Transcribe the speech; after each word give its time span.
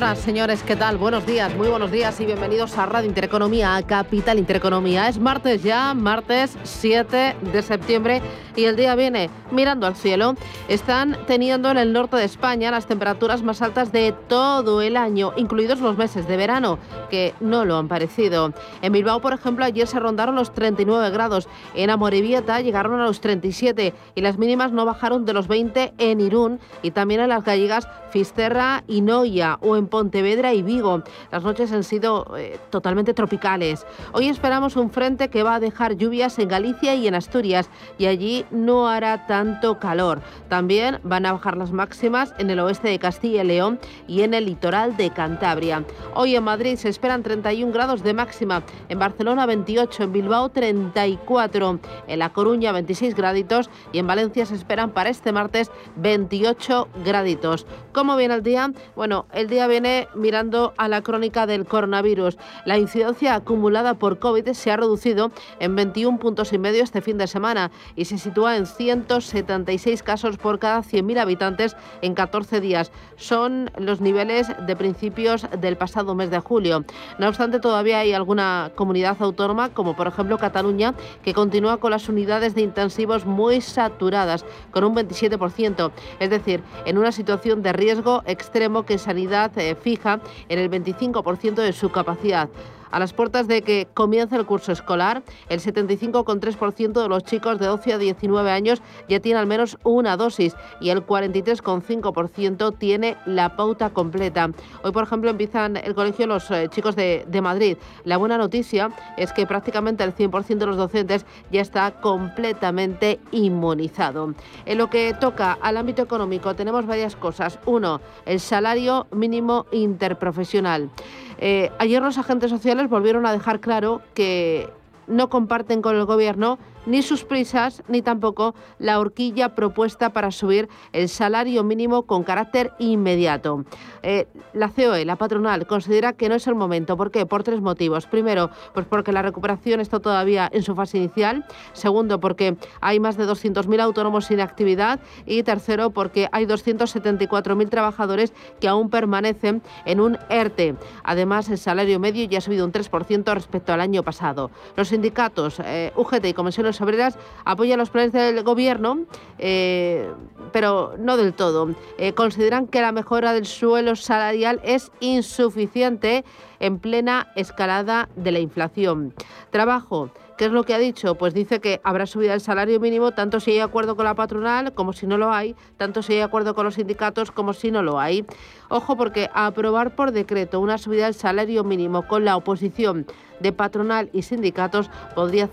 Señoras, 0.00 0.18
señores, 0.20 0.62
¿qué 0.62 0.76
tal? 0.76 0.96
Buenos 0.96 1.26
días, 1.26 1.54
muy 1.54 1.68
buenos 1.68 1.90
días 1.90 2.18
y 2.20 2.24
bienvenidos 2.24 2.78
a 2.78 2.86
Radio 2.86 3.06
Intereconomía, 3.06 3.76
a 3.76 3.82
Capital 3.82 4.38
Intereconomía. 4.38 5.10
Es 5.10 5.18
martes 5.18 5.62
ya, 5.62 5.92
martes 5.92 6.56
7 6.62 7.36
de 7.52 7.60
septiembre 7.62 8.22
y 8.60 8.66
el 8.66 8.76
día 8.76 8.94
viene 8.94 9.30
mirando 9.50 9.86
al 9.86 9.96
cielo. 9.96 10.34
Están 10.68 11.16
teniendo 11.26 11.70
en 11.70 11.78
el 11.78 11.94
norte 11.94 12.16
de 12.16 12.24
España 12.24 12.70
las 12.70 12.86
temperaturas 12.86 13.42
más 13.42 13.62
altas 13.62 13.90
de 13.90 14.14
todo 14.28 14.82
el 14.82 14.98
año, 14.98 15.32
incluidos 15.36 15.80
los 15.80 15.96
meses 15.96 16.28
de 16.28 16.36
verano, 16.36 16.78
que 17.08 17.34
no 17.40 17.64
lo 17.64 17.78
han 17.78 17.88
parecido. 17.88 18.52
En 18.82 18.92
Bilbao, 18.92 19.20
por 19.20 19.32
ejemplo, 19.32 19.64
ayer 19.64 19.86
se 19.86 19.98
rondaron 19.98 20.34
los 20.34 20.52
39 20.52 21.10
grados. 21.10 21.48
En 21.74 21.88
Amorebieta 21.88 22.60
llegaron 22.60 23.00
a 23.00 23.04
los 23.04 23.22
37 23.22 23.94
y 24.14 24.20
las 24.20 24.36
mínimas 24.36 24.72
no 24.72 24.84
bajaron 24.84 25.24
de 25.24 25.32
los 25.32 25.48
20 25.48 25.94
en 25.96 26.20
Irún 26.20 26.60
y 26.82 26.90
también 26.90 27.22
en 27.22 27.30
las 27.30 27.44
gallegas 27.44 27.88
Fisterra 28.10 28.84
y 28.86 29.00
Noia 29.00 29.58
o 29.62 29.76
en 29.76 29.86
Pontevedra 29.86 30.52
y 30.52 30.62
Vigo. 30.62 31.02
Las 31.32 31.44
noches 31.44 31.72
han 31.72 31.84
sido 31.84 32.36
eh, 32.36 32.58
totalmente 32.70 33.14
tropicales. 33.14 33.86
Hoy 34.12 34.28
esperamos 34.28 34.76
un 34.76 34.90
frente 34.90 35.30
que 35.30 35.42
va 35.42 35.54
a 35.54 35.60
dejar 35.60 35.96
lluvias 35.96 36.38
en 36.38 36.48
Galicia 36.48 36.94
y 36.94 37.06
en 37.06 37.14
Asturias 37.14 37.70
y 37.98 38.06
allí 38.06 38.44
no 38.50 38.88
hará 38.88 39.26
tanto 39.26 39.78
calor. 39.78 40.20
También 40.48 40.98
van 41.02 41.26
a 41.26 41.32
bajar 41.32 41.56
las 41.56 41.72
máximas 41.72 42.34
en 42.38 42.50
el 42.50 42.60
oeste 42.60 42.88
de 42.88 42.98
Castilla 42.98 43.42
y 43.42 43.46
León 43.46 43.78
y 44.06 44.22
en 44.22 44.34
el 44.34 44.46
litoral 44.46 44.96
de 44.96 45.10
Cantabria. 45.10 45.84
Hoy 46.14 46.36
en 46.36 46.44
Madrid 46.44 46.76
se 46.76 46.88
esperan 46.88 47.22
31 47.22 47.72
grados 47.72 48.02
de 48.02 48.14
máxima, 48.14 48.62
en 48.88 48.98
Barcelona 48.98 49.46
28, 49.46 50.04
en 50.04 50.12
Bilbao 50.12 50.48
34, 50.48 51.80
en 52.06 52.18
La 52.18 52.32
Coruña 52.32 52.72
26 52.72 53.14
graditos 53.14 53.70
y 53.92 53.98
en 53.98 54.06
Valencia 54.06 54.46
se 54.46 54.54
esperan 54.54 54.90
para 54.90 55.10
este 55.10 55.32
martes 55.32 55.70
28 55.96 56.88
graditos. 57.04 57.66
¿Cómo 57.92 58.16
viene 58.16 58.34
el 58.34 58.42
día? 58.42 58.72
Bueno, 58.96 59.26
el 59.32 59.48
día 59.48 59.66
viene 59.66 60.08
mirando 60.14 60.74
a 60.76 60.88
la 60.88 61.02
crónica 61.02 61.46
del 61.46 61.66
coronavirus. 61.66 62.38
La 62.64 62.78
incidencia 62.78 63.34
acumulada 63.34 63.94
por 63.94 64.18
COVID 64.18 64.48
se 64.52 64.70
ha 64.70 64.76
reducido 64.76 65.32
en 65.58 65.76
21 65.76 66.18
puntos 66.18 66.52
y 66.52 66.58
medio 66.58 66.82
este 66.82 67.00
fin 67.00 67.18
de 67.18 67.26
semana 67.26 67.70
y 67.96 68.04
se 68.04 68.14
sitúa 68.30 68.56
en 68.56 68.66
176 68.66 70.04
casos 70.04 70.36
por 70.36 70.60
cada 70.60 70.82
100.000 70.82 71.18
habitantes 71.18 71.76
en 72.00 72.14
14 72.14 72.60
días. 72.60 72.92
Son 73.16 73.72
los 73.76 74.00
niveles 74.00 74.46
de 74.68 74.76
principios 74.76 75.48
del 75.60 75.76
pasado 75.76 76.14
mes 76.14 76.30
de 76.30 76.38
julio. 76.38 76.84
No 77.18 77.26
obstante, 77.26 77.58
todavía 77.58 77.98
hay 77.98 78.12
alguna 78.12 78.70
comunidad 78.76 79.16
autónoma, 79.18 79.70
como 79.70 79.96
por 79.96 80.06
ejemplo 80.06 80.38
Cataluña, 80.38 80.94
que 81.24 81.34
continúa 81.34 81.78
con 81.78 81.90
las 81.90 82.08
unidades 82.08 82.54
de 82.54 82.62
intensivos 82.62 83.26
muy 83.26 83.60
saturadas, 83.60 84.44
con 84.70 84.84
un 84.84 84.94
27%, 84.94 85.90
es 86.20 86.30
decir, 86.30 86.62
en 86.86 86.98
una 86.98 87.10
situación 87.10 87.62
de 87.62 87.72
riesgo 87.72 88.22
extremo 88.26 88.84
que 88.84 88.98
Sanidad 88.98 89.50
eh, 89.58 89.74
fija 89.74 90.20
en 90.48 90.60
el 90.60 90.70
25% 90.70 91.54
de 91.54 91.72
su 91.72 91.90
capacidad. 91.90 92.48
A 92.90 92.98
las 92.98 93.12
puertas 93.12 93.46
de 93.48 93.62
que 93.62 93.86
comience 93.94 94.36
el 94.36 94.46
curso 94.46 94.72
escolar, 94.72 95.22
el 95.48 95.60
75,3% 95.60 97.02
de 97.02 97.08
los 97.08 97.24
chicos 97.24 97.58
de 97.58 97.66
12 97.66 97.92
a 97.94 97.98
19 97.98 98.50
años 98.50 98.82
ya 99.08 99.20
tiene 99.20 99.38
al 99.38 99.46
menos 99.46 99.78
una 99.84 100.16
dosis 100.16 100.54
y 100.80 100.90
el 100.90 101.06
43,5% 101.06 102.78
tiene 102.78 103.16
la 103.26 103.56
pauta 103.56 103.90
completa. 103.90 104.50
Hoy, 104.82 104.92
por 104.92 105.04
ejemplo, 105.04 105.30
empiezan 105.30 105.76
el 105.76 105.94
colegio 105.94 106.26
los 106.26 106.50
eh, 106.50 106.68
chicos 106.68 106.96
de, 106.96 107.24
de 107.28 107.40
Madrid. 107.40 107.76
La 108.04 108.16
buena 108.16 108.38
noticia 108.38 108.90
es 109.16 109.32
que 109.32 109.46
prácticamente 109.46 110.04
el 110.04 110.14
100% 110.14 110.58
de 110.58 110.66
los 110.66 110.76
docentes 110.76 111.26
ya 111.50 111.60
está 111.60 112.00
completamente 112.00 113.20
inmunizado. 113.32 114.34
En 114.66 114.78
lo 114.78 114.90
que 114.90 115.14
toca 115.14 115.58
al 115.60 115.76
ámbito 115.76 116.02
económico 116.02 116.54
tenemos 116.54 116.86
varias 116.86 117.16
cosas. 117.16 117.58
Uno, 117.66 118.00
el 118.26 118.40
salario 118.40 119.06
mínimo 119.10 119.66
interprofesional. 119.72 120.90
Eh, 121.40 121.72
ayer 121.78 122.02
los 122.02 122.18
agentes 122.18 122.50
sociales 122.50 122.88
volvieron 122.88 123.24
a 123.24 123.32
dejar 123.32 123.60
claro 123.60 124.02
que 124.14 124.68
no 125.06 125.30
comparten 125.30 125.80
con 125.80 125.96
el 125.96 126.04
Gobierno 126.04 126.58
ni 126.86 127.02
sus 127.02 127.24
prisas, 127.24 127.82
ni 127.88 128.02
tampoco 128.02 128.54
la 128.78 128.98
horquilla 128.98 129.54
propuesta 129.54 130.12
para 130.12 130.30
subir 130.30 130.68
el 130.92 131.08
salario 131.08 131.64
mínimo 131.64 132.02
con 132.02 132.22
carácter 132.22 132.72
inmediato. 132.78 133.64
Eh, 134.02 134.26
la 134.52 134.68
COE, 134.68 135.04
la 135.04 135.16
patronal, 135.16 135.66
considera 135.66 136.12
que 136.12 136.28
no 136.28 136.34
es 136.34 136.46
el 136.46 136.54
momento. 136.54 136.96
¿Por 136.96 137.10
qué? 137.10 137.26
Por 137.26 137.42
tres 137.42 137.60
motivos. 137.60 138.06
Primero, 138.06 138.50
pues 138.72 138.86
porque 138.86 139.12
la 139.12 139.22
recuperación 139.22 139.80
está 139.80 140.00
todavía 140.00 140.48
en 140.52 140.62
su 140.62 140.74
fase 140.74 140.98
inicial. 140.98 141.44
Segundo, 141.72 142.20
porque 142.20 142.56
hay 142.80 143.00
más 143.00 143.16
de 143.16 143.26
200.000 143.26 143.80
autónomos 143.80 144.26
sin 144.26 144.40
actividad. 144.40 145.00
Y 145.26 145.42
tercero, 145.42 145.90
porque 145.90 146.28
hay 146.32 146.46
274.000 146.46 147.68
trabajadores 147.68 148.32
que 148.60 148.68
aún 148.68 148.90
permanecen 148.90 149.62
en 149.84 150.00
un 150.00 150.18
ERTE. 150.28 150.76
Además, 151.04 151.48
el 151.50 151.58
salario 151.58 152.00
medio 152.00 152.24
ya 152.24 152.38
ha 152.38 152.40
subido 152.40 152.64
un 152.64 152.72
3% 152.72 153.34
respecto 153.34 153.72
al 153.72 153.80
año 153.80 154.02
pasado. 154.02 154.50
Los 154.76 154.88
sindicatos 154.88 155.60
eh, 155.64 155.92
UGT 155.96 156.24
y 156.26 156.32
comisiones 156.32 156.69
obreras 156.80 157.18
apoyan 157.44 157.78
los 157.78 157.88
planes 157.88 158.12
del 158.12 158.42
gobierno, 158.42 159.06
eh, 159.38 160.10
pero 160.52 160.94
no 160.98 161.16
del 161.16 161.32
todo. 161.32 161.74
Eh, 161.96 162.12
consideran 162.12 162.66
que 162.66 162.82
la 162.82 162.92
mejora 162.92 163.32
del 163.32 163.46
suelo 163.46 163.96
salarial 163.96 164.60
es 164.62 164.92
insuficiente 165.00 166.24
en 166.58 166.78
plena 166.78 167.28
escalada 167.34 168.10
de 168.16 168.32
la 168.32 168.40
inflación. 168.40 169.14
Trabajo. 169.50 170.10
¿Qué 170.40 170.46
es 170.46 170.52
lo 170.52 170.64
que 170.64 170.72
ha 170.72 170.78
dicho? 170.78 171.16
Pues 171.16 171.34
dice 171.34 171.60
que 171.60 171.82
habrá 171.84 172.06
subida 172.06 172.32
el 172.32 172.40
salario 172.40 172.80
mínimo 172.80 173.10
tanto 173.10 173.40
si 173.40 173.50
hay 173.50 173.60
acuerdo 173.60 173.94
con 173.94 174.06
la 174.06 174.14
patronal 174.14 174.72
como 174.72 174.94
si 174.94 175.06
no 175.06 175.18
lo 175.18 175.30
hay, 175.30 175.54
tanto 175.76 176.02
si 176.02 176.14
hay 176.14 176.20
acuerdo 176.20 176.54
con 176.54 176.64
los 176.64 176.76
sindicatos 176.76 177.30
como 177.30 177.52
si 177.52 177.70
no 177.70 177.82
lo 177.82 178.00
hay. 178.00 178.24
Ojo 178.72 178.96
porque 178.96 179.28
aprobar 179.34 179.96
por 179.96 180.12
decreto 180.12 180.60
una 180.60 180.78
subida 180.78 181.06
del 181.06 181.14
salario 181.14 181.64
mínimo 181.64 182.06
con 182.06 182.24
la 182.24 182.36
oposición 182.36 183.04
de 183.40 183.52
patronal 183.52 184.10
y 184.12 184.22
sindicatos 184.22 184.90
podría 185.14 185.48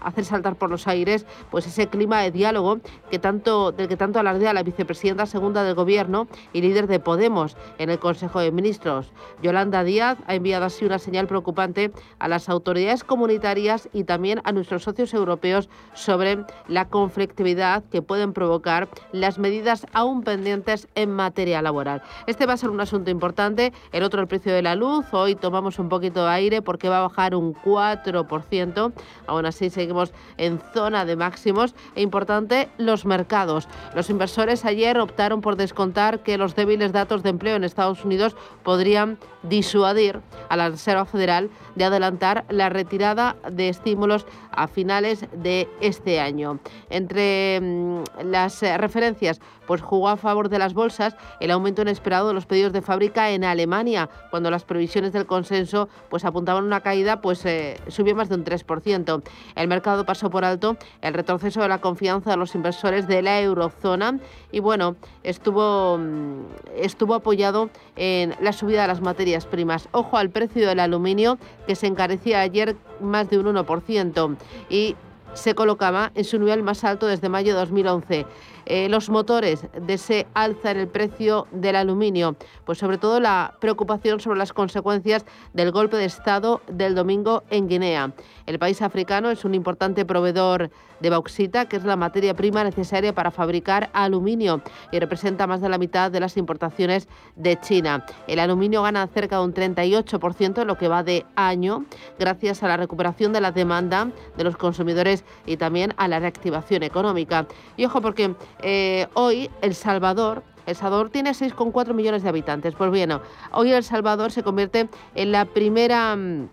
hacer 0.00 0.24
saltar 0.24 0.56
por 0.56 0.70
los 0.70 0.86
aires 0.88 1.26
pues 1.50 1.66
ese 1.66 1.88
clima 1.88 2.22
de 2.22 2.30
diálogo 2.30 2.78
que 3.10 3.18
tanto 3.18 3.72
del 3.72 3.88
que 3.88 3.96
tanto 3.96 4.18
alardea 4.18 4.52
la 4.52 4.62
vicepresidenta 4.62 5.26
segunda 5.26 5.64
del 5.64 5.74
gobierno 5.74 6.26
y 6.52 6.62
líder 6.62 6.86
de 6.86 7.00
Podemos 7.00 7.56
en 7.78 7.90
el 7.90 7.98
Consejo 7.98 8.40
de 8.40 8.52
Ministros. 8.52 9.12
Yolanda 9.42 9.84
Díaz 9.84 10.18
ha 10.26 10.34
enviado 10.34 10.64
así 10.64 10.84
una 10.84 10.98
señal 10.98 11.26
preocupante 11.26 11.92
a 12.18 12.28
las 12.28 12.48
autoridades 12.48 13.04
comunitarias 13.04 13.88
y 13.92 14.04
también 14.04 14.40
a 14.44 14.52
nuestros 14.52 14.84
socios 14.84 15.12
europeos 15.12 15.68
sobre 15.92 16.44
la 16.68 16.88
conflictividad 16.88 17.84
que 17.90 18.00
pueden 18.00 18.32
provocar 18.32 18.88
las 19.12 19.38
medidas 19.38 19.86
aún 19.92 20.22
pendientes 20.22 20.88
en 20.94 21.10
materia 21.10 21.60
laboral. 21.60 22.02
Este 22.26 22.46
va 22.46 22.53
a 22.54 22.56
ser 22.56 22.70
un 22.70 22.80
asunto 22.80 23.10
importante. 23.10 23.72
El 23.92 24.02
otro, 24.02 24.20
el 24.20 24.26
precio 24.26 24.52
de 24.52 24.62
la 24.62 24.74
luz. 24.74 25.06
Hoy 25.12 25.34
tomamos 25.34 25.78
un 25.78 25.88
poquito 25.88 26.24
de 26.24 26.30
aire 26.30 26.62
porque 26.62 26.88
va 26.88 26.98
a 26.98 27.02
bajar 27.02 27.34
un 27.34 27.54
4%. 27.54 28.92
Aún 29.26 29.46
así 29.46 29.70
seguimos 29.70 30.12
en 30.36 30.60
zona 30.72 31.04
de 31.04 31.16
máximos. 31.16 31.74
E 31.94 32.02
importante, 32.02 32.68
los 32.78 33.04
mercados. 33.04 33.68
Los 33.94 34.08
inversores 34.08 34.64
ayer 34.64 34.98
optaron 34.98 35.40
por 35.40 35.56
descontar 35.56 36.22
que 36.22 36.38
los 36.38 36.54
débiles 36.54 36.92
datos 36.92 37.22
de 37.22 37.30
empleo 37.30 37.56
en 37.56 37.64
Estados 37.64 38.04
Unidos 38.04 38.36
podrían 38.62 39.18
disuadir 39.42 40.20
a 40.48 40.56
la 40.56 40.70
Reserva 40.70 41.04
Federal 41.04 41.50
de 41.74 41.84
adelantar 41.84 42.44
la 42.48 42.68
retirada 42.68 43.36
de 43.50 43.68
estímulos 43.68 44.26
a 44.50 44.68
finales 44.68 45.26
de 45.32 45.68
este 45.80 46.20
año. 46.20 46.60
Entre 46.88 47.60
mm, 47.60 48.02
las 48.24 48.62
eh, 48.62 48.78
referencias, 48.78 49.40
pues 49.66 49.80
jugó 49.80 50.08
a 50.08 50.16
favor 50.16 50.48
de 50.48 50.58
las 50.58 50.74
bolsas 50.74 51.16
el 51.40 51.50
aumento 51.50 51.82
inesperado 51.82 52.28
de 52.28 52.34
los 52.34 52.43
pedidos 52.46 52.72
de 52.72 52.82
fábrica 52.82 53.30
en 53.30 53.44
Alemania, 53.44 54.08
cuando 54.30 54.50
las 54.50 54.64
previsiones 54.64 55.12
del 55.12 55.26
consenso 55.26 55.88
pues 56.10 56.24
apuntaban 56.24 56.64
una 56.64 56.80
caída, 56.80 57.20
pues 57.20 57.44
eh, 57.46 57.78
subió 57.88 58.14
más 58.14 58.28
de 58.28 58.36
un 58.36 58.44
3%. 58.44 59.22
El 59.54 59.68
mercado 59.68 60.04
pasó 60.04 60.30
por 60.30 60.44
alto 60.44 60.76
el 61.02 61.14
retroceso 61.14 61.62
de 61.62 61.68
la 61.68 61.80
confianza 61.80 62.30
de 62.30 62.36
los 62.36 62.54
inversores 62.54 63.06
de 63.06 63.22
la 63.22 63.40
eurozona 63.40 64.18
y 64.52 64.60
bueno, 64.60 64.96
estuvo, 65.22 65.98
mm, 65.98 66.40
estuvo 66.76 67.14
apoyado 67.14 67.70
en 67.96 68.34
la 68.40 68.52
subida 68.52 68.82
de 68.82 68.88
las 68.88 69.00
materias 69.00 69.46
primas. 69.46 69.88
Ojo 69.92 70.16
al 70.16 70.30
precio 70.30 70.66
del 70.66 70.80
aluminio 70.80 71.38
que 71.66 71.74
se 71.74 71.86
encarecía 71.86 72.40
ayer 72.40 72.76
más 73.00 73.30
de 73.30 73.38
un 73.38 73.46
1% 73.46 74.36
y 74.68 74.96
se 75.34 75.54
colocaba 75.54 76.12
en 76.14 76.24
su 76.24 76.38
nivel 76.38 76.62
más 76.62 76.84
alto 76.84 77.06
desde 77.06 77.28
mayo 77.28 77.54
de 77.54 77.60
2011. 77.60 78.26
Eh, 78.66 78.88
los 78.88 79.10
motores 79.10 79.66
de 79.80 79.94
ese 79.94 80.26
alza 80.34 80.70
en 80.70 80.78
el 80.78 80.88
precio 80.88 81.46
del 81.52 81.76
aluminio, 81.76 82.36
pues 82.64 82.78
sobre 82.78 82.98
todo 82.98 83.20
la 83.20 83.54
preocupación 83.60 84.20
sobre 84.20 84.38
las 84.38 84.52
consecuencias 84.52 85.24
del 85.52 85.70
golpe 85.70 85.96
de 85.96 86.06
Estado 86.06 86.62
del 86.68 86.94
domingo 86.94 87.42
en 87.50 87.68
Guinea. 87.68 88.12
El 88.46 88.58
país 88.58 88.80
africano 88.82 89.30
es 89.30 89.44
un 89.44 89.54
importante 89.54 90.04
proveedor 90.04 90.70
de 91.00 91.10
bauxita, 91.10 91.66
que 91.66 91.76
es 91.76 91.84
la 91.84 91.96
materia 91.96 92.34
prima 92.34 92.64
necesaria 92.64 93.14
para 93.14 93.30
fabricar 93.30 93.90
aluminio 93.92 94.62
y 94.90 94.98
representa 94.98 95.46
más 95.46 95.60
de 95.60 95.68
la 95.68 95.76
mitad 95.76 96.10
de 96.10 96.20
las 96.20 96.36
importaciones 96.36 97.08
de 97.36 97.58
China. 97.60 98.06
El 98.26 98.38
aluminio 98.38 98.82
gana 98.82 99.06
cerca 99.08 99.38
de 99.38 99.44
un 99.44 99.52
38% 99.52 100.62
en 100.62 100.66
lo 100.66 100.78
que 100.78 100.88
va 100.88 101.02
de 101.02 101.26
año, 101.36 101.84
gracias 102.18 102.62
a 102.62 102.68
la 102.68 102.76
recuperación 102.76 103.32
de 103.32 103.40
la 103.40 103.52
demanda 103.52 104.10
de 104.36 104.44
los 104.44 104.56
consumidores 104.56 105.24
y 105.44 105.56
también 105.56 105.92
a 105.96 106.08
la 106.08 106.20
reactivación 106.20 106.82
económica. 106.82 107.46
Y 107.76 107.84
ojo, 107.84 108.00
porque 108.00 108.34
eh, 108.64 109.06
hoy 109.14 109.50
El 109.62 109.74
Salvador 109.74 110.42
el 110.66 110.76
Salvador 110.76 111.10
tiene 111.10 111.32
6,4 111.32 111.92
millones 111.92 112.22
de 112.22 112.28
habitantes. 112.30 112.74
Pues 112.74 112.90
bien, 112.90 113.10
hoy 113.52 113.72
El 113.72 113.84
Salvador 113.84 114.32
se 114.32 114.42
convierte 114.42 114.88
en 115.14 115.32
la 115.32 115.44
primera 115.44 116.16
mm, 116.16 116.48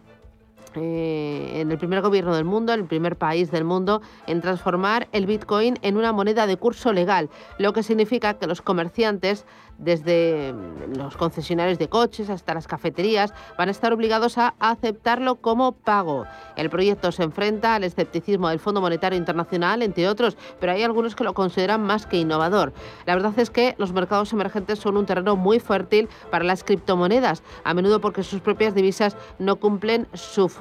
eh, 0.75 1.61
en 1.61 1.71
el 1.71 1.77
primer 1.77 2.01
gobierno 2.01 2.35
del 2.35 2.45
mundo, 2.45 2.73
el 2.73 2.85
primer 2.85 3.17
país 3.17 3.51
del 3.51 3.63
mundo, 3.63 4.01
en 4.27 4.41
transformar 4.41 5.07
el 5.11 5.25
Bitcoin 5.25 5.77
en 5.81 5.97
una 5.97 6.11
moneda 6.13 6.47
de 6.47 6.57
curso 6.57 6.93
legal, 6.93 7.29
lo 7.57 7.73
que 7.73 7.83
significa 7.83 8.35
que 8.35 8.47
los 8.47 8.61
comerciantes 8.61 9.45
desde 9.81 10.53
los 10.95 11.17
concesionarios 11.17 11.79
de 11.79 11.89
coches 11.89 12.29
hasta 12.29 12.53
las 12.53 12.67
cafeterías, 12.67 13.33
van 13.57 13.67
a 13.67 13.71
estar 13.71 13.91
obligados 13.91 14.37
a 14.37 14.53
aceptarlo 14.59 15.37
como 15.37 15.73
pago. 15.73 16.25
El 16.55 16.69
proyecto 16.69 17.11
se 17.11 17.23
enfrenta 17.23 17.75
al 17.75 17.83
escepticismo 17.83 18.49
del 18.49 18.59
Fondo 18.59 18.79
Monetario 18.79 19.17
Internacional, 19.17 19.81
entre 19.81 20.07
otros, 20.07 20.37
pero 20.59 20.71
hay 20.71 20.83
algunos 20.83 21.15
que 21.15 21.23
lo 21.23 21.33
consideran 21.33 21.81
más 21.81 22.05
que 22.05 22.17
innovador. 22.17 22.73
La 23.05 23.15
verdad 23.15 23.37
es 23.37 23.49
que 23.49 23.75
los 23.79 23.91
mercados 23.91 24.31
emergentes 24.33 24.79
son 24.79 24.97
un 24.97 25.07
terreno 25.07 25.35
muy 25.35 25.59
fértil 25.59 26.07
para 26.29 26.45
las 26.45 26.63
criptomonedas, 26.63 27.41
a 27.63 27.73
menudo 27.73 27.99
porque 27.99 28.23
sus 28.23 28.39
propias 28.39 28.75
divisas 28.75 29.17
no 29.39 29.55
cumplen 29.55 30.07
su 30.13 30.47
función, 30.47 30.60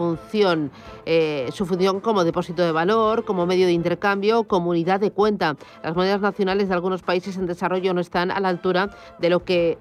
eh, 1.07 1.49
su 1.53 1.67
función 1.67 2.01
como 2.01 2.25
depósito 2.25 2.63
de 2.63 2.73
valor, 2.73 3.25
como 3.25 3.47
medio 3.47 3.67
de 3.67 3.73
intercambio, 3.73 4.45
como 4.45 4.71
unidad 4.71 5.01
de 5.01 5.11
cuenta. 5.11 5.57
Las 5.83 5.95
monedas 5.95 6.21
nacionales 6.21 6.69
de 6.69 6.75
algunos 6.75 7.03
países 7.03 7.37
en 7.37 7.47
desarrollo 7.47 7.95
no 7.95 8.01
están 8.01 8.31
a 8.31 8.41
la 8.41 8.49
altura 8.49 8.91
de 9.19 9.31
lo 9.31 9.45
que 9.45 9.79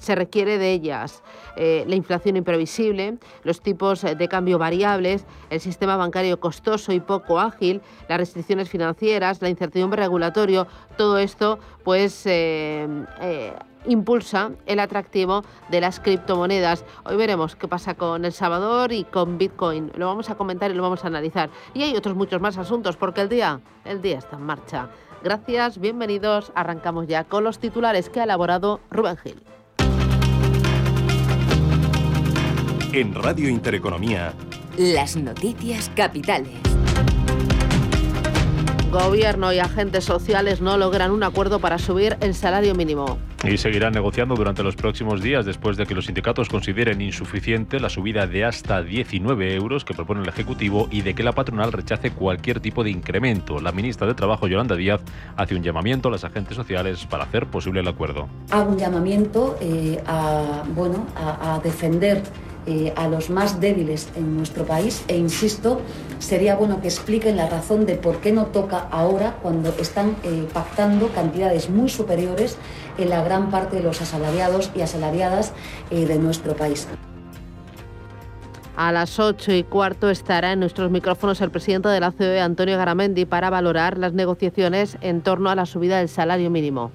se 0.00 0.14
requiere 0.14 0.58
de 0.58 0.72
ellas. 0.72 1.22
Eh, 1.56 1.84
la 1.86 1.96
inflación 1.96 2.36
imprevisible, 2.36 3.18
los 3.42 3.60
tipos 3.60 4.02
de 4.02 4.28
cambio 4.28 4.58
variables, 4.58 5.24
el 5.50 5.60
sistema 5.60 5.96
bancario 5.96 6.38
costoso 6.40 6.92
y 6.92 7.00
poco 7.00 7.40
ágil, 7.40 7.80
las 8.08 8.18
restricciones 8.18 8.68
financieras, 8.68 9.42
la 9.42 9.48
incertidumbre 9.48 10.02
regulatorio, 10.02 10.66
todo 10.96 11.18
esto 11.18 11.58
pues 11.84 12.26
eh, 12.26 12.86
eh, 13.20 13.52
impulsa 13.88 14.52
el 14.66 14.78
atractivo 14.78 15.42
de 15.70 15.80
las 15.80 15.98
criptomonedas. 15.98 16.84
Hoy 17.04 17.16
veremos 17.16 17.56
qué 17.56 17.66
pasa 17.66 17.94
con 17.94 18.24
El 18.24 18.32
Salvador 18.32 18.92
y 18.92 19.04
con 19.04 19.38
Bitcoin. 19.38 19.90
Lo 19.96 20.06
vamos 20.06 20.30
a 20.30 20.36
comentar 20.36 20.70
y 20.70 20.74
lo 20.74 20.82
vamos 20.82 21.04
a 21.04 21.08
analizar. 21.08 21.50
Y 21.74 21.82
hay 21.82 21.96
otros 21.96 22.14
muchos 22.14 22.40
más 22.40 22.58
asuntos 22.58 22.96
porque 22.96 23.22
el 23.22 23.28
día, 23.28 23.60
el 23.84 24.00
día 24.00 24.18
está 24.18 24.36
en 24.36 24.42
marcha. 24.42 24.90
Gracias, 25.22 25.78
bienvenidos. 25.78 26.52
Arrancamos 26.54 27.08
ya 27.08 27.24
con 27.24 27.42
los 27.42 27.58
titulares 27.58 28.08
que 28.08 28.20
ha 28.20 28.24
elaborado 28.24 28.80
Rubén 28.90 29.16
Gil. 29.16 29.42
En 32.92 33.14
Radio 33.14 33.48
Intereconomía. 33.48 34.32
Las 34.76 35.16
noticias 35.16 35.90
capitales. 35.94 36.54
Gobierno 38.90 39.52
y 39.52 39.58
agentes 39.58 40.04
sociales 40.04 40.62
no 40.62 40.78
logran 40.78 41.10
un 41.10 41.22
acuerdo 41.22 41.58
para 41.58 41.76
subir 41.76 42.16
el 42.22 42.34
salario 42.34 42.74
mínimo. 42.74 43.18
Y 43.44 43.58
seguirán 43.58 43.92
negociando 43.92 44.34
durante 44.34 44.62
los 44.62 44.76
próximos 44.76 45.22
días 45.22 45.44
después 45.44 45.76
de 45.76 45.84
que 45.84 45.94
los 45.94 46.06
sindicatos 46.06 46.48
consideren 46.48 47.02
insuficiente 47.02 47.80
la 47.80 47.90
subida 47.90 48.26
de 48.26 48.46
hasta 48.46 48.82
19 48.82 49.54
euros 49.54 49.84
que 49.84 49.92
propone 49.92 50.22
el 50.22 50.28
Ejecutivo 50.28 50.88
y 50.90 51.02
de 51.02 51.14
que 51.14 51.22
la 51.22 51.32
patronal 51.32 51.70
rechace 51.70 52.12
cualquier 52.12 52.60
tipo 52.60 52.82
de 52.82 52.90
incremento. 52.90 53.60
La 53.60 53.72
ministra 53.72 54.06
de 54.06 54.14
Trabajo, 54.14 54.48
Yolanda 54.48 54.74
Díaz, 54.74 55.02
hace 55.36 55.54
un 55.54 55.62
llamamiento 55.62 56.08
a 56.08 56.12
los 56.12 56.24
agentes 56.24 56.56
sociales 56.56 57.04
para 57.04 57.24
hacer 57.24 57.46
posible 57.46 57.80
el 57.80 57.88
acuerdo. 57.88 58.26
Hago 58.50 58.70
un 58.70 58.78
llamamiento 58.78 59.58
eh, 59.60 60.02
a, 60.06 60.64
bueno, 60.74 61.06
a 61.14 61.60
defender 61.62 62.22
eh, 62.70 62.92
a 62.96 63.08
los 63.08 63.30
más 63.30 63.60
débiles 63.60 64.10
en 64.14 64.36
nuestro 64.36 64.66
país 64.66 65.02
e 65.08 65.16
insisto, 65.16 65.80
sería 66.18 66.54
bueno 66.54 66.82
que 66.82 66.88
expliquen 66.88 67.38
la 67.38 67.48
razón 67.48 67.86
de 67.86 67.94
por 67.94 68.18
qué 68.18 68.30
no 68.30 68.44
toca 68.48 68.88
ahora 68.90 69.38
cuando 69.40 69.70
están 69.80 70.16
eh, 70.22 70.46
pactando 70.52 71.08
cantidades 71.08 71.70
muy 71.70 71.88
superiores 71.88 72.58
en 72.98 73.08
la 73.08 73.24
gran 73.24 73.50
parte 73.50 73.76
de 73.76 73.84
los 73.84 74.02
asalariados 74.02 74.70
y 74.74 74.82
asalariadas 74.82 75.54
eh, 75.90 76.04
de 76.04 76.18
nuestro 76.18 76.54
país. 76.54 76.86
A 78.76 78.92
las 78.92 79.18
ocho 79.18 79.50
y 79.54 79.64
cuarto 79.64 80.10
estará 80.10 80.52
en 80.52 80.60
nuestros 80.60 80.90
micrófonos 80.90 81.40
el 81.40 81.50
presidente 81.50 81.88
de 81.88 82.00
la 82.00 82.12
COE, 82.12 82.38
Antonio 82.38 82.76
Garamendi, 82.76 83.24
para 83.24 83.48
valorar 83.48 83.96
las 83.96 84.12
negociaciones 84.12 84.98
en 85.00 85.22
torno 85.22 85.48
a 85.48 85.54
la 85.54 85.64
subida 85.64 86.00
del 86.00 86.10
salario 86.10 86.50
mínimo. 86.50 86.92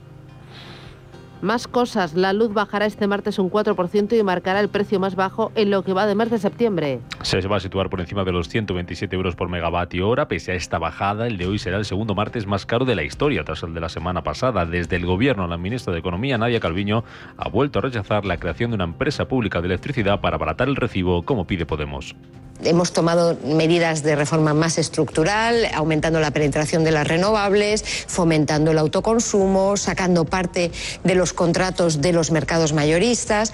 Más 1.44 1.68
cosas, 1.68 2.14
la 2.14 2.32
luz 2.32 2.54
bajará 2.54 2.86
este 2.86 3.06
martes 3.06 3.38
un 3.38 3.52
4% 3.52 4.18
y 4.18 4.24
marcará 4.24 4.62
el 4.62 4.70
precio 4.70 4.98
más 4.98 5.18
bajo 5.18 5.52
en 5.56 5.72
lo 5.72 5.84
que 5.84 5.92
va 5.92 6.06
de 6.06 6.16
mes 6.16 6.32
de 6.32 6.38
septiembre. 6.38 7.02
Se 7.22 7.46
va 7.46 7.58
a 7.58 7.60
situar 7.60 7.90
por 7.90 8.00
encima 8.00 8.24
de 8.24 8.32
los 8.32 8.48
127 8.48 9.14
euros 9.14 9.36
por 9.36 9.50
megavatio 9.50 10.08
hora. 10.08 10.30
Pese 10.30 10.54
a 10.54 10.56
esta 10.56 10.80
bajada, 10.80 11.28
el 11.28 11.38
de 11.38 11.48
hoy 11.48 11.60
será 11.60 11.76
el 11.76 11.84
segundo 11.84 12.16
martes 12.16 12.48
más 12.48 12.66
caro 12.66 12.86
de 12.86 12.96
la 12.96 13.04
historia, 13.04 13.44
tras 13.44 13.62
el 13.64 13.74
de 13.74 13.82
la 13.82 13.90
semana 13.90 14.24
pasada. 14.24 14.66
Desde 14.66 14.96
el 14.96 15.06
gobierno, 15.06 15.46
la 15.46 15.58
ministra 15.58 15.92
de 15.92 16.00
Economía, 16.00 16.38
Nadia 16.38 16.62
Calviño, 16.62 17.04
ha 17.36 17.50
vuelto 17.50 17.80
a 17.80 17.82
rechazar 17.82 18.24
la 18.24 18.38
creación 18.38 18.72
de 18.72 18.76
una 18.76 18.86
empresa 18.86 19.28
pública 19.28 19.60
de 19.60 19.68
electricidad 19.68 20.22
para 20.22 20.38
abaratar 20.38 20.70
el 20.70 20.78
recibo, 20.78 21.24
como 21.24 21.46
pide 21.46 21.66
Podemos. 21.66 22.16
Hemos 22.66 22.94
tomado 22.94 23.38
medidas 23.46 24.04
de 24.04 24.16
reforma 24.16 24.54
más 24.54 24.78
estructural, 24.78 25.68
aumentando 25.74 26.20
la 26.20 26.32
penetración 26.32 26.84
de 26.84 26.92
las 26.92 27.08
renovables, 27.08 27.84
fomentando 28.08 28.72
el 28.72 28.78
autoconsumo, 28.78 29.78
sacando 29.78 30.26
parte 30.26 30.72
de 31.04 31.16
los 31.16 31.34
contratos 31.34 32.02
de 32.02 32.14
los 32.14 32.32
mercados 32.32 32.74
mayoristas. 32.74 33.54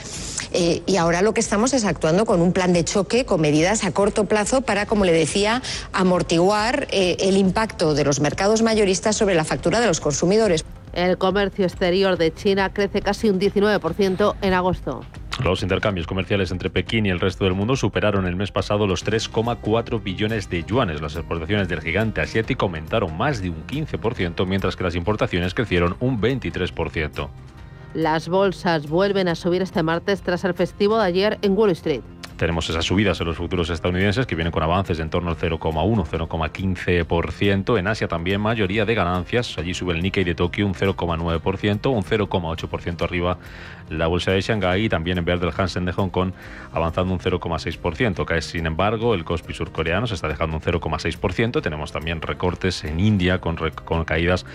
Eh, 0.51 0.81
y 0.85 0.97
ahora 0.97 1.21
lo 1.21 1.33
que 1.33 1.39
estamos 1.39 1.73
es 1.73 1.85
actuando 1.85 2.25
con 2.25 2.41
un 2.41 2.53
plan 2.53 2.73
de 2.73 2.83
choque, 2.83 3.25
con 3.25 3.41
medidas 3.41 3.83
a 3.83 3.91
corto 3.91 4.25
plazo 4.25 4.61
para, 4.61 4.85
como 4.85 5.05
le 5.05 5.11
decía, 5.11 5.61
amortiguar 5.93 6.87
eh, 6.91 7.17
el 7.19 7.37
impacto 7.37 7.93
de 7.93 8.03
los 8.03 8.19
mercados 8.19 8.61
mayoristas 8.61 9.15
sobre 9.15 9.35
la 9.35 9.43
factura 9.43 9.79
de 9.79 9.87
los 9.87 9.99
consumidores. 9.99 10.65
El 10.93 11.17
comercio 11.17 11.65
exterior 11.65 12.17
de 12.17 12.33
China 12.33 12.73
crece 12.73 13.01
casi 13.01 13.29
un 13.29 13.39
19% 13.39 14.35
en 14.41 14.53
agosto. 14.53 15.01
Los 15.43 15.63
intercambios 15.63 16.05
comerciales 16.05 16.51
entre 16.51 16.69
Pekín 16.69 17.05
y 17.05 17.09
el 17.09 17.21
resto 17.21 17.45
del 17.45 17.53
mundo 17.53 17.77
superaron 17.77 18.27
el 18.27 18.35
mes 18.35 18.51
pasado 18.51 18.85
los 18.87 19.05
3,4 19.05 20.03
billones 20.03 20.49
de 20.49 20.65
yuanes. 20.65 21.01
Las 21.01 21.15
exportaciones 21.15 21.69
del 21.69 21.79
gigante 21.79 22.19
asiático 22.19 22.65
aumentaron 22.65 23.17
más 23.17 23.41
de 23.41 23.49
un 23.49 23.65
15%, 23.65 24.45
mientras 24.45 24.75
que 24.75 24.83
las 24.83 24.95
importaciones 24.95 25.53
crecieron 25.53 25.95
un 26.01 26.19
23%. 26.19 27.29
Las 27.93 28.27
bolsas 28.27 28.89
vuelven 28.89 29.29
a 29.29 29.35
subir 29.35 29.61
este 29.61 29.81
martes 29.81 30.21
tras 30.21 30.43
el 30.43 30.53
festivo 30.53 30.99
de 30.99 31.05
ayer 31.05 31.39
en 31.41 31.57
Wall 31.57 31.71
Street. 31.71 32.01
Tenemos 32.39 32.69
esas 32.69 32.85
subidas 32.85 33.19
en 33.19 33.27
los 33.27 33.35
futuros 33.35 33.69
estadounidenses 33.69 34.25
que 34.25 34.33
vienen 34.33 34.53
con 34.53 34.63
avances 34.63 34.95
de 34.95 35.03
en 35.03 35.09
torno 35.09 35.29
al 35.29 35.35
0,1, 35.35 36.05
0,15%. 36.05 37.77
En 37.77 37.85
Asia 37.85 38.07
también 38.07 38.39
mayoría 38.39 38.85
de 38.85 38.95
ganancias. 38.95 39.57
Allí 39.57 39.73
sube 39.73 39.93
el 39.93 40.01
Nikkei 40.01 40.23
de 40.23 40.35
Tokio 40.35 40.65
un 40.65 40.73
0,9%, 40.73 41.91
un 41.91 42.01
0,8% 42.01 43.01
arriba 43.01 43.39
la 43.89 44.07
bolsa 44.07 44.31
de 44.31 44.41
Shanghái 44.41 44.85
y 44.85 44.89
también 44.89 45.17
en 45.17 45.25
verde 45.25 45.47
el 45.47 45.53
Hansen 45.55 45.85
de 45.85 45.91
Hong 45.93 46.09
Kong 46.09 46.31
avanzando 46.73 47.13
un 47.13 47.19
0,6%. 47.19 48.25
Cae 48.25 48.41
sin 48.41 48.65
embargo 48.65 49.13
el 49.13 49.23
Kospi 49.23 49.53
surcoreano 49.53 50.07
se 50.07 50.15
está 50.15 50.27
dejando 50.27 50.57
un 50.57 50.61
0,6%. 50.61 51.61
Tenemos 51.61 51.91
también 51.91 52.21
recortes 52.21 52.83
en 52.83 52.99
India 52.99 53.39
con, 53.39 53.55
con 53.55 54.05
caídas 54.05 54.45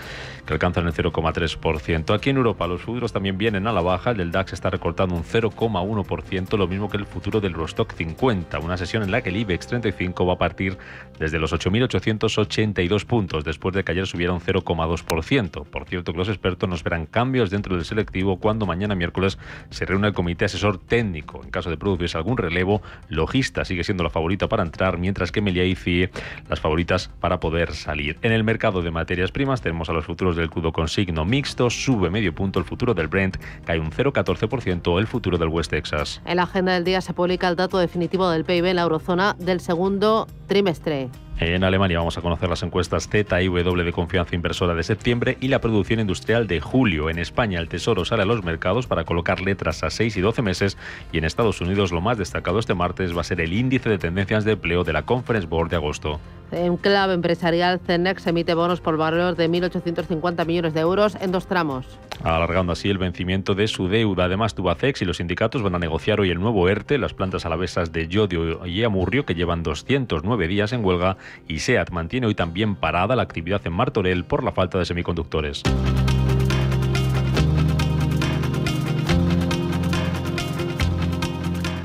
que 0.45 0.53
alcanzan 0.53 0.87
el 0.87 0.93
0,3%. 0.93 2.13
Aquí 2.13 2.29
en 2.29 2.37
Europa 2.37 2.67
los 2.67 2.81
futuros 2.81 3.13
también 3.13 3.37
vienen 3.37 3.67
a 3.67 3.73
la 3.73 3.81
baja. 3.81 4.11
El 4.11 4.17
del 4.17 4.31
DAX 4.31 4.53
está 4.53 4.69
recortando 4.69 5.15
un 5.15 5.23
0,1%, 5.23 6.57
lo 6.57 6.67
mismo 6.67 6.89
que 6.89 6.97
el 6.97 7.05
futuro 7.05 7.39
del 7.41 7.55
Stock 7.65 7.93
50, 7.93 8.59
una 8.59 8.77
sesión 8.77 9.03
en 9.03 9.11
la 9.11 9.21
que 9.21 9.29
el 9.29 9.37
IBEX 9.37 9.67
35 9.67 10.25
va 10.25 10.33
a 10.33 10.37
partir 10.37 10.77
desde 11.19 11.39
los 11.39 11.53
8.882 11.53 13.05
puntos, 13.05 13.43
después 13.43 13.73
de 13.73 13.83
que 13.83 13.91
ayer 13.91 14.07
subiera 14.07 14.33
un 14.33 14.41
0,2%. 14.41 15.65
Por 15.65 15.85
cierto, 15.85 16.11
que 16.11 16.17
los 16.17 16.29
expertos 16.29 16.69
nos 16.69 16.83
verán 16.83 17.05
cambios 17.05 17.49
dentro 17.49 17.75
del 17.75 17.85
selectivo 17.85 18.37
cuando 18.39 18.65
mañana 18.65 18.95
miércoles 18.95 19.24
se 19.69 19.85
reúne 19.85 20.07
el 20.07 20.13
comité 20.13 20.45
asesor 20.45 20.77
técnico. 20.77 21.41
En 21.43 21.51
caso 21.51 21.69
de 21.69 21.77
producirse 21.77 22.17
algún 22.17 22.37
relevo, 22.37 22.81
Logista 23.09 23.65
sigue 23.65 23.83
siendo 23.83 24.03
la 24.03 24.09
favorita 24.09 24.47
para 24.47 24.63
entrar, 24.63 24.97
mientras 24.97 25.31
que 25.31 25.41
Melia 25.41 25.65
y 25.65 25.75
CIE 25.75 26.09
las 26.49 26.59
favoritas 26.59 27.09
para 27.19 27.39
poder 27.39 27.73
salir. 27.73 28.17
En 28.21 28.31
el 28.31 28.43
mercado 28.43 28.81
de 28.81 28.91
materias 28.91 29.31
primas 29.31 29.61
tenemos 29.61 29.89
a 29.89 29.93
los 29.93 30.05
futuros 30.05 30.35
del 30.35 30.49
crudo 30.49 30.71
con 30.71 30.87
signo 30.87 31.25
mixto, 31.25 31.69
sube 31.69 32.09
medio 32.09 32.33
punto 32.33 32.59
el 32.59 32.65
futuro 32.65 32.93
del 32.93 33.07
Brent, 33.07 33.37
cae 33.65 33.79
un 33.79 33.91
0,14% 33.91 34.99
el 34.99 35.07
futuro 35.07 35.37
del 35.37 35.49
West 35.49 35.71
Texas. 35.71 36.21
En 36.25 36.37
la 36.37 36.43
agenda 36.43 36.73
del 36.73 36.83
día 36.83 37.01
se 37.01 37.13
publica 37.13 37.47
el 37.47 37.55
dato 37.55 37.77
definitivo 37.77 38.29
del 38.29 38.45
PIB 38.45 38.65
en 38.65 38.75
la 38.77 38.83
eurozona 38.83 39.35
del 39.39 39.59
segundo 39.59 40.27
trimestre. 40.47 41.09
En 41.37 41.65
Alemania 41.65 41.97
vamos 41.97 42.17
a 42.17 42.21
conocer 42.21 42.47
las 42.47 42.63
encuestas 42.63 43.09
Z 43.09 43.41
y 43.41 43.47
W 43.47 43.83
de 43.83 43.91
confianza 43.91 44.35
inversora 44.35 44.73
de 44.73 44.83
septiembre 44.83 45.37
y 45.41 45.49
la 45.49 45.59
producción 45.59 45.99
industrial 45.99 46.47
de 46.47 46.61
julio. 46.61 47.09
En 47.09 47.19
España 47.19 47.59
el 47.59 47.67
Tesoro 47.67 48.05
sale 48.05 48.21
a 48.21 48.25
los 48.25 48.41
mercados 48.45 48.87
para 48.87 49.03
colocar 49.03 49.41
letras 49.41 49.83
a 49.83 49.89
6 49.89 50.15
y 50.15 50.21
12 50.21 50.41
meses 50.41 50.77
y 51.11 51.17
en 51.17 51.25
Estados 51.25 51.59
Unidos 51.59 51.91
lo 51.91 51.99
más 51.99 52.17
destacado 52.17 52.57
este 52.57 52.73
martes 52.73 53.15
va 53.15 53.19
a 53.19 53.25
ser 53.25 53.41
el 53.41 53.51
índice 53.51 53.89
de 53.89 53.97
tendencias 53.97 54.45
de 54.45 54.53
empleo 54.53 54.85
de 54.85 54.93
la 54.93 55.03
Conference 55.03 55.45
Board 55.45 55.69
de 55.71 55.75
agosto. 55.75 56.21
En 56.51 56.77
clave 56.77 57.13
empresarial, 57.13 57.79
Cenex 57.85 58.27
emite 58.27 58.53
bonos 58.53 58.79
por 58.79 58.97
valor 58.97 59.35
de 59.35 59.49
1.850 59.49 60.45
millones 60.45 60.73
de 60.73 60.79
euros 60.79 61.17
en 61.19 61.31
dos 61.31 61.47
tramos. 61.47 61.85
Alargando 62.23 62.71
así 62.71 62.89
el 62.89 62.97
vencimiento 62.97 63.55
de 63.55 63.67
su 63.67 63.87
deuda. 63.87 64.25
Además, 64.25 64.55
Tubacex 64.55 65.01
y 65.01 65.05
los 65.05 65.17
sindicatos 65.17 65.63
van 65.63 65.75
a 65.75 65.79
negociar 65.79 66.21
hoy 66.21 66.29
el 66.29 66.39
nuevo 66.39 66.69
ERTE, 66.69 66.97
las 66.97 67.13
plantas 67.13 67.45
alavesas 67.45 67.91
de 67.91 68.07
Yodio 68.07 68.65
y 68.65 68.83
Amurrio, 68.83 69.25
que 69.25 69.35
llevan 69.35 69.63
209 69.63 70.47
días 70.47 70.71
en 70.71 70.85
huelga, 70.85 71.17
y 71.47 71.59
SEAT 71.59 71.91
mantiene 71.91 72.27
hoy 72.27 72.35
también 72.35 72.75
parada 72.75 73.15
la 73.15 73.23
actividad 73.23 73.61
en 73.65 73.73
Martorell 73.73 74.25
por 74.25 74.43
la 74.43 74.51
falta 74.51 74.79
de 74.79 74.85
semiconductores. 74.85 75.63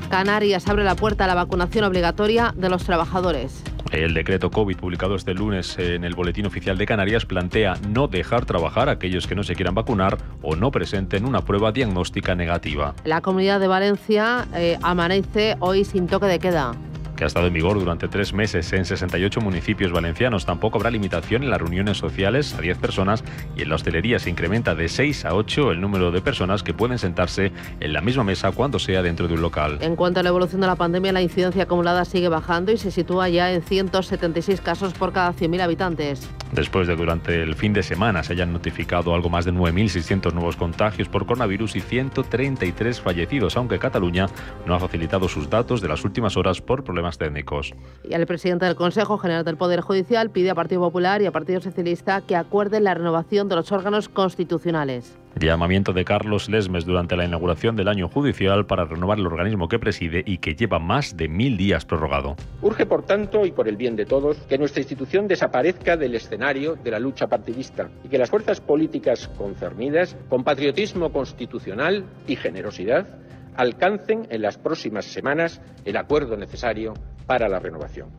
Canarias 0.09 0.67
abre 0.67 0.83
la 0.83 0.95
puerta 0.95 1.23
a 1.23 1.27
la 1.27 1.35
vacunación 1.35 1.85
obligatoria 1.85 2.53
de 2.55 2.69
los 2.69 2.83
trabajadores. 2.83 3.63
El 3.91 4.13
decreto 4.13 4.51
COVID 4.51 4.77
publicado 4.77 5.15
este 5.15 5.33
lunes 5.33 5.77
en 5.77 6.03
el 6.05 6.15
Boletín 6.15 6.45
Oficial 6.45 6.77
de 6.77 6.85
Canarias 6.85 7.25
plantea 7.25 7.75
no 7.89 8.07
dejar 8.07 8.45
trabajar 8.45 8.87
a 8.87 8.93
aquellos 8.93 9.27
que 9.27 9.35
no 9.35 9.43
se 9.43 9.55
quieran 9.55 9.75
vacunar 9.75 10.17
o 10.41 10.55
no 10.55 10.71
presenten 10.71 11.25
una 11.25 11.41
prueba 11.41 11.71
diagnóstica 11.71 12.35
negativa. 12.35 12.93
La 13.03 13.21
comunidad 13.21 13.59
de 13.59 13.67
Valencia 13.67 14.47
eh, 14.53 14.77
amanece 14.81 15.55
hoy 15.59 15.83
sin 15.83 16.07
toque 16.07 16.25
de 16.25 16.39
queda 16.39 16.73
que 17.21 17.25
ha 17.25 17.27
estado 17.27 17.45
en 17.45 17.53
vigor 17.53 17.77
durante 17.77 18.07
tres 18.07 18.33
meses 18.33 18.73
en 18.73 18.83
68 18.83 19.41
municipios 19.41 19.91
valencianos. 19.91 20.47
Tampoco 20.47 20.79
habrá 20.79 20.89
limitación 20.89 21.43
en 21.43 21.51
las 21.51 21.61
reuniones 21.61 21.99
sociales 21.99 22.55
a 22.55 22.61
10 22.61 22.79
personas 22.79 23.23
y 23.55 23.61
en 23.61 23.69
la 23.69 23.75
hostelería 23.75 24.17
se 24.17 24.31
incrementa 24.31 24.73
de 24.73 24.89
6 24.89 25.25
a 25.25 25.35
8 25.35 25.69
el 25.69 25.81
número 25.81 26.09
de 26.09 26.19
personas 26.21 26.63
que 26.63 26.73
pueden 26.73 26.97
sentarse 26.97 27.51
en 27.79 27.93
la 27.93 28.01
misma 28.01 28.23
mesa 28.23 28.51
cuando 28.51 28.79
sea 28.79 29.03
dentro 29.03 29.27
de 29.27 29.35
un 29.35 29.43
local. 29.43 29.77
En 29.81 29.95
cuanto 29.95 30.19
a 30.19 30.23
la 30.23 30.29
evolución 30.29 30.61
de 30.61 30.67
la 30.67 30.75
pandemia, 30.75 31.11
la 31.11 31.21
incidencia 31.21 31.61
acumulada 31.61 32.05
sigue 32.05 32.27
bajando 32.27 32.71
y 32.71 32.77
se 32.77 32.89
sitúa 32.89 33.29
ya 33.29 33.53
en 33.53 33.61
176 33.61 34.59
casos 34.59 34.95
por 34.95 35.13
cada 35.13 35.31
100.000 35.31 35.61
habitantes. 35.61 36.27
Después 36.53 36.87
de 36.87 36.95
durante 36.95 37.43
el 37.43 37.53
fin 37.55 37.71
de 37.71 37.83
semana 37.83 38.23
se 38.23 38.33
hayan 38.33 38.51
notificado 38.51 39.13
algo 39.13 39.29
más 39.29 39.45
de 39.45 39.53
9.600 39.53 40.33
nuevos 40.33 40.55
contagios 40.55 41.07
por 41.07 41.27
coronavirus 41.27 41.75
y 41.75 41.81
133 41.81 42.99
fallecidos, 42.99 43.55
aunque 43.57 43.77
Cataluña 43.77 44.25
no 44.65 44.73
ha 44.73 44.79
facilitado 44.79 45.29
sus 45.29 45.51
datos 45.51 45.81
de 45.81 45.87
las 45.87 46.03
últimas 46.03 46.35
horas 46.35 46.61
por 46.61 46.83
problemas 46.83 47.10
técnicos. 47.17 47.73
Y 48.03 48.13
el 48.13 48.25
presidente 48.25 48.65
del 48.65 48.75
Consejo 48.75 49.17
General 49.17 49.43
del 49.43 49.57
Poder 49.57 49.81
Judicial 49.81 50.29
pide 50.29 50.49
a 50.49 50.55
Partido 50.55 50.81
Popular 50.81 51.21
y 51.21 51.25
a 51.25 51.31
Partido 51.31 51.61
Socialista 51.61 52.21
que 52.21 52.35
acuerden 52.35 52.83
la 52.83 52.93
renovación 52.93 53.49
de 53.49 53.55
los 53.55 53.71
órganos 53.71 54.09
constitucionales. 54.09 55.17
Llamamiento 55.39 55.93
de 55.93 56.03
Carlos 56.03 56.49
Lesmes 56.49 56.85
durante 56.85 57.15
la 57.15 57.25
inauguración 57.25 57.75
del 57.75 57.87
año 57.87 58.09
judicial 58.09 58.65
para 58.65 58.85
renovar 58.85 59.17
el 59.17 59.27
organismo 59.27 59.69
que 59.69 59.79
preside 59.79 60.23
y 60.25 60.39
que 60.39 60.55
lleva 60.55 60.77
más 60.77 61.15
de 61.15 61.29
mil 61.29 61.57
días 61.57 61.85
prorrogado. 61.85 62.35
Urge, 62.61 62.85
por 62.85 63.03
tanto, 63.03 63.45
y 63.45 63.51
por 63.51 63.67
el 63.67 63.77
bien 63.77 63.95
de 63.95 64.05
todos, 64.05 64.37
que 64.49 64.57
nuestra 64.57 64.81
institución 64.81 65.27
desaparezca 65.27 65.95
del 65.95 66.15
escenario 66.15 66.75
de 66.75 66.91
la 66.91 66.99
lucha 66.99 67.27
partidista 67.27 67.89
y 68.03 68.09
que 68.09 68.17
las 68.17 68.29
fuerzas 68.29 68.59
políticas 68.59 69.29
concernidas, 69.37 70.17
con 70.29 70.43
patriotismo 70.43 71.11
constitucional 71.11 72.05
y 72.27 72.35
generosidad, 72.35 73.07
alcancen 73.55 74.27
en 74.29 74.41
las 74.41 74.57
próximas 74.57 75.05
semanas 75.05 75.61
el 75.85 75.97
acuerdo 75.97 76.37
necesario 76.37 76.93
para 77.25 77.47
la 77.47 77.59
renovación. 77.59 78.09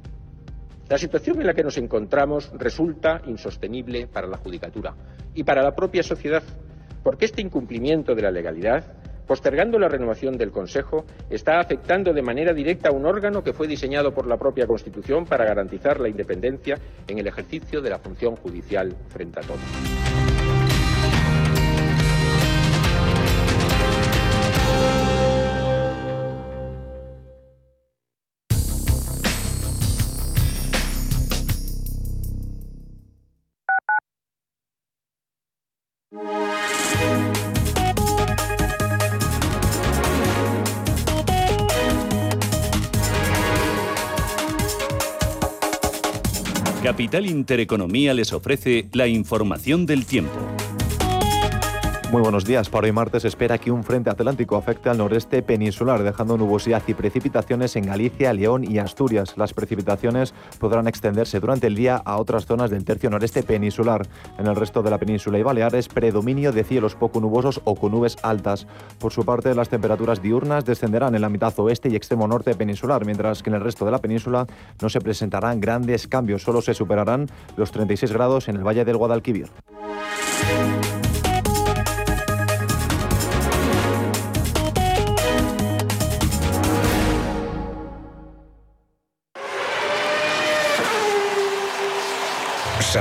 La 0.89 0.99
situación 0.99 1.41
en 1.41 1.47
la 1.47 1.55
que 1.55 1.63
nos 1.63 1.79
encontramos 1.79 2.51
resulta 2.55 3.23
insostenible 3.27 4.07
para 4.07 4.27
la 4.27 4.37
Judicatura 4.37 4.95
y 5.35 5.45
para 5.45 5.63
la 5.63 5.75
propia 5.75 6.03
sociedad, 6.03 6.43
porque 7.03 7.25
este 7.25 7.41
incumplimiento 7.41 8.15
de 8.15 8.23
la 8.23 8.31
legalidad, 8.31 8.85
postergando 9.27 9.79
la 9.79 9.89
renovación 9.89 10.37
del 10.37 10.51
Consejo, 10.51 11.07
está 11.31 11.61
afectando 11.61 12.13
de 12.13 12.21
manera 12.21 12.53
directa 12.53 12.91
a 12.91 12.93
un 12.93 13.07
órgano 13.07 13.43
que 13.43 13.55
fue 13.55 13.69
diseñado 13.69 14.13
por 14.13 14.27
la 14.27 14.37
propia 14.37 14.67
Constitución 14.67 15.25
para 15.25 15.47
garantizar 15.47 15.99
la 15.99 16.09
independencia 16.09 16.77
en 17.09 17.19
el 17.19 17.27
ejercicio 17.27 17.81
de 17.81 17.91
la 17.91 17.99
función 17.99 18.37
judicial 18.37 18.95
frente 19.09 19.41
a 19.41 19.43
todos. 19.43 20.22
Capital 47.13 47.31
Intereconomía 47.31 48.15
les 48.15 48.33
ofrece 48.33 48.89
la 48.95 49.07
información 49.07 49.85
del 49.85 50.07
tiempo. 50.07 50.62
Muy 52.13 52.21
buenos 52.21 52.45
días. 52.45 52.69
Para 52.69 52.85
hoy 52.85 52.93
martes 52.93 53.25
espera 53.25 53.57
que 53.57 53.71
un 53.71 53.85
frente 53.85 54.11
atlántico 54.11 54.57
afecte 54.57 54.91
al 54.91 54.99
noreste 54.99 55.43
peninsular, 55.43 56.03
dejando 56.03 56.37
nubosidad 56.37 56.83
y 56.87 56.93
precipitaciones 56.93 57.75
en 57.77 57.87
Galicia, 57.87 58.35
León 58.35 58.71
y 58.71 58.77
Asturias. 58.81 59.33
Las 59.39 59.55
precipitaciones 59.55 60.35
podrán 60.59 60.89
extenderse 60.89 61.41
durante 61.41 61.69
el 61.69 61.75
día 61.75 62.03
a 62.05 62.19
otras 62.19 62.45
zonas 62.45 62.69
del 62.69 62.85
tercio 62.85 63.09
noreste 63.09 63.43
peninsular. 63.43 64.07
En 64.37 64.47
el 64.47 64.57
resto 64.57 64.83
de 64.83 64.91
la 64.91 64.99
península 64.99 65.39
y 65.39 65.43
Baleares, 65.43 65.89
predominio 65.89 66.53
de 66.53 66.65
cielos 66.65 66.97
poco 66.97 67.19
nubosos 67.19 67.63
o 67.65 67.77
con 67.77 67.93
nubes 67.93 68.19
altas. 68.23 68.67
Por 68.99 69.15
su 69.15 69.25
parte, 69.25 69.55
las 69.55 69.71
temperaturas 69.71 70.21
diurnas 70.21 70.67
descenderán 70.67 71.15
en 71.15 71.23
la 71.23 71.31
mitad 71.31 71.59
oeste 71.61 71.89
y 71.89 71.97
extremo 71.97 72.29
norte 72.29 72.55
peninsular, 72.55 73.07
mientras 73.07 73.43
que 73.43 73.49
en 73.49 73.57
el 73.57 73.63
resto 73.63 73.87
de 73.87 73.91
la 73.91 74.03
península 74.03 74.47
no 74.83 74.91
se 74.91 75.01
presentarán 75.01 75.63
grandes 75.63 76.07
cambios, 76.09 76.43
solo 76.43 76.61
se 76.61 76.75
superarán 76.75 77.31
los 77.57 77.73
36 77.73 78.13
grados 78.13 78.51
en 78.51 78.57
el 78.57 78.67
Valle 78.67 78.85
del 78.85 78.99
Guadalquivir. 78.99 79.49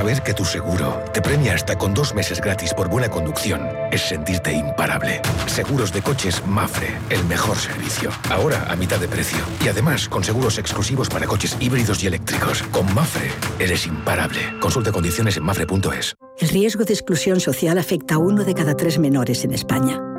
Saber 0.02 0.22
que 0.24 0.34
tu 0.34 0.44
seguro 0.44 1.00
te 1.14 1.22
premia 1.22 1.54
hasta 1.54 1.78
con 1.78 1.94
dos 1.94 2.12
meses 2.12 2.40
gratis 2.40 2.74
por 2.74 2.88
buena 2.88 3.08
conducción 3.08 3.68
es 3.92 4.00
sentirte 4.00 4.52
imparable. 4.52 5.22
Seguros 5.46 5.92
de 5.92 6.02
coches 6.02 6.44
Mafre, 6.44 6.88
el 7.08 7.24
mejor 7.26 7.56
servicio. 7.56 8.10
Ahora 8.28 8.66
a 8.68 8.74
mitad 8.74 8.98
de 8.98 9.06
precio. 9.06 9.38
Y 9.64 9.68
además 9.68 10.08
con 10.08 10.24
seguros 10.24 10.58
exclusivos 10.58 11.08
para 11.08 11.28
coches 11.28 11.56
híbridos 11.60 12.02
y 12.02 12.08
eléctricos. 12.08 12.64
Con 12.72 12.92
Mafre 12.92 13.30
eres 13.60 13.86
imparable. 13.86 14.40
Consulta 14.58 14.90
condiciones 14.90 15.36
en 15.36 15.44
mafre.es. 15.44 16.16
El 16.36 16.48
riesgo 16.48 16.82
de 16.82 16.94
exclusión 16.94 17.38
social 17.38 17.78
afecta 17.78 18.16
a 18.16 18.18
uno 18.18 18.42
de 18.42 18.54
cada 18.54 18.74
tres 18.74 18.98
menores 18.98 19.44
en 19.44 19.52
España. 19.52 20.00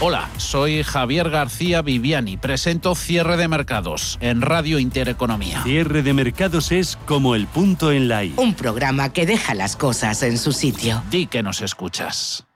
Hola, 0.00 0.30
soy 0.38 0.82
Javier 0.82 1.28
García 1.28 1.82
Viviani. 1.82 2.36
Presento 2.36 2.94
Cierre 2.94 3.36
de 3.36 3.48
Mercados 3.48 4.18
en 4.20 4.40
Radio 4.40 4.78
Intereconomía. 4.78 5.62
Cierre 5.62 6.02
de 6.02 6.14
Mercados 6.14 6.72
es 6.72 6.96
como 7.06 7.34
el 7.34 7.46
punto 7.46 7.92
en 7.92 8.08
la 8.08 8.24
I. 8.24 8.34
Un 8.36 8.54
programa 8.54 9.12
que 9.12 9.26
deja 9.26 9.54
las 9.54 9.76
cosas 9.76 10.22
en 10.22 10.38
su 10.38 10.52
sitio. 10.52 11.02
Di 11.10 11.26
que 11.26 11.42
nos 11.42 11.60
escuchas. 11.60 12.46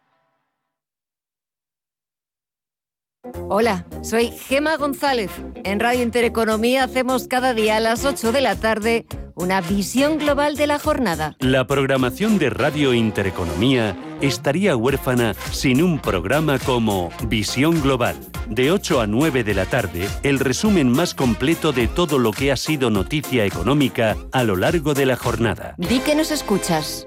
Hola, 3.49 3.85
soy 4.02 4.31
Gema 4.31 4.76
González. 4.76 5.31
En 5.64 5.81
Radio 5.81 6.02
Intereconomía 6.02 6.85
hacemos 6.85 7.26
cada 7.28 7.54
día 7.54 7.76
a 7.76 7.81
las 7.81 8.04
8 8.04 8.33
de 8.33 8.40
la 8.40 8.57
tarde 8.57 9.07
una 9.35 9.61
visión 9.61 10.19
global 10.19 10.57
de 10.57 10.66
la 10.66 10.78
jornada. 10.78 11.37
La 11.40 11.66
programación 11.66 12.38
de 12.38 12.50
Radio 12.50 12.95
Intereconomía 12.95 13.97
estaría 14.21 14.76
huérfana 14.76 15.35
sin 15.52 15.83
un 15.83 15.99
programa 15.99 16.59
como 16.59 17.11
Visión 17.28 17.80
Global. 17.80 18.16
De 18.49 18.71
8 18.71 19.00
a 19.00 19.06
9 19.06 19.44
de 19.44 19.54
la 19.54 19.66
tarde, 19.66 20.09
el 20.23 20.38
resumen 20.38 20.90
más 20.90 21.14
completo 21.14 21.73
de 21.73 21.88
todo 21.88 22.18
lo 22.18 22.33
que 22.33 22.52
ha 22.52 22.56
sido 22.56 22.90
noticia 22.90 23.44
económica 23.44 24.16
a 24.33 24.44
lo 24.44 24.56
largo 24.56 24.94
de 24.94 25.06
la 25.06 25.16
jornada. 25.16 25.75
Di 25.78 26.00
que 26.00 26.14
nos 26.14 26.30
escuchas. 26.30 27.06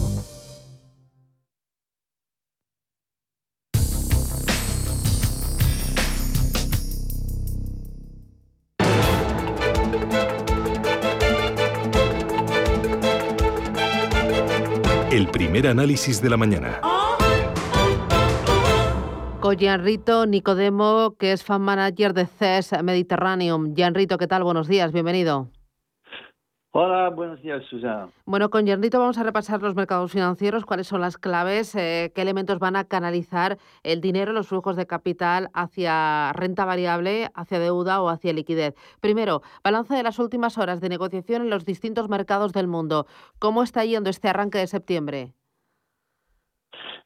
Análisis 15.71 16.21
de 16.21 16.29
la 16.29 16.37
mañana. 16.37 16.81
Con 19.39 19.57
Gianrito 19.57 20.27
Nicodemo, 20.27 21.15
que 21.17 21.31
es 21.31 21.43
fan 21.43 21.63
manager 21.63 22.13
de 22.13 22.27
CES 22.27 22.83
Mediterraneum. 22.83 23.73
Gianrito, 23.73 24.19
¿qué 24.19 24.27
tal? 24.27 24.43
Buenos 24.43 24.67
días, 24.67 24.91
bienvenido. 24.91 25.49
Hola, 26.73 27.09
buenos 27.09 27.41
días, 27.41 27.61
Susana. 27.69 28.09
Bueno, 28.25 28.49
con 28.49 28.65
Gianrito 28.65 28.97
vamos 28.97 29.17
a 29.17 29.23
repasar 29.23 29.61
los 29.61 29.75
mercados 29.75 30.11
financieros, 30.11 30.63
cuáles 30.63 30.87
son 30.87 31.01
las 31.01 31.17
claves, 31.17 31.75
eh, 31.75 32.13
qué 32.15 32.21
elementos 32.21 32.59
van 32.59 32.77
a 32.77 32.85
canalizar 32.85 33.57
el 33.83 33.99
dinero, 33.99 34.31
los 34.31 34.47
flujos 34.47 34.77
de 34.77 34.87
capital 34.87 35.49
hacia 35.53 36.31
renta 36.31 36.63
variable, 36.63 37.29
hacia 37.33 37.59
deuda 37.59 38.01
o 38.01 38.07
hacia 38.07 38.31
liquidez. 38.31 38.73
Primero, 39.01 39.41
balance 39.65 39.93
de 39.93 40.03
las 40.03 40.17
últimas 40.17 40.57
horas 40.57 40.79
de 40.79 40.87
negociación 40.87 41.41
en 41.41 41.49
los 41.49 41.65
distintos 41.65 42.07
mercados 42.07 42.53
del 42.53 42.67
mundo. 42.67 43.05
¿Cómo 43.37 43.63
está 43.63 43.83
yendo 43.83 44.09
este 44.09 44.29
arranque 44.29 44.59
de 44.59 44.67
septiembre? 44.67 45.33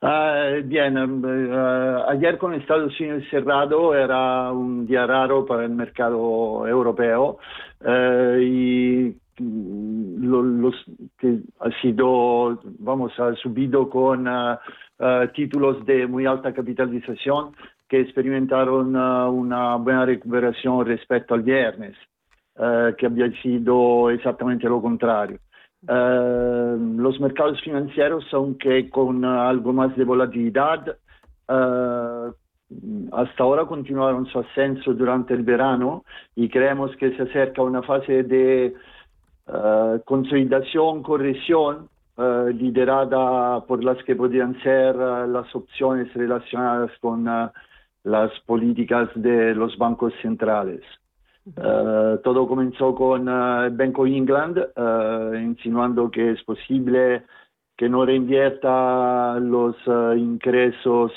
Uh, 0.01 0.61
bien, 0.65 0.97
uh, 0.97 2.09
ayer 2.09 2.37
con 2.37 2.53
Estados 2.53 2.99
Unidos 2.99 3.23
cerrado 3.31 3.95
era 3.95 4.51
un 4.51 4.85
día 4.85 5.07
raro 5.07 5.45
para 5.45 5.63
el 5.63 5.71
mercado 5.71 6.67
europeo 6.67 7.37
uh, 7.79 8.37
y 8.37 9.15
los 9.39 10.75
que 11.17 11.39
ha 11.59 11.69
sido, 11.81 12.59
vamos, 12.79 13.17
ha 13.19 13.35
subido 13.35 13.89
con 13.89 14.27
títulos 15.33 15.85
de 15.85 16.07
muy 16.07 16.25
alta 16.25 16.53
capitalización 16.53 17.53
que 17.87 17.99
experimentaron 17.99 18.95
una 18.95 19.75
buena 19.75 20.05
recuperación 20.05 20.85
respecto 20.85 21.33
al 21.33 21.41
viernes, 21.41 21.97
que 22.55 23.05
había 23.05 23.29
sido 23.41 24.09
exactamente 24.09 24.69
lo 24.69 24.81
contrario. 24.81 25.37
Los 25.87 27.19
mercados 27.19 27.61
financieros, 27.61 28.25
aunque 28.33 28.89
con 28.89 29.23
algo 29.25 29.73
más 29.73 29.95
de 29.95 30.03
volatilidad, 30.03 30.97
hasta 31.47 33.43
ahora 33.43 33.65
continuaron 33.65 34.25
su 34.27 34.39
ascenso 34.39 34.93
durante 34.93 35.33
el 35.33 35.43
verano 35.43 36.03
y 36.35 36.49
creemos 36.49 36.95
que 36.97 37.15
se 37.15 37.23
acerca 37.23 37.61
una 37.61 37.81
fase 37.83 38.23
de 38.23 38.73
Uh, 39.47 39.99
consolidación, 40.05 41.03
corrección, 41.03 41.87
liderada 42.17 43.63
por 43.67 43.83
las 43.83 44.01
que 44.05 44.15
podrían 44.15 44.59
ser 44.63 44.95
las 44.95 45.53
opciones 45.53 46.11
relacionadas 46.13 46.89
con 46.99 47.25
las 47.25 48.31
políticas 48.47 49.09
de 49.15 49.53
los 49.53 49.77
bancos 49.77 50.13
centrales. 50.21 50.81
Todo 51.53 52.47
comenzó 52.47 52.95
con 52.95 53.29
el 53.29 53.69
Bank 53.71 53.99
of 53.99 54.07
England, 54.07 54.57
insinuando 55.35 56.09
que 56.09 56.31
es 56.31 56.43
posible 56.43 57.23
que 57.77 57.87
no 57.87 58.05
reinvierta 58.05 59.39
los 59.39 59.75
ingresos 60.17 61.11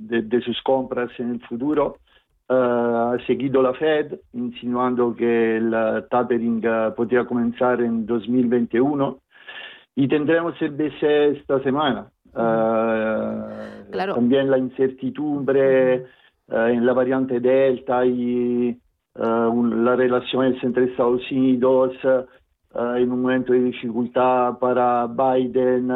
de, 0.00 0.22
de, 0.22 0.40
sus 0.42 0.62
compras 0.62 1.10
en 1.18 1.32
el 1.32 1.40
futuro. 1.42 1.98
Eh, 2.48 2.54
ha 2.54 3.16
seguido 3.26 3.62
la 3.62 3.72
Fed 3.72 4.18
insinuando 4.34 5.14
que 5.14 5.56
el 5.56 5.74
tapering 6.10 6.60
eh, 6.64 6.90
podría 6.94 7.24
comenzar 7.24 7.80
en 7.80 8.04
2021 8.04 9.20
y 9.94 10.08
tendremos 10.08 10.60
el 10.60 10.72
BCE 10.72 11.38
esta 11.38 11.62
semana. 11.62 12.10
Eh, 12.36 13.90
también 13.92 14.50
la 14.50 14.58
incertidumbre 14.58 16.04
en 16.52 16.84
la 16.84 16.92
variante 16.92 17.40
Delta 17.40 18.04
y 18.04 18.76
las 19.14 19.96
relaciones 19.96 20.62
entre 20.62 20.84
Estados 20.84 21.22
Unidos 21.30 21.92
en 22.74 23.12
un 23.12 23.22
momento 23.22 23.52
de 23.52 23.60
dificultad 23.60 24.58
para 24.58 25.06
Biden 25.06 25.88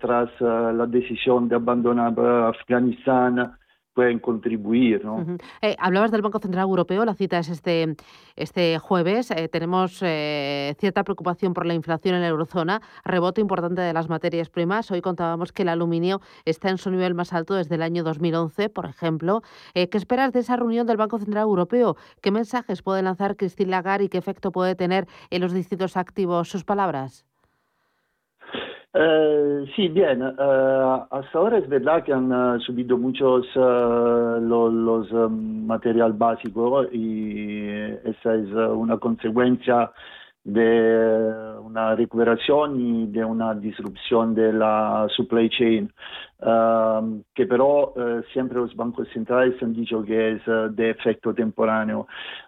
tras 0.00 0.30
la 0.40 0.86
decisión 0.86 1.48
de 1.48 1.56
abandonar 1.56 2.14
Afganistán 2.18 3.52
pueden 3.96 4.18
contribuir. 4.18 5.02
¿no? 5.06 5.24
eh, 5.62 5.74
hablabas 5.78 6.10
del 6.10 6.20
Banco 6.20 6.38
Central 6.38 6.64
Europeo, 6.64 7.06
la 7.06 7.14
cita 7.14 7.38
es 7.38 7.48
este, 7.48 7.96
este 8.36 8.78
jueves. 8.78 9.30
Eh, 9.30 9.48
tenemos 9.48 10.00
eh, 10.02 10.74
cierta 10.78 11.02
preocupación 11.02 11.54
por 11.54 11.64
la 11.64 11.72
inflación 11.72 12.14
en 12.14 12.20
la 12.20 12.28
eurozona, 12.28 12.82
rebote 13.04 13.40
importante 13.40 13.80
de 13.80 13.94
las 13.94 14.10
materias 14.10 14.50
primas. 14.50 14.90
Hoy 14.90 15.00
contábamos 15.00 15.50
que 15.50 15.62
el 15.62 15.70
aluminio 15.70 16.20
está 16.44 16.68
en 16.68 16.76
su 16.76 16.90
nivel 16.90 17.14
más 17.14 17.32
alto 17.32 17.54
desde 17.54 17.76
el 17.76 17.82
año 17.82 18.04
2011, 18.04 18.68
por 18.68 18.84
ejemplo. 18.84 19.40
Eh, 19.72 19.88
¿Qué 19.88 19.96
esperas 19.96 20.30
de 20.34 20.40
esa 20.40 20.56
reunión 20.56 20.86
del 20.86 20.98
Banco 20.98 21.18
Central 21.18 21.44
Europeo? 21.44 21.96
¿Qué 22.20 22.30
mensajes 22.30 22.82
puede 22.82 23.02
lanzar 23.02 23.36
Christine 23.36 23.70
Lagarde 23.70 24.04
y 24.04 24.08
qué 24.10 24.18
efecto 24.18 24.52
puede 24.52 24.74
tener 24.74 25.06
en 25.30 25.40
los 25.40 25.54
distintos 25.54 25.96
activos 25.96 26.50
sus 26.50 26.64
palabras? 26.64 27.24
Eh, 28.98 29.66
sí, 29.76 29.88
bien. 29.88 30.22
Uh, 30.22 31.04
hasta 31.10 31.38
ahora 31.38 31.58
es 31.58 31.68
verdad 31.68 32.02
que 32.02 32.14
han 32.14 32.32
uh, 32.32 32.58
subido 32.60 32.96
muchos 32.96 33.44
los, 33.54 34.72
los 34.72 35.12
um, 35.12 35.66
material 35.66 36.14
básico 36.14 36.84
y 36.90 37.68
esa 38.04 38.34
es 38.36 38.48
una 38.52 38.96
consecuencia 38.96 39.90
de 40.46 41.58
una 41.60 41.96
recuperación 41.96 42.80
y 42.80 43.06
de 43.08 43.24
una 43.24 43.52
disrupción 43.54 44.32
de 44.32 44.52
la 44.52 45.08
supply 45.16 45.50
chain, 45.50 45.92
um, 46.40 47.22
que 47.34 47.46
pero 47.46 47.92
uh, 47.96 48.22
siempre 48.32 48.58
los 48.58 48.74
bancos 48.76 49.08
centrales 49.12 49.60
han 49.60 49.74
dicho 49.74 50.04
que 50.04 50.34
es 50.34 50.46
uh, 50.46 50.68
de 50.70 50.90
efecto 50.90 51.34
temporáneo. 51.34 52.06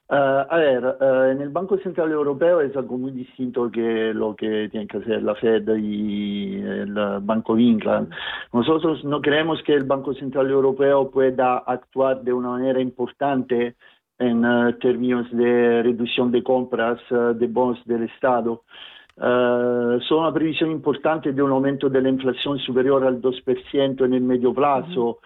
Uh, 0.08 0.46
a 0.48 0.56
ver, 0.56 0.96
en 1.32 1.42
el 1.42 1.48
Banco 1.48 1.76
Central 1.78 2.12
Europeo 2.12 2.61
es 2.61 2.74
algo 2.76 2.96
muy 2.96 3.11
distinto 3.11 3.68
que 3.68 4.14
lo 4.14 4.37
que 4.37 4.68
tiene 4.70 4.87
que 4.87 4.98
hacer 4.98 5.20
la 5.22 5.34
Fed 5.34 5.68
y 5.76 6.62
el 6.62 6.94
Banco 7.22 7.56
de 7.56 7.62
England. 7.62 8.11
Nosotros 8.52 9.04
no 9.04 9.20
creemos 9.20 9.61
que 9.64 9.74
el 9.74 9.84
Banco 9.84 10.14
Central 10.14 10.48
Europeo 10.48 11.11
pueda 11.11 11.58
actuar 11.58 12.22
de 12.22 12.32
una 12.32 12.50
manera 12.50 12.80
importante 12.80 13.74
en 14.18 14.44
uh, 14.44 14.72
términos 14.74 15.26
de 15.31 15.83
reducción 15.83 16.31
de 16.31 16.42
compras 16.42 17.00
uh, 17.11 17.35
de 17.35 17.46
bonos 17.46 17.81
del 17.85 18.04
Estado. 18.04 18.62
Uh, 19.16 20.00
son 20.09 20.20
una 20.20 20.33
previsión 20.33 20.70
importante 20.70 21.33
de 21.33 21.42
un 21.42 21.50
aumento 21.50 21.88
de 21.88 22.00
la 22.00 22.09
inflación 22.09 22.59
superior 22.59 23.04
al 23.04 23.20
2% 23.20 24.04
en 24.04 24.14
el 24.14 24.20
medio 24.22 24.52
plazo. 24.52 25.18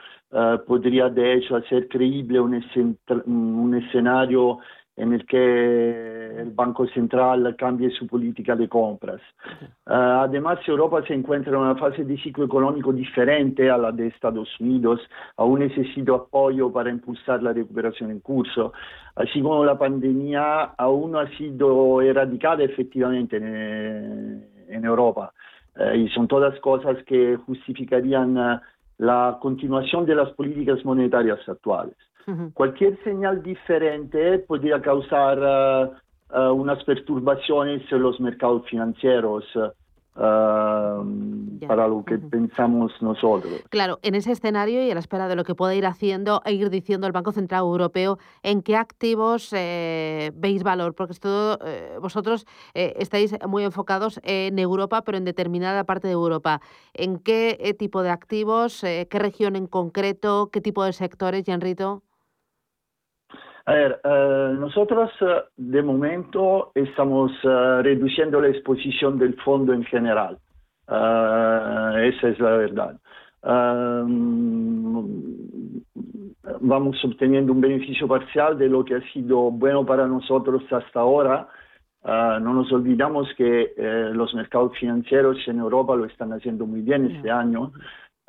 podría 0.66 1.10
de 1.10 1.34
hecho 1.34 1.56
hacer 1.56 1.88
creíble 1.88 2.40
un, 2.40 2.54
un 3.26 3.74
escenario 3.74 4.58
en 4.96 5.12
el 5.14 5.24
que 5.26 6.40
el 6.40 6.50
Banco 6.50 6.86
Central 6.88 7.56
cambie 7.56 7.90
su 7.90 8.06
política 8.06 8.54
de 8.54 8.68
compras. 8.68 9.20
Uh, 9.86 10.26
además, 10.26 10.58
Europa 10.66 11.02
se 11.06 11.14
encuentra 11.14 11.52
en 11.52 11.58
una 11.58 11.76
fase 11.76 12.04
de 12.04 12.16
ciclo 12.18 12.44
económico 12.44 12.92
diferente 12.92 13.70
a 13.70 13.78
la 13.78 13.90
de 13.90 14.08
Estados 14.08 14.48
Unidos, 14.60 15.00
aún 15.36 15.60
necesita 15.60 16.12
apoyo 16.12 16.70
para 16.70 16.90
impulsar 16.90 17.42
la 17.42 17.52
recuperación 17.52 18.10
en 18.10 18.20
curso, 18.20 18.72
así 19.16 19.40
como 19.40 19.64
la 19.64 19.78
pandemia 19.78 20.62
aún 20.76 21.12
no 21.12 21.20
ha 21.20 21.28
sido 21.38 22.02
erradicada 22.02 22.62
efectivamente 22.62 23.36
en, 23.38 24.46
en 24.68 24.84
Europa. 24.84 25.32
Uh, 25.74 25.96
y 25.96 26.08
son 26.10 26.28
todas 26.28 26.58
cosas 26.60 27.02
que 27.04 27.36
justificarían 27.46 28.36
uh, 28.36 28.60
la 28.98 29.38
continuación 29.40 30.04
de 30.04 30.14
las 30.14 30.30
políticas 30.32 30.84
monetarias 30.84 31.40
actuales. 31.48 31.96
Cualquier 32.54 33.02
señal 33.02 33.42
diferente 33.42 34.38
podría 34.40 34.80
causar 34.80 35.38
uh, 35.38 36.38
uh, 36.38 36.52
unas 36.52 36.82
perturbaciones 36.84 37.82
en 37.90 38.02
los 38.02 38.20
mercados 38.20 38.64
financieros. 38.68 39.44
para 40.14 41.88
lo 41.88 42.04
que 42.04 42.18
pensamos 42.18 42.92
nosotros. 43.00 43.62
Claro, 43.70 43.98
en 44.02 44.14
ese 44.14 44.32
escenario 44.32 44.84
y 44.84 44.90
a 44.90 44.94
la 44.94 45.00
espera 45.00 45.26
de 45.26 45.36
lo 45.36 45.44
que 45.44 45.54
pueda 45.54 45.74
ir 45.74 45.86
haciendo 45.86 46.42
e 46.44 46.52
ir 46.52 46.68
diciendo 46.68 47.06
el 47.06 47.14
Banco 47.14 47.32
Central 47.32 47.60
Europeo, 47.60 48.18
¿en 48.42 48.60
qué 48.60 48.76
activos 48.76 49.52
eh, 49.54 50.30
veis 50.34 50.62
valor? 50.64 50.94
Porque 50.94 51.14
eh, 51.24 51.96
vosotros 51.98 52.46
eh, 52.74 52.92
estáis 52.98 53.34
muy 53.48 53.64
enfocados 53.64 54.20
en 54.22 54.58
Europa, 54.58 55.02
pero 55.02 55.16
en 55.16 55.24
determinada 55.24 55.84
parte 55.84 56.08
de 56.08 56.12
Europa. 56.12 56.60
¿En 56.92 57.18
qué 57.18 57.74
tipo 57.78 58.02
de 58.02 58.10
activos? 58.10 58.82
¿Qué 58.82 59.18
región 59.18 59.56
en 59.56 59.66
concreto? 59.66 60.50
¿Qué 60.52 60.60
tipo 60.60 60.84
de 60.84 60.92
sectores, 60.92 61.44
Gianrito? 61.44 62.02
A 63.64 63.72
ver, 63.74 64.00
nosotros 64.58 65.10
de 65.56 65.82
momento 65.82 66.72
estamos 66.74 67.30
reduciendo 67.42 68.40
la 68.40 68.48
exposición 68.48 69.18
del 69.18 69.34
fondo 69.42 69.72
en 69.72 69.84
general. 69.84 70.38
Uh, 70.88 71.96
esa 71.96 72.28
es 72.28 72.38
la 72.38 72.50
verdad. 72.56 72.96
Vamos 76.60 77.04
obteniendo 77.04 77.52
un 77.52 77.60
beneficio 77.60 78.06
parcial 78.06 78.58
de 78.58 78.68
lo 78.68 78.84
que 78.84 78.96
ha 78.96 79.12
sido 79.12 79.50
bueno 79.50 79.86
para 79.86 80.06
nosotros 80.06 80.62
hasta 80.70 81.00
ahora. 81.00 81.48
Uh, 82.04 82.40
no 82.40 82.52
nos 82.52 82.72
olvidamos 82.72 83.28
que 83.36 83.74
eh, 83.76 84.10
los 84.12 84.34
mercados 84.34 84.76
financieros 84.76 85.38
en 85.46 85.60
Europa 85.60 85.94
lo 85.94 86.04
están 86.04 86.32
haciendo 86.32 86.66
muy 86.66 86.80
bien 86.80 87.08
este 87.08 87.30
año. 87.30 87.72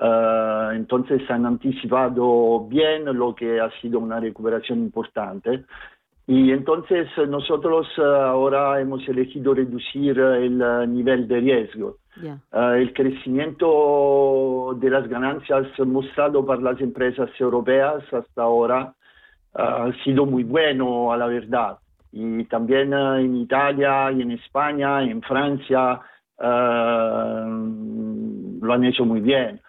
Uh, 0.03 0.71
entonces 0.71 1.21
han 1.31 1.45
anticipado 1.45 2.67
bien 2.67 3.05
lo 3.05 3.33
que 3.33 3.61
ha 3.61 3.71
sido 3.79 3.99
una 3.99 4.19
recuperación 4.19 4.79
importante. 4.79 5.63
Y 6.27 6.51
entonces 6.51 7.07
nosotros 7.29 7.87
ahora 7.97 8.81
hemos 8.81 9.07
elegido 9.07 9.53
reducir 9.53 10.19
el 10.19 10.57
nivel 10.93 11.25
de 11.29 11.39
riesgo. 11.39 11.97
Uh, 12.17 12.73
el 12.75 12.93
crecimiento 12.93 14.77
de 14.77 14.89
las 14.89 15.07
ganancias 15.07 15.67
mostrado 15.79 16.45
por 16.45 16.61
las 16.61 16.79
empresas 16.81 17.29
europeas 17.39 18.03
hasta 18.13 18.41
ahora 18.41 18.93
uh, 19.55 19.59
ha 19.59 19.93
sido 20.03 20.25
muy 20.25 20.43
bueno, 20.43 21.13
a 21.13 21.17
la 21.17 21.27
verdad. 21.27 21.77
Y 22.11 22.43
también 22.45 22.93
uh, 22.93 23.15
en 23.15 23.37
Italia 23.37 24.11
y 24.11 24.21
en 24.21 24.31
España, 24.31 25.01
en 25.01 25.21
Francia, 25.21 26.01
lo 28.61 28.73
han 28.73 28.83
hecho 28.83 29.05
muy 29.05 29.21
bien. 29.21 29.61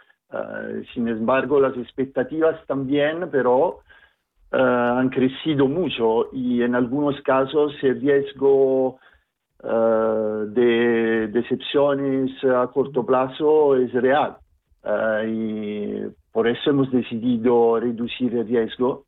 Sin 0.93 1.09
embargo, 1.09 1.61
las 1.61 1.77
expectativas 1.77 2.65
también, 2.67 3.29
pero 3.31 3.81
han 4.51 5.09
crecido 5.09 5.67
mucho 5.67 6.29
y 6.33 6.63
en 6.63 6.77
algunos 6.77 7.21
casos 7.23 7.73
el 7.83 8.01
riesgo 8.01 8.99
eh, 9.67 10.45
de 10.49 11.29
decepciones 11.29 12.33
a 12.45 12.67
corto 12.67 13.05
plazo 13.07 13.77
es 13.77 13.93
real. 13.95 14.37
Eh, 14.85 15.25
y 15.27 16.31
por 16.31 16.47
eso 16.47 16.69
hemos 16.69 16.91
decidido 16.91 17.81
reducir 17.81 18.37
el 18.37 18.47
riesgo, 18.47 19.07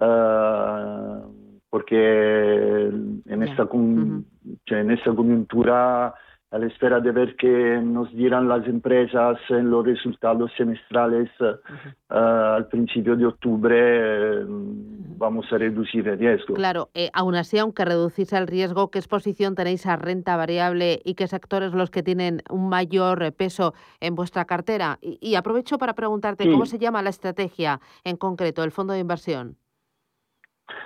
eh, 0.00 1.20
porque 1.68 2.86
en 3.26 3.42
esta, 3.42 3.68
en 3.70 4.90
esta 4.90 5.14
coyuntura 5.14 6.14
a 6.50 6.58
la 6.58 6.66
espera 6.66 6.98
de 6.98 7.12
ver 7.12 7.36
qué 7.36 7.80
nos 7.80 8.12
dirán 8.12 8.48
las 8.48 8.66
empresas 8.66 9.38
en 9.50 9.70
los 9.70 9.86
resultados 9.86 10.50
semestrales 10.56 11.30
uh, 11.40 12.14
al 12.14 12.66
principio 12.66 13.14
de 13.16 13.26
octubre, 13.26 14.44
mm, 14.44 15.16
vamos 15.16 15.46
a 15.52 15.58
reducir 15.58 16.08
el 16.08 16.18
riesgo. 16.18 16.54
Claro, 16.54 16.90
eh, 16.94 17.08
aún 17.12 17.36
así, 17.36 17.58
aunque 17.58 17.84
reducís 17.84 18.32
el 18.32 18.48
riesgo, 18.48 18.90
¿qué 18.90 18.98
exposición 18.98 19.54
tenéis 19.54 19.86
a 19.86 19.94
renta 19.94 20.36
variable 20.36 21.00
y 21.04 21.14
qué 21.14 21.28
sectores 21.28 21.72
los 21.72 21.90
que 21.90 22.02
tienen 22.02 22.42
un 22.50 22.68
mayor 22.68 23.32
peso 23.34 23.72
en 24.00 24.16
vuestra 24.16 24.44
cartera? 24.44 24.98
Y, 25.00 25.36
aprovecho 25.36 25.78
para 25.78 25.94
preguntarte, 25.94 26.50
¿cómo 26.50 26.66
se 26.66 26.78
llama 26.78 27.02
la 27.02 27.10
estrategia 27.10 27.80
en 28.02 28.16
concreto, 28.16 28.64
el 28.64 28.72
fondo 28.72 28.92
de 28.92 28.98
inversión? 28.98 29.56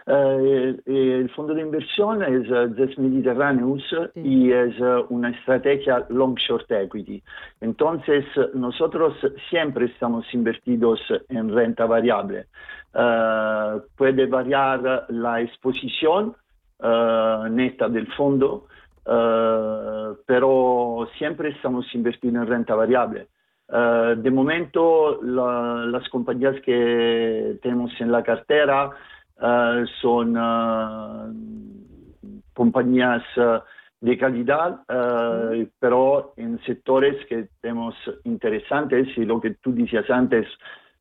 Eh, 0.07 0.77
el 0.85 1.31
fondo 1.31 1.55
de 1.55 1.63
inversión 1.63 2.23
es 2.23 2.47
ZES 2.77 2.99
Mediterraneus 2.99 3.83
y 4.15 4.53
es 4.53 4.75
una 5.09 5.31
estrategia 5.31 6.05
long 6.11 6.37
short 6.37 6.71
equity. 6.71 7.23
Entonces, 7.61 8.25
nosotros 8.55 9.15
siempre 9.49 9.87
estamos 9.87 10.27
invertidos 10.35 11.01
en 11.29 11.55
renta 11.55 11.87
variable. 11.87 12.47
Eh, 12.95 13.81
puede 13.97 14.27
variar 14.27 15.07
la 15.09 15.41
exposición 15.41 16.37
eh, 16.83 17.49
neta 17.51 17.89
del 17.89 18.07
fondo, 18.13 18.67
pero 20.27 21.09
siempre 21.19 21.51
estamos 21.51 21.95
invertidos 21.95 22.37
en 22.37 22.47
renta 22.47 22.75
variable. 22.75 23.29
de 23.69 24.31
momento, 24.31 25.21
las 25.23 26.09
compañías 26.09 26.59
que 26.63 27.59
tenemos 27.63 27.91
en 28.01 28.13
la 28.13 28.23
cartera 28.23 28.91
eh, 29.41 29.85
son 30.01 30.37
eh, 30.39 31.33
compañías 32.53 33.23
eh, 33.37 33.59
de 34.01 34.19
calidad, 34.19 34.81
pero 35.81 36.35
en 36.37 36.61
sectores 36.65 37.25
que 37.27 37.49
tenemos 37.63 37.95
interesantes 38.25 39.09
y 39.17 39.25
lo 39.25 39.41
que 39.41 39.55
tú 39.63 39.75
decías 39.75 40.11
antes, 40.11 40.47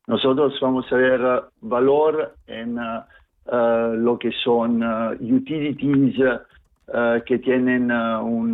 nosotros 0.06 0.58
vamos 0.62 0.90
a 0.90 0.96
ver 0.96 1.42
valor 1.60 2.34
en 2.46 2.76
lo 2.76 4.18
que 4.18 4.32
son 4.42 4.82
utilities 5.20 6.16
que 7.26 7.38
tienen 7.40 7.92
un 7.92 8.52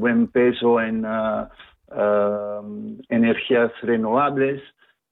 buen 0.00 0.28
peso 0.28 0.80
en 0.80 1.06
energías 3.10 3.70
renovables 3.82 4.62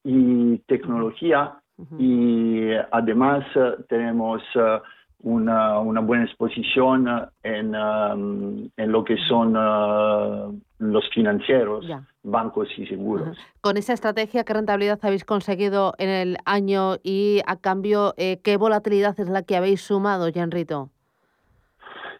y 0.02 0.56
tecnología 0.66 1.60
y 1.98 2.70
además 2.92 3.44
eh, 3.54 3.76
tenemos 3.88 4.42
eh, 4.54 4.78
una, 5.22 5.78
una, 5.80 6.00
buena 6.00 6.24
exposición 6.24 7.06
en, 7.42 7.74
um, 7.74 8.68
en 8.76 8.92
lo 8.92 9.04
que 9.04 9.16
son 9.28 9.56
uh, 9.56 10.58
los 10.78 11.08
financieros, 11.10 11.86
bancos 12.22 12.68
y 12.78 12.86
seguros. 12.86 13.36
Con 13.60 13.76
esa 13.76 13.92
estrategia, 13.92 14.44
¿qué 14.44 14.54
rentabilidad 14.54 14.98
habéis 15.02 15.24
conseguido 15.24 15.92
en 15.98 16.08
el 16.08 16.36
año 16.46 16.96
y 17.02 17.40
a 17.46 17.56
cambio, 17.56 18.14
eh, 18.16 18.40
qué 18.42 18.56
volatilidad 18.56 19.18
es 19.20 19.28
la 19.28 19.42
que 19.42 19.56
habéis 19.56 19.82
sumado, 19.82 20.26
Rito? 20.30 20.88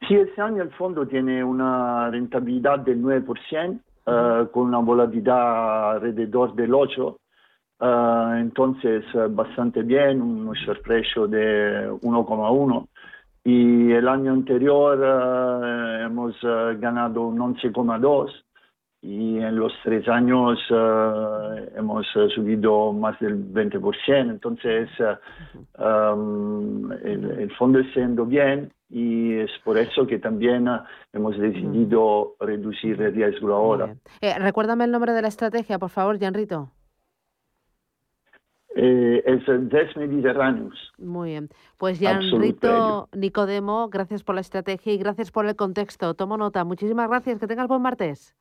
Sí, 0.06 0.16
este 0.16 0.40
año 0.40 0.62
el 0.62 0.70
fondo 0.72 1.06
tiene 1.06 1.42
una 1.42 2.10
rentabilidad 2.10 2.80
del 2.80 3.02
9%, 3.02 3.80
con 4.50 4.66
una 4.66 4.78
volatilidad 4.78 5.92
alrededor 5.92 6.54
del 6.54 6.72
8%. 6.72 7.16
Uh, 7.80 8.34
entonces, 8.38 9.02
eh, 9.14 9.26
bastante 9.30 9.82
bien, 9.82 10.20
un 10.20 10.52
share 10.52 10.82
ratio 10.84 11.26
de 11.26 11.90
1,1 11.90 12.88
y 13.42 13.90
el 13.92 14.06
año 14.06 14.32
anterior 14.32 14.98
uh, 14.98 16.04
hemos 16.04 16.34
uh, 16.44 16.78
ganado 16.78 17.22
un 17.22 17.38
11,2 17.38 18.30
y 19.00 19.38
en 19.38 19.56
los 19.56 19.72
tres 19.82 20.06
años 20.08 20.58
hemos 21.74 22.06
subido 22.34 22.92
más 22.92 23.18
del 23.18 23.50
20%. 23.50 24.30
Entonces, 24.30 24.90
um, 25.78 26.92
el, 26.92 27.30
el, 27.38 27.50
fondo 27.56 27.78
está 27.78 28.00
yendo 28.00 28.26
bien 28.26 28.70
y 28.90 29.38
es 29.38 29.50
por 29.64 29.78
eso 29.78 30.06
que 30.06 30.18
también 30.18 30.68
hemos 31.14 31.38
decidido 31.38 32.34
reducir 32.40 33.00
el 33.00 33.14
riesgo 33.14 33.54
ahora. 33.54 33.94
Eh, 34.20 34.38
recuérdame 34.38 34.84
el 34.84 34.90
nombre 34.90 35.14
de 35.14 35.22
la 35.22 35.28
estrategia, 35.28 35.78
por 35.78 35.88
favor, 35.88 36.18
Gianrito 36.18 36.68
eh, 38.76 39.22
es 39.26 39.42
Des 39.68 39.96
Mediterráneos. 39.96 40.74
Muy 40.98 41.30
bien. 41.30 41.48
Pues 41.76 41.98
ya, 41.98 42.18
Rito 42.18 43.08
Nicodemo, 43.12 43.88
gracias 43.88 44.22
por 44.22 44.34
la 44.34 44.40
estrategia 44.40 44.92
y 44.92 44.98
gracias 44.98 45.30
por 45.30 45.46
el 45.46 45.56
contexto. 45.56 46.14
Tomo 46.14 46.36
nota. 46.36 46.64
Muchísimas 46.64 47.08
gracias. 47.08 47.40
Que 47.40 47.46
tengas 47.46 47.68
buen 47.68 47.82
martes. 47.82 48.36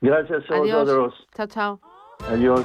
Gracias 0.00 0.44
a 0.50 0.58
vosotros. 0.58 1.14
Chao, 1.34 1.46
chao. 1.46 1.80
Adiós. 2.28 2.64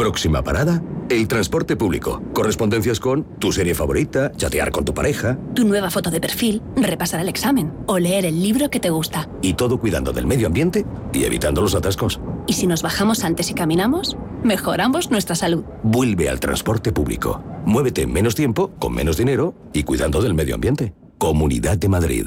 Próxima 0.00 0.42
parada 0.42 0.82
El 1.10 1.28
transporte 1.28 1.76
público. 1.76 2.22
Correspondencias 2.32 2.98
con 2.98 3.24
tu 3.38 3.52
serie 3.52 3.74
favorita, 3.74 4.32
chatear 4.34 4.70
con 4.70 4.82
tu 4.82 4.94
pareja. 4.94 5.38
Tu 5.54 5.66
nueva 5.66 5.90
foto 5.90 6.10
de 6.10 6.22
perfil, 6.22 6.62
repasar 6.74 7.20
el 7.20 7.28
examen 7.28 7.74
o 7.86 7.98
leer 7.98 8.24
el 8.24 8.42
libro 8.42 8.70
que 8.70 8.80
te 8.80 8.88
gusta. 8.88 9.28
Y 9.42 9.52
todo 9.52 9.78
cuidando 9.78 10.14
del 10.14 10.26
medio 10.26 10.46
ambiente 10.46 10.86
y 11.12 11.24
evitando 11.24 11.60
los 11.60 11.74
atascos. 11.74 12.18
¿Y 12.46 12.54
si 12.54 12.66
nos 12.66 12.80
bajamos 12.80 13.24
antes 13.24 13.50
y 13.50 13.54
caminamos? 13.54 14.16
Mejoramos 14.42 15.10
nuestra 15.10 15.34
salud. 15.34 15.64
Vuelve 15.82 16.30
al 16.30 16.40
transporte 16.40 16.92
público. 16.92 17.44
Muévete 17.66 18.00
en 18.00 18.12
menos 18.14 18.34
tiempo, 18.34 18.70
con 18.78 18.94
menos 18.94 19.18
dinero 19.18 19.54
y 19.74 19.82
cuidando 19.82 20.22
del 20.22 20.32
medio 20.32 20.54
ambiente. 20.54 20.94
Comunidad 21.18 21.76
de 21.76 21.88
Madrid. 21.90 22.26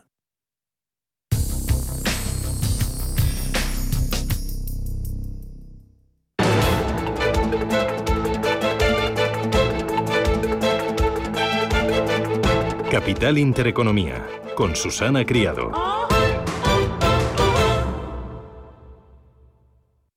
Capital 12.91 13.37
Intereconomía, 13.37 14.27
con 14.53 14.75
Susana 14.75 15.25
Criado. 15.25 15.71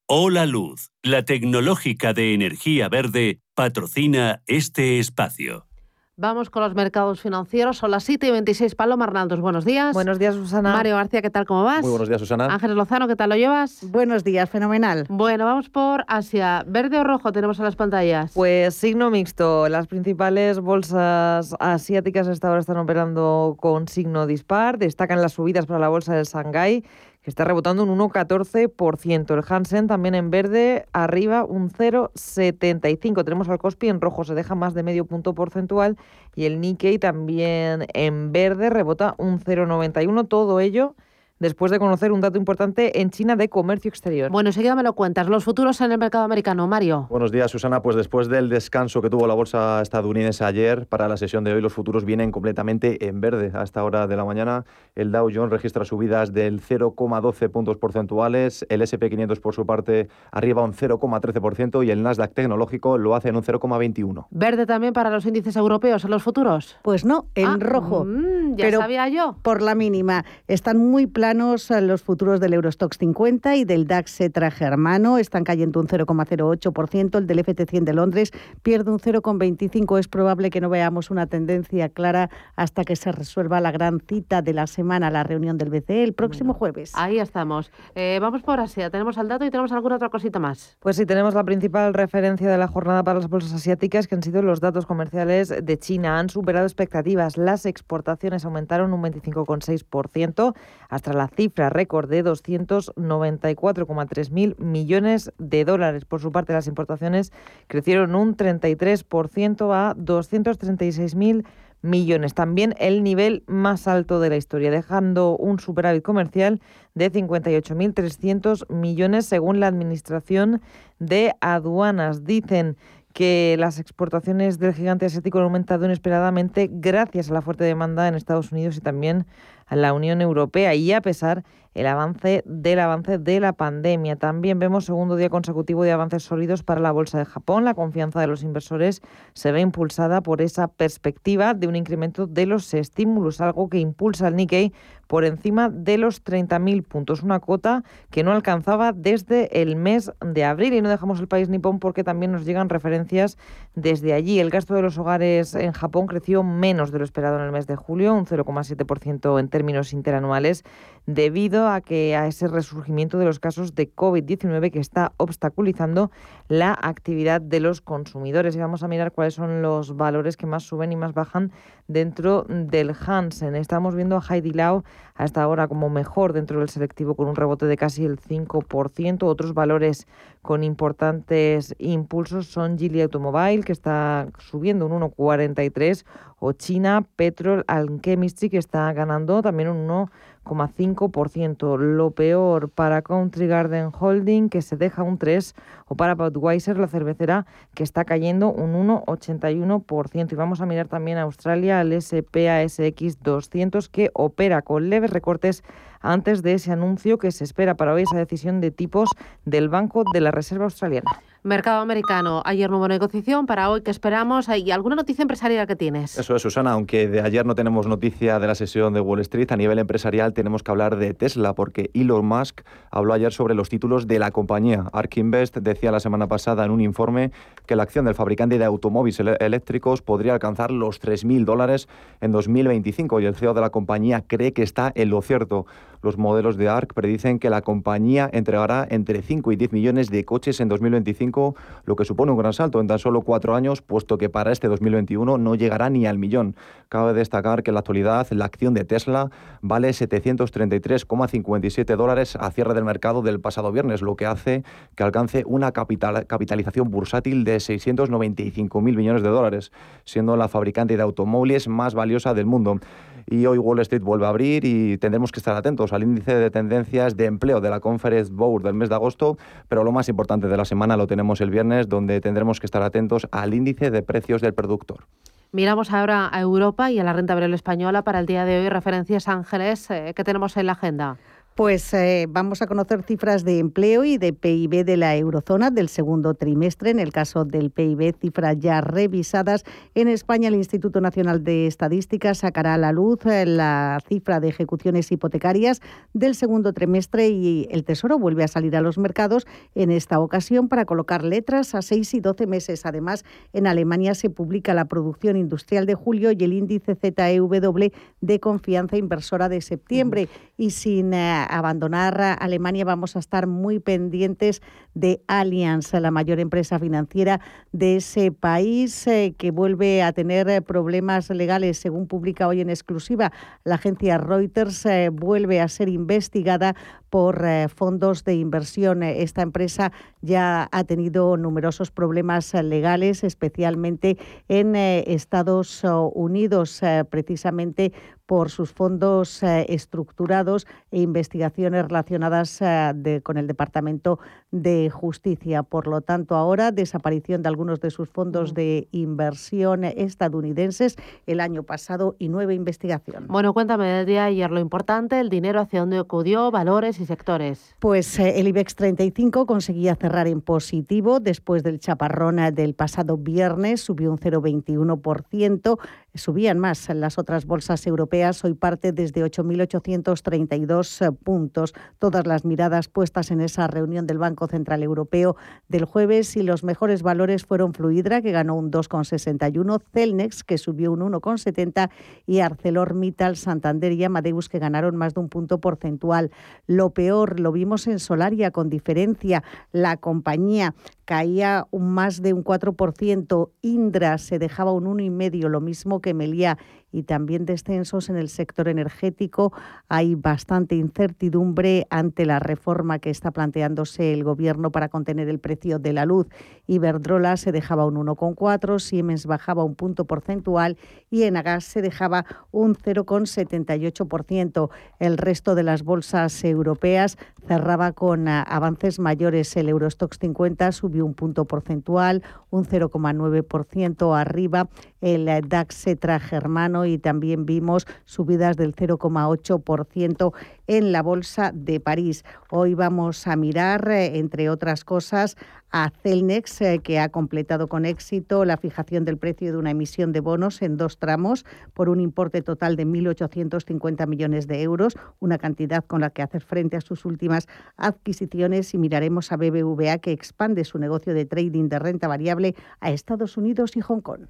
Hola 0.06 0.44
Luz, 0.44 0.90
la 1.00 1.24
tecnológica 1.24 2.12
de 2.14 2.34
energía 2.34 2.88
verde, 2.88 3.38
patrocina 3.54 4.42
este 4.48 4.98
espacio. 4.98 5.68
Vamos 6.16 6.48
con 6.48 6.62
los 6.62 6.76
mercados 6.76 7.20
financieros. 7.20 7.78
Son 7.78 7.90
las 7.90 8.04
7 8.04 8.28
y 8.28 8.30
26. 8.30 8.76
Paloma 8.76 9.04
Arnaldos, 9.04 9.40
buenos 9.40 9.64
días. 9.64 9.92
Buenos 9.94 10.20
días, 10.20 10.36
Susana. 10.36 10.72
Mario 10.72 10.94
García, 10.94 11.20
¿qué 11.22 11.30
tal? 11.30 11.44
¿Cómo 11.44 11.64
vas? 11.64 11.82
Muy 11.82 11.90
buenos 11.90 12.08
días, 12.08 12.20
Susana. 12.20 12.46
Ángeles 12.46 12.76
Lozano, 12.76 13.08
¿qué 13.08 13.16
tal 13.16 13.30
lo 13.30 13.36
llevas? 13.36 13.80
Buenos 13.90 14.22
días, 14.22 14.48
fenomenal. 14.48 15.06
Bueno, 15.08 15.44
vamos 15.44 15.70
por 15.70 16.04
Asia. 16.06 16.62
¿Verde 16.68 17.00
o 17.00 17.02
rojo 17.02 17.32
tenemos 17.32 17.58
en 17.58 17.64
las 17.64 17.74
pantallas? 17.74 18.30
Pues 18.32 18.76
signo 18.76 19.10
mixto. 19.10 19.68
Las 19.68 19.88
principales 19.88 20.60
bolsas 20.60 21.56
asiáticas 21.58 22.28
hasta 22.28 22.46
ahora 22.46 22.60
están 22.60 22.76
operando 22.76 23.56
con 23.58 23.88
signo 23.88 24.28
dispar. 24.28 24.78
Destacan 24.78 25.20
las 25.20 25.32
subidas 25.32 25.66
para 25.66 25.80
la 25.80 25.88
bolsa 25.88 26.14
del 26.14 26.26
Shanghái 26.26 26.84
que 27.24 27.30
está 27.30 27.44
rebotando 27.44 27.82
un 27.84 27.98
1,14%. 27.98 29.34
El 29.34 29.44
Hansen 29.48 29.86
también 29.86 30.14
en 30.14 30.30
verde, 30.30 30.84
arriba 30.92 31.44
un 31.44 31.70
0,75%. 31.70 33.24
Tenemos 33.24 33.48
al 33.48 33.56
Kospi 33.58 33.88
en 33.88 34.02
rojo, 34.02 34.24
se 34.24 34.34
deja 34.34 34.54
más 34.54 34.74
de 34.74 34.82
medio 34.82 35.06
punto 35.06 35.34
porcentual. 35.34 35.96
Y 36.36 36.44
el 36.44 36.60
Nikkei 36.60 36.98
también 36.98 37.86
en 37.94 38.30
verde, 38.30 38.68
rebota 38.68 39.14
un 39.16 39.40
0,91%. 39.40 40.28
Todo 40.28 40.60
ello 40.60 40.94
después 41.38 41.70
de 41.72 41.78
conocer 41.78 42.12
un 42.12 42.20
dato 42.20 42.38
importante 42.38 43.00
en 43.00 43.10
China 43.10 43.36
de 43.36 43.48
comercio 43.48 43.88
exterior. 43.88 44.30
Bueno, 44.30 44.50
enseguida 44.50 44.74
me 44.74 44.82
lo 44.82 44.94
cuentas. 44.94 45.28
Los 45.28 45.44
futuros 45.44 45.80
en 45.80 45.92
el 45.92 45.98
mercado 45.98 46.24
americano, 46.24 46.66
Mario. 46.68 47.06
Buenos 47.10 47.32
días, 47.32 47.50
Susana. 47.50 47.82
Pues 47.82 47.96
después 47.96 48.28
del 48.28 48.48
descanso 48.48 49.02
que 49.02 49.10
tuvo 49.10 49.26
la 49.26 49.34
bolsa 49.34 49.82
estadounidense 49.82 50.44
ayer, 50.44 50.86
para 50.86 51.08
la 51.08 51.16
sesión 51.16 51.44
de 51.44 51.52
hoy 51.52 51.60
los 51.60 51.72
futuros 51.72 52.04
vienen 52.04 52.30
completamente 52.30 53.06
en 53.08 53.20
verde. 53.20 53.50
A 53.54 53.62
esta 53.62 53.82
hora 53.84 54.06
de 54.06 54.16
la 54.16 54.24
mañana, 54.24 54.64
el 54.94 55.10
Dow 55.10 55.28
Jones 55.34 55.50
registra 55.50 55.84
subidas 55.84 56.32
del 56.32 56.60
0,12 56.62 57.48
puntos 57.50 57.76
porcentuales, 57.78 58.64
el 58.68 58.82
SP500 58.82 59.40
por 59.40 59.54
su 59.54 59.66
parte 59.66 60.08
arriba 60.30 60.62
un 60.62 60.72
0,13% 60.72 61.84
y 61.84 61.90
el 61.90 62.02
Nasdaq 62.02 62.32
tecnológico 62.32 62.96
lo 62.96 63.14
hace 63.16 63.30
en 63.30 63.36
un 63.36 63.42
0,21. 63.42 64.26
¿Verde 64.30 64.66
también 64.66 64.92
para 64.92 65.10
los 65.10 65.26
índices 65.26 65.56
europeos 65.56 66.04
en 66.04 66.10
los 66.10 66.22
futuros? 66.22 66.76
Pues 66.82 67.04
no, 67.04 67.26
en 67.34 67.46
Ah, 67.46 67.56
rojo. 67.58 68.04
mm, 68.04 68.56
ya 68.56 68.64
pero 68.66 68.78
sabía 68.80 69.08
yo. 69.08 69.36
Por 69.42 69.62
la 69.62 69.74
mínima. 69.74 70.24
Están 70.46 70.78
muy 70.78 71.06
planos 71.06 71.23
los 71.32 72.02
futuros 72.02 72.38
del 72.38 72.52
Eurostox 72.52 72.98
50 72.98 73.56
y 73.56 73.64
del 73.64 73.86
DAX 73.86 74.20
Etra 74.20 74.50
Germano. 74.50 75.16
Están 75.16 75.42
cayendo 75.42 75.80
un 75.80 75.86
0,08%. 75.86 77.18
El 77.18 77.26
del 77.26 77.38
FT100 77.38 77.84
de 77.84 77.94
Londres 77.94 78.30
pierde 78.62 78.90
un 78.90 78.98
0,25%. 78.98 79.98
Es 79.98 80.08
probable 80.08 80.50
que 80.50 80.60
no 80.60 80.68
veamos 80.68 81.10
una 81.10 81.26
tendencia 81.26 81.88
clara 81.88 82.28
hasta 82.56 82.84
que 82.84 82.94
se 82.94 83.10
resuelva 83.10 83.60
la 83.60 83.72
gran 83.72 84.00
cita 84.00 84.42
de 84.42 84.52
la 84.52 84.66
semana, 84.66 85.10
la 85.10 85.22
reunión 85.22 85.56
del 85.56 85.70
BCE 85.70 86.04
el 86.04 86.12
próximo 86.12 86.52
jueves. 86.52 86.92
Ahí 86.94 87.18
estamos. 87.18 87.72
Eh, 87.94 88.18
vamos 88.20 88.42
por 88.42 88.60
Asia. 88.60 88.90
Tenemos 88.90 89.16
el 89.16 89.28
dato 89.28 89.46
y 89.46 89.50
tenemos 89.50 89.72
alguna 89.72 89.96
otra 89.96 90.10
cosita 90.10 90.38
más. 90.38 90.76
Pues 90.80 90.96
sí, 90.96 91.06
tenemos 91.06 91.32
la 91.32 91.44
principal 91.44 91.94
referencia 91.94 92.50
de 92.50 92.58
la 92.58 92.68
jornada 92.68 93.02
para 93.02 93.20
las 93.20 93.30
bolsas 93.30 93.54
asiáticas, 93.54 94.08
que 94.08 94.14
han 94.14 94.22
sido 94.22 94.42
los 94.42 94.60
datos 94.60 94.84
comerciales 94.84 95.48
de 95.48 95.78
China. 95.78 96.18
Han 96.18 96.28
superado 96.28 96.66
expectativas. 96.66 97.38
Las 97.38 97.64
exportaciones 97.64 98.44
aumentaron 98.44 98.92
un 98.92 99.02
25,6% 99.02 100.54
hasta 100.90 101.13
la 101.14 101.28
cifra 101.28 101.70
récord 101.70 102.08
de 102.08 102.24
294,3 102.24 104.30
mil 104.30 104.56
millones 104.58 105.32
de 105.38 105.64
dólares. 105.64 106.04
Por 106.04 106.20
su 106.20 106.32
parte, 106.32 106.52
las 106.52 106.66
importaciones 106.66 107.32
crecieron 107.66 108.14
un 108.14 108.36
33% 108.36 109.72
a 109.72 109.94
236 109.96 111.14
mil 111.14 111.46
millones. 111.84 112.34
También 112.34 112.74
el 112.78 113.02
nivel 113.02 113.44
más 113.46 113.86
alto 113.86 114.18
de 114.18 114.30
la 114.30 114.36
historia, 114.36 114.70
dejando 114.70 115.36
un 115.36 115.60
superávit 115.60 116.02
comercial 116.02 116.60
de 116.94 117.12
58.300 117.12 118.72
millones 118.72 119.26
según 119.26 119.60
la 119.60 119.68
Administración 119.68 120.62
de 120.98 121.34
Aduanas. 121.40 122.24
Dicen 122.24 122.76
que 123.14 123.54
las 123.60 123.78
exportaciones 123.78 124.58
del 124.58 124.74
gigante 124.74 125.06
asiático 125.06 125.38
han 125.38 125.44
aumentado 125.44 125.84
inesperadamente 125.86 126.68
gracias 126.70 127.30
a 127.30 127.34
la 127.34 127.42
fuerte 127.42 127.62
demanda 127.62 128.08
en 128.08 128.16
Estados 128.16 128.50
Unidos 128.50 128.76
y 128.76 128.80
también 128.80 129.24
a 129.66 129.76
la 129.76 129.92
Unión 129.92 130.20
Europea 130.20 130.74
y 130.74 130.92
a 130.92 131.00
pesar 131.00 131.44
el 131.74 131.86
avance 131.86 132.42
del 132.44 132.80
avance 132.80 133.18
de 133.18 133.40
la 133.40 133.52
pandemia. 133.52 134.16
También 134.16 134.58
vemos 134.58 134.84
segundo 134.84 135.16
día 135.16 135.28
consecutivo 135.28 135.84
de 135.84 135.92
avances 135.92 136.24
sólidos 136.24 136.62
para 136.62 136.80
la 136.80 136.92
bolsa 136.92 137.18
de 137.18 137.24
Japón. 137.24 137.64
La 137.64 137.74
confianza 137.74 138.20
de 138.20 138.26
los 138.26 138.42
inversores 138.42 139.00
se 139.32 139.52
ve 139.52 139.60
impulsada 139.60 140.20
por 140.20 140.42
esa 140.42 140.68
perspectiva 140.68 141.54
de 141.54 141.68
un 141.68 141.76
incremento 141.76 142.26
de 142.26 142.46
los 142.46 142.74
estímulos, 142.74 143.40
algo 143.40 143.68
que 143.68 143.78
impulsa 143.78 144.26
al 144.26 144.36
Nikkei 144.36 144.72
por 145.14 145.24
encima 145.24 145.68
de 145.68 145.96
los 145.96 146.24
30.000 146.24 146.82
puntos, 146.82 147.22
una 147.22 147.38
cota 147.38 147.84
que 148.10 148.24
no 148.24 148.32
alcanzaba 148.32 148.90
desde 148.90 149.62
el 149.62 149.76
mes 149.76 150.10
de 150.20 150.44
abril. 150.44 150.74
Y 150.74 150.82
no 150.82 150.88
dejamos 150.88 151.20
el 151.20 151.28
país 151.28 151.48
nipón 151.48 151.78
porque 151.78 152.02
también 152.02 152.32
nos 152.32 152.44
llegan 152.44 152.68
referencias 152.68 153.38
desde 153.76 154.12
allí. 154.12 154.40
El 154.40 154.50
gasto 154.50 154.74
de 154.74 154.82
los 154.82 154.98
hogares 154.98 155.54
en 155.54 155.70
Japón 155.70 156.08
creció 156.08 156.42
menos 156.42 156.90
de 156.90 156.98
lo 156.98 157.04
esperado 157.04 157.36
en 157.38 157.44
el 157.44 157.52
mes 157.52 157.68
de 157.68 157.76
julio, 157.76 158.12
un 158.12 158.26
0,7% 158.26 159.38
en 159.38 159.48
términos 159.48 159.92
interanuales, 159.92 160.64
debido 161.06 161.68
a 161.68 161.80
que 161.80 162.16
a 162.16 162.26
ese 162.26 162.48
resurgimiento 162.48 163.16
de 163.16 163.26
los 163.26 163.38
casos 163.38 163.76
de 163.76 163.94
COVID-19 163.94 164.72
que 164.72 164.80
está 164.80 165.12
obstaculizando 165.16 166.10
la 166.48 166.76
actividad 166.82 167.40
de 167.40 167.60
los 167.60 167.80
consumidores. 167.80 168.56
Y 168.56 168.58
vamos 168.58 168.82
a 168.82 168.88
mirar 168.88 169.12
cuáles 169.12 169.34
son 169.34 169.62
los 169.62 169.96
valores 169.96 170.36
que 170.36 170.46
más 170.46 170.64
suben 170.64 170.90
y 170.90 170.96
más 170.96 171.14
bajan 171.14 171.52
dentro 171.88 172.44
del 172.48 172.94
Hansen. 172.94 173.54
Estamos 173.56 173.94
viendo 173.94 174.16
a 174.16 174.22
Heidi 174.28 174.52
Lau 174.52 174.84
hasta 175.14 175.42
ahora 175.42 175.68
como 175.68 175.90
mejor 175.90 176.32
dentro 176.32 176.58
del 176.60 176.68
selectivo 176.68 177.14
con 177.14 177.28
un 177.28 177.36
rebote 177.36 177.66
de 177.66 177.76
casi 177.76 178.04
el 178.04 178.18
5%. 178.18 179.22
Otros 179.22 179.54
valores 179.54 180.06
con 180.42 180.64
importantes 180.64 181.74
impulsos 181.78 182.46
son 182.46 182.78
Geely 182.78 183.02
Automobile, 183.02 183.62
que 183.62 183.72
está 183.72 184.28
subiendo 184.38 184.86
un 184.86 185.02
1,43, 185.02 186.04
o 186.38 186.52
China 186.52 187.06
Petrol 187.16 187.64
and 187.68 188.00
Chemistry, 188.02 188.50
que 188.50 188.58
está 188.58 188.92
ganando 188.92 189.40
también 189.42 189.68
un 189.68 189.78
1 189.78 190.10
5%. 190.44 191.78
Lo 191.78 192.10
peor 192.10 192.68
para 192.68 193.02
Country 193.02 193.46
Garden 193.46 193.90
Holding, 193.98 194.48
que 194.48 194.62
se 194.62 194.76
deja 194.76 195.02
un 195.02 195.18
3%, 195.18 195.54
o 195.86 195.96
para 195.96 196.14
Budweiser, 196.14 196.78
la 196.78 196.86
cervecera, 196.86 197.46
que 197.74 197.82
está 197.82 198.04
cayendo 198.04 198.50
un 198.50 198.74
1,81%. 198.74 200.32
Y 200.32 200.34
vamos 200.36 200.60
a 200.60 200.66
mirar 200.66 200.88
también 200.88 201.18
a 201.18 201.22
Australia, 201.22 201.80
el 201.80 202.00
SPASX 202.00 203.22
200, 203.22 203.88
que 203.88 204.10
opera 204.14 204.62
con 204.62 204.88
leves 204.90 205.10
recortes 205.10 205.64
antes 206.04 206.42
de 206.42 206.52
ese 206.52 206.70
anuncio 206.70 207.18
que 207.18 207.32
se 207.32 207.44
espera 207.44 207.74
para 207.74 207.94
hoy, 207.94 208.02
esa 208.02 208.18
decisión 208.18 208.60
de 208.60 208.70
tipos 208.70 209.10
del 209.44 209.68
Banco 209.68 210.04
de 210.12 210.20
la 210.20 210.30
Reserva 210.30 210.64
Australiana. 210.64 211.10
Mercado 211.42 211.82
americano. 211.82 212.40
Ayer 212.46 212.70
no 212.70 212.78
hubo 212.78 212.88
negociación. 212.88 213.44
Para 213.44 213.68
hoy, 213.68 213.82
¿qué 213.82 213.90
esperamos? 213.90 214.48
¿Hay 214.48 214.70
alguna 214.70 214.96
noticia 214.96 215.20
empresarial 215.20 215.66
que 215.66 215.76
tienes? 215.76 216.16
Eso 216.16 216.34
es, 216.34 216.40
Susana. 216.40 216.72
Aunque 216.72 217.06
de 217.06 217.20
ayer 217.20 217.44
no 217.44 217.54
tenemos 217.54 217.86
noticia 217.86 218.38
de 218.38 218.46
la 218.46 218.54
sesión 218.54 218.94
de 218.94 219.00
Wall 219.00 219.20
Street, 219.20 219.52
a 219.52 219.56
nivel 219.56 219.78
empresarial 219.78 220.32
tenemos 220.32 220.62
que 220.62 220.70
hablar 220.70 220.96
de 220.96 221.12
Tesla, 221.12 221.52
porque 221.52 221.90
Elon 221.92 222.24
Musk 222.24 222.62
habló 222.90 223.12
ayer 223.12 223.30
sobre 223.30 223.54
los 223.54 223.68
títulos 223.68 224.06
de 224.06 224.18
la 224.18 224.30
compañía. 224.30 224.86
Ark 224.94 225.18
Invest 225.18 225.58
decía 225.58 225.92
la 225.92 226.00
semana 226.00 226.28
pasada 226.28 226.64
en 226.64 226.70
un 226.70 226.80
informe 226.80 227.30
que 227.66 227.76
la 227.76 227.82
acción 227.82 228.06
del 228.06 228.14
fabricante 228.14 228.56
de 228.56 228.64
automóviles 228.64 229.20
eléctricos 229.38 230.00
podría 230.00 230.32
alcanzar 230.32 230.70
los 230.70 230.98
3.000 231.02 231.44
dólares 231.44 231.88
en 232.22 232.32
2025 232.32 233.20
y 233.20 233.26
el 233.26 233.34
CEO 233.34 233.52
de 233.52 233.60
la 233.60 233.68
compañía 233.68 234.24
cree 234.26 234.54
que 234.54 234.62
está 234.62 234.92
en 234.94 235.10
lo 235.10 235.20
cierto. 235.20 235.66
Los 236.04 236.18
modelos 236.18 236.56
de 236.58 236.68
ARC 236.68 236.92
predicen 236.92 237.38
que 237.38 237.48
la 237.48 237.62
compañía 237.62 238.28
entregará 238.30 238.86
entre 238.90 239.22
5 239.22 239.52
y 239.52 239.56
10 239.56 239.72
millones 239.72 240.10
de 240.10 240.26
coches 240.26 240.60
en 240.60 240.68
2025, 240.68 241.56
lo 241.86 241.96
que 241.96 242.04
supone 242.04 242.30
un 242.30 242.36
gran 242.36 242.52
salto 242.52 242.78
en 242.78 242.86
tan 242.86 242.98
solo 242.98 243.22
cuatro 243.22 243.54
años, 243.54 243.80
puesto 243.80 244.18
que 244.18 244.28
para 244.28 244.52
este 244.52 244.68
2021 244.68 245.38
no 245.38 245.54
llegará 245.54 245.88
ni 245.88 246.04
al 246.04 246.18
millón. 246.18 246.56
Cabe 246.90 247.14
destacar 247.14 247.62
que 247.62 247.70
en 247.70 247.76
la 247.76 247.80
actualidad 247.80 248.26
la 248.32 248.44
acción 248.44 248.74
de 248.74 248.84
Tesla 248.84 249.30
vale 249.62 249.88
733,57 249.88 251.96
dólares 251.96 252.36
a 252.36 252.50
cierre 252.50 252.74
del 252.74 252.84
mercado 252.84 253.22
del 253.22 253.40
pasado 253.40 253.72
viernes, 253.72 254.02
lo 254.02 254.14
que 254.14 254.26
hace 254.26 254.62
que 254.96 255.04
alcance 255.04 255.44
una 255.46 255.72
capitalización 255.72 256.90
bursátil 256.90 257.44
de 257.44 257.56
695.000 257.56 258.94
millones 258.94 259.22
de 259.22 259.30
dólares, 259.30 259.72
siendo 260.04 260.36
la 260.36 260.48
fabricante 260.48 260.98
de 260.98 261.02
automóviles 261.02 261.66
más 261.66 261.94
valiosa 261.94 262.34
del 262.34 262.44
mundo 262.44 262.78
y 263.26 263.46
hoy 263.46 263.58
Wall 263.58 263.80
Street 263.80 264.02
vuelve 264.02 264.26
a 264.26 264.30
abrir 264.30 264.64
y 264.64 264.98
tendremos 264.98 265.32
que 265.32 265.40
estar 265.40 265.56
atentos 265.56 265.92
al 265.92 266.02
índice 266.02 266.34
de 266.34 266.50
tendencias 266.50 267.16
de 267.16 267.26
empleo 267.26 267.60
de 267.60 267.70
la 267.70 267.80
Conference 267.80 268.32
Board 268.32 268.64
del 268.64 268.74
mes 268.74 268.88
de 268.88 268.94
agosto, 268.94 269.36
pero 269.68 269.84
lo 269.84 269.92
más 269.92 270.08
importante 270.08 270.48
de 270.48 270.56
la 270.56 270.64
semana 270.64 270.96
lo 270.96 271.06
tenemos 271.06 271.40
el 271.40 271.50
viernes, 271.50 271.88
donde 271.88 272.20
tendremos 272.20 272.60
que 272.60 272.66
estar 272.66 272.82
atentos 272.82 273.26
al 273.32 273.54
índice 273.54 273.90
de 273.90 274.02
precios 274.02 274.40
del 274.40 274.54
productor. 274.54 275.06
Miramos 275.54 275.92
ahora 275.92 276.28
a 276.32 276.40
Europa 276.40 276.90
y 276.90 276.98
a 276.98 277.04
la 277.04 277.12
renta 277.12 277.34
variable 277.34 277.54
española 277.54 278.02
para 278.02 278.18
el 278.18 278.26
día 278.26 278.44
de 278.44 278.58
hoy. 278.58 278.68
Referencias 278.68 279.28
Ángeles, 279.28 279.88
eh, 279.88 280.12
¿qué 280.16 280.24
tenemos 280.24 280.56
en 280.56 280.66
la 280.66 280.72
agenda? 280.72 281.16
Pues 281.54 281.94
eh, 281.94 282.26
vamos 282.28 282.62
a 282.62 282.66
conocer 282.66 283.04
cifras 283.04 283.44
de 283.44 283.60
empleo 283.60 284.02
y 284.02 284.18
de 284.18 284.32
PIB 284.32 284.84
de 284.84 284.96
la 284.96 285.14
eurozona 285.14 285.70
del 285.70 285.88
segundo 285.88 286.34
trimestre. 286.34 286.90
En 286.90 286.98
el 286.98 287.12
caso 287.12 287.44
del 287.44 287.70
PIB, 287.70 288.16
cifras 288.20 288.58
ya 288.58 288.80
revisadas. 288.80 289.62
En 289.94 290.08
España, 290.08 290.48
el 290.48 290.56
Instituto 290.56 291.00
Nacional 291.00 291.44
de 291.44 291.68
Estadística 291.68 292.34
sacará 292.34 292.74
a 292.74 292.78
la 292.78 292.90
luz 292.90 293.24
eh, 293.26 293.46
la 293.46 294.00
cifra 294.08 294.40
de 294.40 294.48
ejecuciones 294.48 295.12
hipotecarias 295.12 295.80
del 296.12 296.34
segundo 296.34 296.72
trimestre 296.72 297.28
y 297.28 297.68
el 297.70 297.84
Tesoro 297.84 298.18
vuelve 298.18 298.42
a 298.42 298.48
salir 298.48 298.74
a 298.74 298.80
los 298.80 298.98
mercados 298.98 299.46
en 299.76 299.92
esta 299.92 300.18
ocasión 300.18 300.66
para 300.66 300.86
colocar 300.86 301.22
letras 301.22 301.76
a 301.76 301.82
6 301.82 302.14
y 302.14 302.20
12 302.20 302.48
meses. 302.48 302.84
Además, 302.84 303.24
en 303.52 303.68
Alemania 303.68 304.16
se 304.16 304.28
publica 304.28 304.74
la 304.74 304.86
producción 304.86 305.36
industrial 305.36 305.86
de 305.86 305.94
julio 305.94 306.32
y 306.32 306.42
el 306.42 306.52
índice 306.52 306.96
ZEW 306.96 307.90
de 308.20 308.40
confianza 308.40 308.96
inversora 308.96 309.48
de 309.48 309.60
septiembre. 309.60 310.28
Y 310.56 310.70
sin 310.70 311.14
eh, 311.14 311.43
abandonar 311.44 312.36
Alemania, 312.40 312.84
vamos 312.84 313.16
a 313.16 313.18
estar 313.18 313.46
muy 313.46 313.78
pendientes 313.78 314.62
de 314.94 315.22
Allianz, 315.26 315.92
la 315.92 316.10
mayor 316.10 316.40
empresa 316.40 316.78
financiera 316.78 317.40
de 317.72 317.96
ese 317.96 318.32
país 318.32 319.06
eh, 319.06 319.34
que 319.36 319.50
vuelve 319.50 320.02
a 320.02 320.12
tener 320.12 320.48
eh, 320.48 320.62
problemas 320.62 321.30
legales, 321.30 321.78
según 321.78 322.06
publica 322.06 322.48
hoy 322.48 322.60
en 322.60 322.70
exclusiva 322.70 323.32
la 323.64 323.76
agencia 323.76 324.18
Reuters, 324.18 324.86
eh, 324.86 325.10
vuelve 325.12 325.60
a 325.60 325.68
ser 325.68 325.88
investigada 325.88 326.74
por 327.14 327.46
fondos 327.68 328.24
de 328.24 328.34
inversión. 328.34 329.04
Esta 329.04 329.42
empresa 329.42 329.92
ya 330.20 330.68
ha 330.72 330.82
tenido 330.82 331.36
numerosos 331.36 331.92
problemas 331.92 332.52
legales, 332.54 333.22
especialmente 333.22 334.18
en 334.48 334.74
Estados 334.74 335.84
Unidos, 335.84 336.80
precisamente 337.10 337.92
por 338.26 338.50
sus 338.50 338.72
fondos 338.72 339.42
eh, 339.42 339.66
estructurados 339.68 340.66
e 340.90 341.00
investigaciones 341.00 341.84
relacionadas 341.84 342.58
eh, 342.60 343.20
con 343.22 343.36
el 343.36 343.46
Departamento 343.46 344.18
de 344.50 344.90
Justicia. 344.90 345.62
Por 345.62 345.86
lo 345.86 346.00
tanto, 346.00 346.34
ahora 346.34 346.72
desaparición 346.72 347.42
de 347.42 347.48
algunos 347.48 347.80
de 347.80 347.90
sus 347.90 348.08
fondos 348.08 348.54
de 348.54 348.88
inversión 348.92 349.84
estadounidenses 349.84 350.96
el 351.26 351.40
año 351.40 351.64
pasado 351.64 352.16
y 352.18 352.28
nueva 352.28 352.54
investigación. 352.54 353.26
Bueno, 353.28 353.52
cuéntame 353.52 353.86
del 353.86 354.06
día 354.06 354.24
ayer 354.24 354.50
lo 354.50 354.60
importante, 354.60 355.20
el 355.20 355.28
dinero 355.28 355.60
hacia 355.60 355.80
dónde 355.80 355.98
acudió, 355.98 356.50
valores 356.50 356.98
y 357.00 357.03
sectores. 357.06 357.74
Pues 357.78 358.18
eh, 358.18 358.40
el 358.40 358.48
IBEX 358.48 358.74
35 358.76 359.46
conseguía 359.46 359.94
cerrar 359.96 360.26
en 360.26 360.40
positivo 360.40 361.20
después 361.20 361.62
del 361.62 361.78
chaparrón 361.80 362.36
del 362.54 362.74
pasado 362.74 363.16
viernes, 363.16 363.80
subió 363.80 364.10
un 364.10 364.18
0,21%. 364.18 365.78
Subían 366.16 366.60
más 366.60 366.88
las 366.90 367.18
otras 367.18 367.44
bolsas 367.44 367.84
europeas, 367.88 368.44
hoy 368.44 368.54
parte 368.54 368.92
desde 368.92 369.24
8.832 369.24 371.04
eh, 371.04 371.10
puntos. 371.10 371.74
Todas 371.98 372.24
las 372.24 372.44
miradas 372.44 372.86
puestas 372.86 373.32
en 373.32 373.40
esa 373.40 373.66
reunión 373.66 374.06
del 374.06 374.18
Banco 374.18 374.46
Central 374.46 374.84
Europeo 374.84 375.34
del 375.66 375.86
jueves 375.86 376.36
y 376.36 376.44
los 376.44 376.62
mejores 376.62 377.02
valores 377.02 377.44
fueron 377.44 377.74
Fluidra, 377.74 378.22
que 378.22 378.30
ganó 378.30 378.54
un 378.54 378.70
2,61, 378.70 379.82
Celnex, 379.92 380.44
que 380.44 380.56
subió 380.56 380.92
un 380.92 381.00
1,70 381.00 381.90
y 382.26 382.38
ArcelorMittal, 382.38 383.36
Santander 383.36 383.90
y 383.90 384.04
Amadeus, 384.04 384.48
que 384.48 384.60
ganaron 384.60 384.94
más 384.94 385.14
de 385.14 385.20
un 385.20 385.28
punto 385.28 385.58
porcentual. 385.58 386.30
Lo 386.68 386.90
peor 386.90 387.40
lo 387.40 387.50
vimos 387.50 387.88
en 387.88 387.98
Solaria, 387.98 388.52
con 388.52 388.70
diferencia. 388.70 389.42
La 389.72 389.96
compañía 389.96 390.76
caía 391.04 391.66
un 391.70 391.90
más 391.90 392.22
de 392.22 392.32
un 392.32 392.44
4%, 392.44 393.50
Indra 393.62 394.18
se 394.18 394.38
dejaba 394.38 394.72
un 394.72 394.84
1,5%, 394.84 395.48
lo 395.48 395.60
mismo 395.60 396.00
que 396.04 396.12
Meliá 396.14 396.58
y 396.94 397.02
también 397.02 397.44
descensos 397.44 398.08
en 398.08 398.16
el 398.16 398.28
sector 398.28 398.68
energético. 398.68 399.52
Hay 399.88 400.14
bastante 400.14 400.76
incertidumbre 400.76 401.88
ante 401.90 402.24
la 402.24 402.38
reforma 402.38 403.00
que 403.00 403.10
está 403.10 403.32
planteándose 403.32 404.12
el 404.12 404.22
Gobierno 404.22 404.70
para 404.70 404.88
contener 404.88 405.28
el 405.28 405.40
precio 405.40 405.80
de 405.80 405.92
la 405.92 406.06
luz. 406.06 406.28
Iberdrola 406.68 407.36
se 407.36 407.50
dejaba 407.50 407.84
un 407.84 407.96
1,4, 407.96 408.78
Siemens 408.78 409.26
bajaba 409.26 409.64
un 409.64 409.74
punto 409.74 410.04
porcentual 410.04 410.78
y 411.10 411.24
Enagas 411.24 411.64
se 411.64 411.82
dejaba 411.82 412.26
un 412.52 412.76
0,78%. 412.76 414.70
El 415.00 415.18
resto 415.18 415.56
de 415.56 415.64
las 415.64 415.82
bolsas 415.82 416.44
europeas 416.44 417.18
cerraba 417.48 417.90
con 417.90 418.28
ah, 418.28 418.42
avances 418.42 419.00
mayores. 419.00 419.56
El 419.56 419.68
Eurostox 419.68 420.20
50 420.20 420.70
subió 420.70 421.04
un 421.04 421.14
punto 421.14 421.44
porcentual, 421.44 422.22
un 422.50 422.64
0,9% 422.64 424.16
arriba. 424.16 424.68
El 425.00 425.26
DAX 425.48 425.84
germano 426.20 426.83
y 426.84 426.98
también 426.98 427.46
vimos 427.46 427.86
subidas 428.04 428.56
del 428.56 428.74
0,8% 428.74 430.32
en 430.66 430.92
la 430.92 431.02
Bolsa 431.02 431.52
de 431.54 431.80
París. 431.80 432.24
Hoy 432.50 432.74
vamos 432.74 433.26
a 433.26 433.36
mirar, 433.36 433.88
eh, 433.90 434.18
entre 434.18 434.50
otras 434.50 434.84
cosas, 434.84 435.36
a 435.70 435.90
Celnex, 435.90 436.60
eh, 436.60 436.80
que 436.82 437.00
ha 437.00 437.08
completado 437.08 437.68
con 437.68 437.84
éxito 437.84 438.44
la 438.44 438.56
fijación 438.56 439.04
del 439.04 439.18
precio 439.18 439.50
de 439.50 439.58
una 439.58 439.72
emisión 439.72 440.12
de 440.12 440.20
bonos 440.20 440.62
en 440.62 440.76
dos 440.76 440.98
tramos 440.98 441.44
por 441.72 441.88
un 441.88 442.00
importe 442.00 442.42
total 442.42 442.76
de 442.76 442.86
1.850 442.86 444.06
millones 444.06 444.46
de 444.46 444.62
euros, 444.62 444.96
una 445.18 445.36
cantidad 445.36 445.84
con 445.84 446.00
la 446.00 446.10
que 446.10 446.22
hacer 446.22 446.42
frente 446.42 446.76
a 446.76 446.80
sus 446.80 447.04
últimas 447.04 447.48
adquisiciones 447.76 448.72
y 448.72 448.78
miraremos 448.78 449.32
a 449.32 449.36
BBVA 449.36 449.98
que 449.98 450.12
expande 450.12 450.64
su 450.64 450.78
negocio 450.78 451.12
de 451.12 451.24
trading 451.24 451.68
de 451.68 451.78
renta 451.78 452.08
variable 452.08 452.54
a 452.80 452.90
Estados 452.90 453.36
Unidos 453.36 453.76
y 453.76 453.80
Hong 453.80 454.00
Kong. 454.00 454.26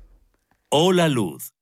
Hola 0.71 1.09
Luz, 1.09 1.54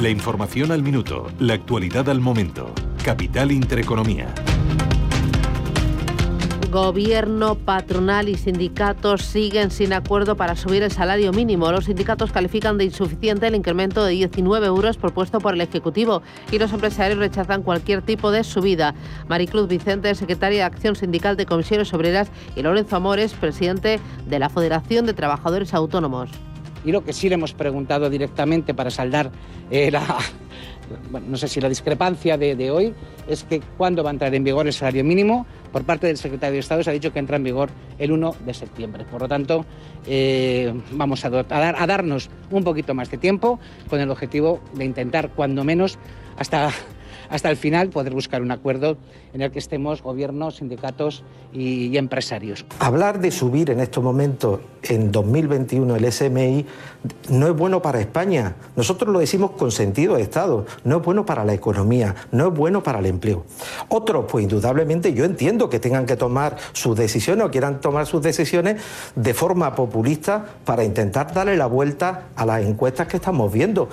La 0.00 0.10
información 0.10 0.72
al 0.72 0.82
minuto, 0.82 1.26
la 1.38 1.54
actualidad 1.54 2.10
al 2.10 2.20
momento. 2.20 2.70
Capital 3.02 3.50
Intereconomía. 3.50 4.26
Gobierno, 6.70 7.54
patronal 7.54 8.28
y 8.28 8.34
sindicatos 8.34 9.22
siguen 9.22 9.70
sin 9.70 9.94
acuerdo 9.94 10.36
para 10.36 10.54
subir 10.54 10.82
el 10.82 10.90
salario 10.90 11.32
mínimo. 11.32 11.72
Los 11.72 11.86
sindicatos 11.86 12.30
califican 12.30 12.76
de 12.76 12.84
insuficiente 12.84 13.46
el 13.46 13.54
incremento 13.54 14.04
de 14.04 14.12
19 14.12 14.66
euros 14.66 14.98
propuesto 14.98 15.40
por 15.40 15.54
el 15.54 15.62
Ejecutivo 15.62 16.20
y 16.52 16.58
los 16.58 16.74
empresarios 16.74 17.18
rechazan 17.18 17.62
cualquier 17.62 18.02
tipo 18.02 18.30
de 18.30 18.44
subida. 18.44 18.94
Maricruz 19.28 19.66
Vicente, 19.66 20.14
secretaria 20.14 20.58
de 20.58 20.64
Acción 20.64 20.94
Sindical 20.94 21.38
de 21.38 21.46
Comisiones 21.46 21.94
Obreras, 21.94 22.28
y 22.54 22.60
Lorenzo 22.60 22.96
Amores, 22.96 23.32
presidente 23.32 23.98
de 24.26 24.38
la 24.38 24.50
Federación 24.50 25.06
de 25.06 25.14
Trabajadores 25.14 25.72
Autónomos. 25.72 26.28
Y 26.86 26.92
lo 26.92 27.04
que 27.04 27.12
sí 27.12 27.28
le 27.28 27.34
hemos 27.34 27.52
preguntado 27.52 28.08
directamente 28.08 28.72
para 28.72 28.90
saldar 28.90 29.30
eh, 29.70 29.90
la, 29.90 30.18
bueno, 31.10 31.26
no 31.30 31.36
sé 31.36 31.48
si 31.48 31.60
la 31.60 31.68
discrepancia 31.68 32.38
de, 32.38 32.70
hoy 32.70 32.94
es 33.28 33.44
que 33.44 33.60
cuándo 33.76 34.02
va 34.02 34.10
a 34.10 34.12
entrar 34.12 34.34
en 34.34 34.44
vigor 34.44 34.66
el 34.66 34.72
salario 34.72 35.04
mínimo. 35.04 35.46
Por 35.72 35.84
parte 35.84 36.06
del 36.06 36.16
secretario 36.16 36.54
de 36.54 36.60
Estado 36.60 36.82
se 36.82 36.90
ha 36.90 36.92
dicho 36.92 37.12
que 37.12 37.18
entra 37.18 37.36
en 37.36 37.44
vigor 37.44 37.70
el 37.98 38.12
1 38.12 38.36
de 38.44 38.54
septiembre. 38.54 39.04
Por 39.04 39.22
lo 39.22 39.28
tanto, 39.28 39.64
eh, 40.06 40.72
vamos 40.92 41.24
a, 41.24 41.30
dar, 41.30 41.74
a 41.76 41.86
darnos 41.86 42.30
un 42.50 42.64
poquito 42.64 42.94
más 42.94 43.10
de 43.10 43.18
tiempo 43.18 43.58
con 43.88 44.00
el 44.00 44.10
objetivo 44.10 44.60
de 44.74 44.84
intentar, 44.84 45.30
cuando 45.30 45.64
menos, 45.64 45.98
hasta 46.38 46.70
hasta 47.28 47.50
el 47.50 47.56
final 47.56 47.90
poder 47.90 48.12
buscar 48.12 48.42
un 48.42 48.50
acuerdo 48.50 48.96
en 49.32 49.42
el 49.42 49.50
que 49.50 49.58
estemos 49.58 50.02
gobiernos, 50.02 50.56
sindicatos 50.56 51.24
y, 51.52 51.96
empresarios. 51.96 52.64
Hablar 52.78 53.20
de 53.20 53.30
subir 53.30 53.70
en 53.70 53.80
estos 53.80 54.02
momentos, 54.02 54.60
en 54.82 55.10
2021, 55.10 55.96
el 55.96 56.12
SMI 56.12 56.66
no 57.30 57.48
es 57.48 57.56
bueno 57.56 57.80
para 57.80 58.00
España. 58.00 58.56
Nosotros 58.76 59.12
lo 59.12 59.18
decimos 59.18 59.52
con 59.52 59.70
sentido 59.70 60.16
de 60.16 60.22
Estado. 60.22 60.66
No 60.84 60.98
es 60.98 61.02
bueno 61.02 61.24
para 61.24 61.44
la 61.44 61.54
economía, 61.54 62.14
no 62.32 62.48
es 62.48 62.54
bueno 62.54 62.82
para 62.82 62.98
el 62.98 63.06
empleo. 63.06 63.44
Otros, 63.88 64.26
pues 64.28 64.42
indudablemente 64.42 65.12
yo 65.12 65.24
entiendo 65.24 65.68
que 65.68 65.80
tengan 65.80 66.06
que 66.06 66.16
tomar 66.16 66.56
sus 66.72 66.96
decisiones 66.96 67.46
o 67.46 67.50
quieran 67.50 67.80
tomar 67.80 68.06
sus 68.06 68.22
decisiones 68.22 68.82
de 69.14 69.34
forma 69.34 69.74
populista 69.74 70.44
para 70.64 70.84
intentar 70.84 71.32
darle 71.32 71.56
la 71.56 71.66
vuelta 71.66 72.28
a 72.36 72.46
las 72.46 72.62
encuestas 72.62 73.06
que 73.06 73.16
estamos 73.16 73.52
viendo. 73.52 73.88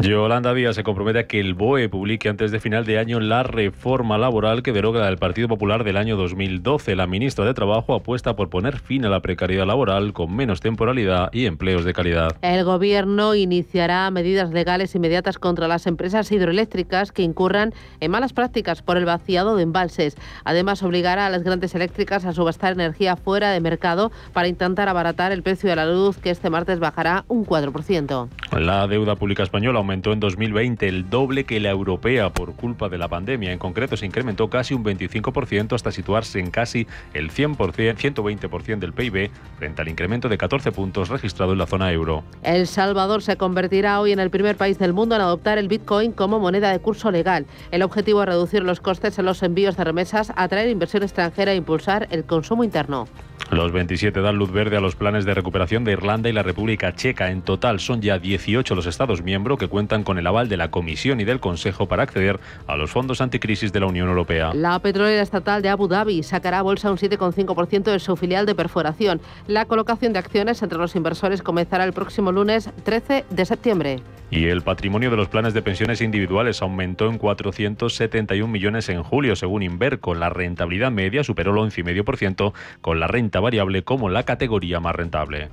Yolanda 0.00 0.54
Díaz 0.54 0.74
se 0.74 0.84
compromete 0.84 1.18
a 1.18 1.26
que 1.26 1.38
el 1.38 1.52
BOE 1.52 1.90
publique 1.90 2.30
antes 2.30 2.50
de 2.50 2.60
final 2.60 2.86
de 2.86 2.98
año 2.98 3.20
la 3.20 3.42
reforma 3.42 4.16
laboral 4.16 4.62
que 4.62 4.72
deroga 4.72 5.06
el 5.06 5.18
Partido 5.18 5.48
Popular 5.48 5.84
del 5.84 5.98
año 5.98 6.16
2012. 6.16 6.96
La 6.96 7.06
ministra 7.06 7.44
de 7.44 7.52
Trabajo 7.52 7.94
apuesta 7.94 8.34
por 8.34 8.48
poner 8.48 8.78
fin 8.78 9.04
a 9.04 9.10
la 9.10 9.20
precariedad 9.20 9.66
laboral 9.66 10.14
con 10.14 10.34
menos 10.34 10.60
temporalidad 10.60 11.28
y 11.32 11.44
empleos 11.44 11.84
de 11.84 11.92
calidad. 11.92 12.36
El 12.40 12.64
Gobierno 12.64 13.34
iniciará 13.34 14.10
medidas 14.10 14.50
legales 14.50 14.94
inmediatas 14.94 15.38
contra 15.38 15.68
las 15.68 15.86
empresas 15.86 16.32
hidroeléctricas 16.32 17.12
que 17.12 17.22
incurran 17.22 17.74
en 18.00 18.10
malas 18.10 18.32
prácticas 18.32 18.80
por 18.80 18.96
el 18.96 19.04
vaciado 19.04 19.56
de 19.56 19.62
embalses. 19.62 20.16
Además, 20.44 20.82
obligará 20.82 21.26
a 21.26 21.30
las 21.30 21.42
grandes 21.42 21.74
eléctricas 21.74 22.24
a 22.24 22.32
subastar 22.32 22.72
energía 22.72 23.16
fuera 23.16 23.50
de 23.50 23.60
mercado 23.60 24.10
para 24.32 24.48
intentar 24.48 24.88
abaratar 24.88 25.32
el 25.32 25.42
precio 25.42 25.68
de 25.68 25.76
la 25.76 25.84
luz, 25.84 26.16
que 26.16 26.30
este 26.30 26.48
martes 26.48 26.80
bajará 26.80 27.26
un 27.28 27.44
4%. 27.44 28.28
La 28.58 28.86
deuda 28.86 29.16
pública 29.16 29.42
española 29.42 29.81
aumentó 29.82 30.12
en 30.12 30.20
2020 30.20 30.88
el 30.88 31.10
doble 31.10 31.44
que 31.44 31.60
la 31.60 31.70
europea 31.70 32.30
por 32.30 32.54
culpa 32.54 32.88
de 32.88 32.98
la 32.98 33.08
pandemia. 33.08 33.52
En 33.52 33.58
concreto, 33.58 33.96
se 33.96 34.06
incrementó 34.06 34.48
casi 34.48 34.74
un 34.74 34.84
25% 34.84 35.74
hasta 35.74 35.92
situarse 35.92 36.38
en 36.38 36.50
casi 36.50 36.86
el 37.14 37.30
100%, 37.30 37.56
120% 37.96 38.78
del 38.78 38.92
PIB 38.92 39.30
frente 39.58 39.82
al 39.82 39.88
incremento 39.88 40.28
de 40.28 40.38
14 40.38 40.72
puntos 40.72 41.08
registrado 41.08 41.52
en 41.52 41.58
la 41.58 41.66
zona 41.66 41.92
euro. 41.92 42.24
El 42.42 42.66
Salvador 42.66 43.22
se 43.22 43.36
convertirá 43.36 44.00
hoy 44.00 44.12
en 44.12 44.20
el 44.20 44.30
primer 44.30 44.56
país 44.56 44.78
del 44.78 44.92
mundo 44.92 45.14
en 45.14 45.20
adoptar 45.20 45.58
el 45.58 45.68
Bitcoin 45.68 46.12
como 46.12 46.38
moneda 46.38 46.70
de 46.70 46.78
curso 46.78 47.10
legal. 47.10 47.46
El 47.70 47.82
objetivo 47.82 48.22
es 48.22 48.28
reducir 48.28 48.62
los 48.62 48.80
costes 48.80 49.18
en 49.18 49.26
los 49.26 49.42
envíos 49.42 49.76
de 49.76 49.84
remesas, 49.84 50.32
atraer 50.36 50.70
inversión 50.70 51.02
extranjera 51.02 51.52
e 51.52 51.56
impulsar 51.56 52.08
el 52.10 52.24
consumo 52.24 52.64
interno. 52.64 53.06
Los 53.52 53.70
27 53.70 54.18
dan 54.22 54.36
luz 54.36 54.50
verde 54.50 54.78
a 54.78 54.80
los 54.80 54.96
planes 54.96 55.26
de 55.26 55.34
recuperación 55.34 55.84
de 55.84 55.92
Irlanda 55.92 56.30
y 56.30 56.32
la 56.32 56.42
República 56.42 56.94
Checa. 56.94 57.30
En 57.30 57.42
total 57.42 57.80
son 57.80 58.00
ya 58.00 58.18
18 58.18 58.74
los 58.74 58.86
Estados 58.86 59.22
miembros 59.22 59.58
que 59.58 59.68
cuentan 59.68 60.04
con 60.04 60.18
el 60.18 60.26
aval 60.26 60.48
de 60.48 60.56
la 60.56 60.70
Comisión 60.70 61.20
y 61.20 61.24
del 61.24 61.38
Consejo 61.38 61.86
para 61.86 62.02
acceder 62.02 62.40
a 62.66 62.76
los 62.76 62.90
fondos 62.90 63.20
anticrisis 63.20 63.70
de 63.70 63.80
la 63.80 63.86
Unión 63.86 64.08
Europea. 64.08 64.54
La 64.54 64.78
petrolera 64.78 65.20
estatal 65.20 65.60
de 65.60 65.68
Abu 65.68 65.86
Dhabi 65.86 66.22
sacará 66.22 66.60
a 66.60 66.62
bolsa 66.62 66.90
un 66.90 66.96
7,5% 66.96 67.92
de 67.92 67.98
su 67.98 68.16
filial 68.16 68.46
de 68.46 68.54
perforación. 68.54 69.20
La 69.46 69.66
colocación 69.66 70.14
de 70.14 70.20
acciones 70.20 70.62
entre 70.62 70.78
los 70.78 70.96
inversores 70.96 71.42
comenzará 71.42 71.84
el 71.84 71.92
próximo 71.92 72.32
lunes 72.32 72.70
13 72.84 73.26
de 73.28 73.44
septiembre. 73.44 74.02
Y 74.32 74.46
el 74.46 74.62
patrimonio 74.62 75.10
de 75.10 75.16
los 75.18 75.28
planes 75.28 75.52
de 75.52 75.60
pensiones 75.60 76.00
individuales 76.00 76.62
aumentó 76.62 77.06
en 77.10 77.18
471 77.18 78.50
millones 78.50 78.88
en 78.88 79.02
julio, 79.02 79.36
según 79.36 79.62
Inverco. 79.62 80.14
La 80.14 80.30
rentabilidad 80.30 80.90
media 80.90 81.22
superó 81.22 81.52
el 81.52 81.70
11,5% 81.70 82.54
con 82.80 82.98
la 82.98 83.08
renta 83.08 83.40
variable 83.40 83.84
como 83.84 84.08
la 84.08 84.22
categoría 84.22 84.80
más 84.80 84.96
rentable. 84.96 85.50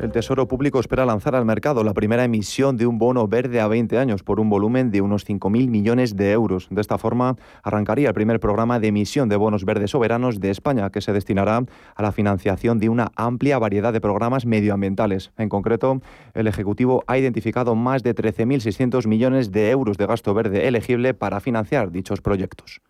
El 0.00 0.12
Tesoro 0.12 0.48
Público 0.48 0.80
espera 0.80 1.04
lanzar 1.04 1.34
al 1.34 1.44
mercado 1.44 1.84
la 1.84 1.92
primera 1.92 2.24
emisión 2.24 2.78
de 2.78 2.86
un 2.86 2.96
bono 2.96 3.28
verde 3.28 3.60
a 3.60 3.68
20 3.68 3.98
años 3.98 4.22
por 4.22 4.40
un 4.40 4.48
volumen 4.48 4.90
de 4.90 5.02
unos 5.02 5.28
5.000 5.28 5.68
millones 5.68 6.16
de 6.16 6.32
euros. 6.32 6.68
De 6.70 6.80
esta 6.80 6.96
forma, 6.96 7.36
arrancaría 7.62 8.08
el 8.08 8.14
primer 8.14 8.40
programa 8.40 8.80
de 8.80 8.88
emisión 8.88 9.28
de 9.28 9.36
bonos 9.36 9.66
verdes 9.66 9.90
soberanos 9.90 10.40
de 10.40 10.48
España, 10.48 10.88
que 10.88 11.02
se 11.02 11.12
destinará 11.12 11.66
a 11.94 12.02
la 12.02 12.12
financiación 12.12 12.78
de 12.78 12.88
una 12.88 13.12
amplia 13.14 13.58
variedad 13.58 13.92
de 13.92 14.00
programas 14.00 14.46
medioambientales. 14.46 15.32
En 15.36 15.50
concreto, 15.50 16.00
el 16.32 16.46
Ejecutivo 16.46 17.04
ha 17.06 17.18
identificado 17.18 17.74
más 17.74 18.02
de 18.02 18.14
13.600 18.14 19.06
millones 19.06 19.52
de 19.52 19.68
euros 19.68 19.98
de 19.98 20.06
gasto 20.06 20.32
verde 20.32 20.66
elegible 20.66 21.12
para 21.12 21.40
financiar 21.40 21.92
dichos 21.92 22.22
proyectos. 22.22 22.80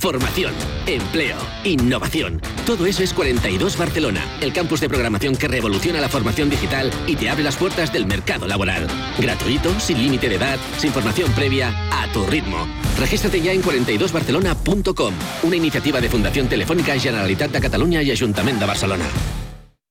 Formación, 0.00 0.54
empleo, 0.86 1.36
innovación. 1.62 2.40
Todo 2.64 2.86
eso 2.86 3.02
es 3.02 3.12
42 3.12 3.76
Barcelona, 3.76 4.24
el 4.40 4.50
campus 4.50 4.80
de 4.80 4.88
programación 4.88 5.36
que 5.36 5.46
revoluciona 5.46 6.00
la 6.00 6.08
formación 6.08 6.48
digital 6.48 6.90
y 7.06 7.16
te 7.16 7.28
abre 7.28 7.44
las 7.44 7.56
puertas 7.56 7.92
del 7.92 8.06
mercado 8.06 8.46
laboral. 8.46 8.86
Gratuito, 9.18 9.78
sin 9.78 10.02
límite 10.02 10.30
de 10.30 10.36
edad, 10.36 10.58
sin 10.78 10.90
formación 10.90 11.30
previa, 11.32 11.68
a 11.92 12.10
tu 12.14 12.24
ritmo. 12.24 12.66
Regístrate 12.98 13.42
ya 13.42 13.52
en 13.52 13.62
42barcelona.com, 13.62 15.12
una 15.42 15.56
iniciativa 15.56 16.00
de 16.00 16.08
Fundación 16.08 16.48
Telefónica 16.48 16.98
Generalitat 16.98 17.50
de 17.50 17.60
Catalunya 17.60 18.02
y 18.02 18.10
Ayuntamiento 18.10 18.60
de 18.60 18.66
Barcelona. 18.66 19.04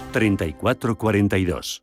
3442. 0.00 1.82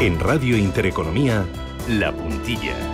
En 0.00 0.18
Radio 0.18 0.56
Intereconomía, 0.56 1.44
La 1.88 2.12
Puntilla. 2.12 2.91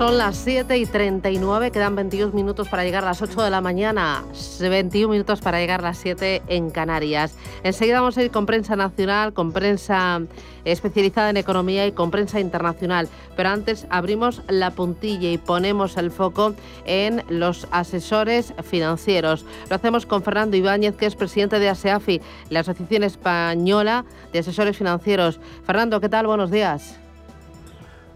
Son 0.00 0.16
las 0.16 0.38
7 0.38 0.78
y 0.78 0.86
39, 0.86 1.70
quedan 1.72 1.94
21 1.94 2.32
minutos 2.32 2.68
para 2.68 2.84
llegar 2.84 3.04
a 3.04 3.08
las 3.08 3.20
8 3.20 3.42
de 3.42 3.50
la 3.50 3.60
mañana, 3.60 4.24
21 4.58 5.12
minutos 5.12 5.42
para 5.42 5.58
llegar 5.58 5.80
a 5.80 5.88
las 5.90 5.98
7 5.98 6.40
en 6.46 6.70
Canarias. 6.70 7.36
Enseguida 7.64 8.00
vamos 8.00 8.16
a 8.16 8.22
ir 8.22 8.30
con 8.30 8.46
prensa 8.46 8.76
nacional, 8.76 9.34
con 9.34 9.52
prensa 9.52 10.22
especializada 10.64 11.28
en 11.28 11.36
economía 11.36 11.86
y 11.86 11.92
con 11.92 12.10
prensa 12.10 12.40
internacional. 12.40 13.10
Pero 13.36 13.50
antes 13.50 13.86
abrimos 13.90 14.40
la 14.48 14.70
puntilla 14.70 15.32
y 15.32 15.36
ponemos 15.36 15.98
el 15.98 16.10
foco 16.10 16.54
en 16.86 17.22
los 17.28 17.68
asesores 17.70 18.54
financieros. 18.64 19.44
Lo 19.68 19.76
hacemos 19.76 20.06
con 20.06 20.22
Fernando 20.22 20.56
Ibáñez, 20.56 20.96
que 20.96 21.04
es 21.04 21.14
presidente 21.14 21.58
de 21.58 21.68
ASEAFI, 21.68 22.22
la 22.48 22.60
Asociación 22.60 23.02
Española 23.02 24.06
de 24.32 24.38
Asesores 24.38 24.78
Financieros. 24.78 25.40
Fernando, 25.66 26.00
¿qué 26.00 26.08
tal? 26.08 26.26
Buenos 26.26 26.50
días. 26.50 26.98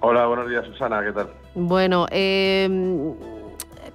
Hola, 0.06 0.26
buenos 0.26 0.50
días, 0.50 0.66
Susana, 0.66 1.02
¿qué 1.02 1.12
tal? 1.12 1.30
Bueno, 1.54 2.06
eh, 2.10 2.68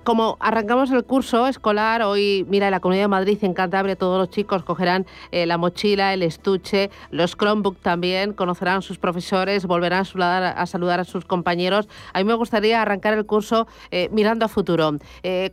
como 0.04 0.38
arrancamos 0.40 0.90
el 0.90 1.04
curso 1.04 1.46
escolar, 1.46 2.02
hoy, 2.02 2.48
mira, 2.50 2.66
en 2.66 2.72
la 2.72 2.80
Comunidad 2.80 3.04
de 3.04 3.10
Madrid, 3.10 3.38
en 3.44 3.54
Cantabria, 3.54 3.96
todos 3.96 4.18
los 4.18 4.32
chicos 4.32 4.64
cogerán 4.64 5.06
eh, 5.32 5.46
la 5.46 5.60
mochila, 5.60 6.12
el 6.12 6.24
estuche, 6.24 6.90
los 7.12 7.36
Chromebook 7.38 7.78
también, 7.84 8.34
conocerán 8.34 8.78
a 8.78 8.82
sus 8.82 8.98
profesores, 8.98 9.68
volverán 9.68 10.02
a 10.02 10.66
saludar 10.66 11.00
a, 11.00 11.04
sus 11.04 11.26
compañeros. 11.26 11.88
A 12.12 12.18
mí 12.18 12.24
me 12.24 12.34
gustaría 12.34 12.82
arrancar 12.82 13.14
el 13.14 13.28
curso 13.28 13.68
eh, 13.92 14.10
mirando 14.12 14.46
a 14.46 14.48
futuro. 14.48 14.98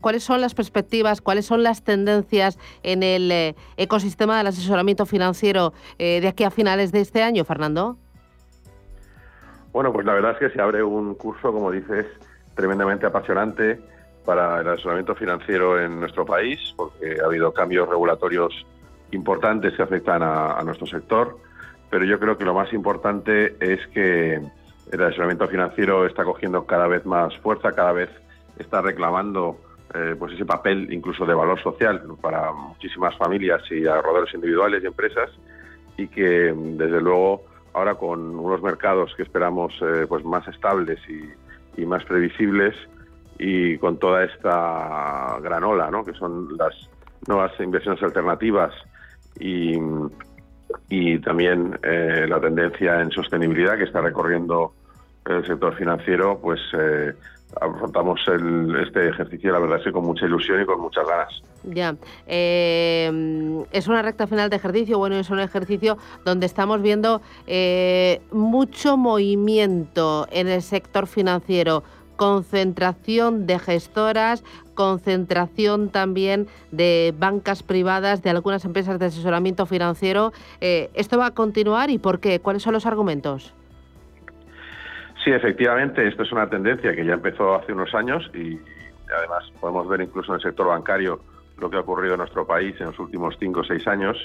¿Cuáles 0.01 0.25
son 0.25 0.41
las 0.41 0.55
perspectivas, 0.55 1.21
cuáles 1.21 1.45
son 1.45 1.65
las 1.65 1.83
tendencias 1.83 2.59
en 2.83 3.03
el 3.03 3.55
ecosistema 3.77 4.39
del 4.39 4.47
asesoramiento 4.47 5.05
financiero 5.05 5.75
de 5.99 6.27
aquí 6.27 6.45
a 6.45 6.51
finales 6.51 6.93
de 6.93 7.03
este 7.03 7.23
año, 7.23 7.45
Fernando? 7.45 7.99
Bueno, 9.77 9.93
pues 9.93 10.07
la 10.07 10.14
verdad 10.14 10.33
es 10.33 10.39
que 10.39 10.49
se 10.49 10.62
abre 10.62 10.83
un 10.83 11.16
curso, 11.16 11.53
como 11.53 11.70
dices, 11.70 12.07
tremendamente 12.55 13.05
apasionante 13.05 13.79
para 14.24 14.62
el 14.62 14.68
asesoramiento 14.68 15.14
financiero 15.14 15.79
en 15.79 16.01
nuestro 16.01 16.24
país, 16.24 16.59
porque 16.79 17.18
ha 17.22 17.27
habido 17.27 17.53
cambios 17.53 17.87
regulatorios 17.87 18.64
importantes 19.11 19.74
que 19.74 19.83
afectan 19.83 20.22
a, 20.22 20.62
nuestro 20.64 20.87
sector, 20.87 21.37
pero 21.91 22.07
yo 22.07 22.18
creo 22.18 22.39
que 22.39 22.47
lo 22.47 22.55
más 22.55 22.72
importante 22.72 23.55
es 23.61 23.87
que 23.89 24.41
el 24.93 25.03
asesoramiento 25.03 25.47
financiero 25.47 26.07
está 26.07 26.24
cogiendo 26.24 26.64
cada 26.64 26.87
vez 26.87 27.05
más 27.05 27.37
fuerza, 27.41 27.72
cada 27.72 27.93
vez 27.93 28.09
está 28.59 28.81
reclamando 28.81 29.59
eh, 29.93 30.16
pues 30.18 30.33
ese 30.33 30.47
papel 30.47 30.91
incluso 30.91 31.27
de 31.27 31.35
valor 31.35 31.61
social 31.62 32.01
para 32.22 32.51
muchísimas 32.51 33.14
familias 33.18 33.61
y 33.70 33.87
ahorradores 33.87 34.33
individuales 34.33 34.83
y 34.83 34.87
empresas 34.87 35.29
y 35.99 36.09
que 36.09 36.55
desde 36.57 37.03
luego 37.03 37.45
ahora 37.77 37.95
con 37.95 38.39
unos 38.39 38.62
mercados 38.62 39.14
que 39.14 39.22
esperamos 39.22 39.74
eh, 39.83 40.07
pues 40.09 40.24
más 40.24 40.49
estables 40.49 40.99
y, 41.09 41.85
más 41.85 42.03
previsibles 42.05 42.74
y 43.39 43.77
con 43.77 43.99
toda 43.99 44.24
esta 44.24 45.39
granola, 45.43 45.91
¿no? 45.91 46.03
que 46.03 46.14
son 46.14 46.57
las 46.57 46.74
nuevas 47.29 47.53
inversiones 47.61 48.03
alternativas 48.03 48.72
y, 49.39 49.79
también 51.18 51.79
eh, 51.83 52.24
la 52.27 52.41
tendencia 52.41 53.03
en 53.03 53.11
sostenibilidad 53.11 53.77
que 53.77 53.85
está 53.85 54.01
recorriendo 54.01 54.72
el 55.27 55.47
sector 55.47 55.74
financiero, 55.74 56.39
pues 56.41 56.61
eh, 56.72 57.12
afrontamos 57.61 58.21
este 58.85 59.09
ejercicio, 59.09 59.53
la 59.53 59.59
verdad 59.59 59.79
es 59.79 59.85
que 59.85 59.93
con 59.93 60.05
mucha 60.05 60.27
ilusión 60.27 60.61
y 60.61 60.67
con 60.67 60.81
muchas 60.81 61.07
ganas. 61.07 61.43
Ya, 61.65 61.97
eh, 62.27 63.65
es 63.73 63.89
una 63.89 64.03
recta 64.03 64.27
final 64.27 64.51
de 64.51 64.57
ejercicio, 64.57 64.99
bueno, 64.99 65.17
es 65.17 65.31
un 65.31 65.41
ejercicio 65.41 65.97
donde 66.25 66.47
estamos 66.47 66.83
viendo 66.83 67.23
eh, 67.47 68.21
mucho 68.31 68.97
movimiento 68.97 70.29
en 70.31 70.49
el 70.49 70.63
sector 70.63 71.07
financiero, 71.07 71.83
concentración 72.17 73.47
de 73.47 73.59
gestoras, 73.59 74.45
concentración 74.75 75.89
también 75.89 76.47
de 76.71 77.15
bancas 77.19 77.63
privadas, 77.63 78.23
de 78.23 78.31
algunas 78.31 78.65
empresas 78.65 78.99
de 78.99 79.07
asesoramiento 79.07 79.67
financiero. 79.67 80.33
Eh, 80.61 80.91
¿Esto 80.95 81.19
va 81.19 81.27
a 81.27 81.31
continuar 81.33 81.91
y 81.91 81.99
por 81.99 82.21
qué? 82.21 82.41
¿Cuáles 82.41 82.63
son 82.63 82.75
los 82.75 82.87
argumentos? 82.87 83.53
Sí, 85.27 85.33
efectivamente, 85.33 86.07
esto 86.07 86.22
es 86.22 86.31
una 86.31 86.49
tendencia 86.49 86.95
que 86.95 87.05
ya 87.05 87.14
empezó 87.14 87.57
hace 87.57 87.72
unos 87.72 87.93
años 87.97 88.31
y 88.33 88.61
además 89.12 89.43
podemos 89.61 89.89
ver 89.89 90.03
incluso 90.03 90.31
en 90.31 90.37
el 90.37 90.41
sector 90.41 90.68
bancario 90.68 91.18
lo 91.59 91.68
que 91.68 91.77
ha 91.77 91.81
ocurrido 91.81 92.14
en 92.14 92.18
nuestro 92.18 92.47
país 92.47 92.77
en 92.79 92.87
los 92.87 92.99
últimos 93.01 93.35
cinco 93.41 93.59
o 93.59 93.64
seis 93.64 93.85
años. 93.89 94.16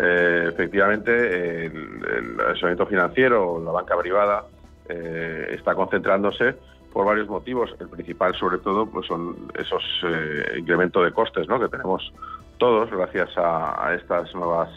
Eh, 0.00 0.44
efectivamente, 0.46 1.66
el, 1.66 2.40
asesoramiento 2.40 2.86
financiero, 2.86 3.60
la 3.64 3.72
banca 3.72 3.98
privada, 3.98 4.44
eh, 4.88 5.56
está 5.58 5.74
concentrándose 5.74 6.54
por 6.92 7.04
varios 7.04 7.26
motivos. 7.26 7.74
El 7.80 7.88
principal, 7.88 8.32
sobre 8.36 8.58
todo, 8.58 8.86
pues 8.86 9.08
son 9.08 9.50
esos 9.58 9.82
eh, 10.04 10.54
incrementos 10.56 11.04
de 11.04 11.10
costes 11.10 11.48
¿no? 11.48 11.58
que 11.58 11.66
tenemos 11.66 12.12
todos 12.58 12.88
gracias 12.92 13.30
a 13.36 13.92
estas 13.92 14.32
nuevas 14.36 14.70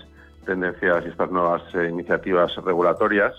tendencias 0.43 1.05
y 1.05 1.09
estas 1.09 1.30
nuevas 1.30 1.62
iniciativas 1.76 2.55
regulatorias 2.66 3.36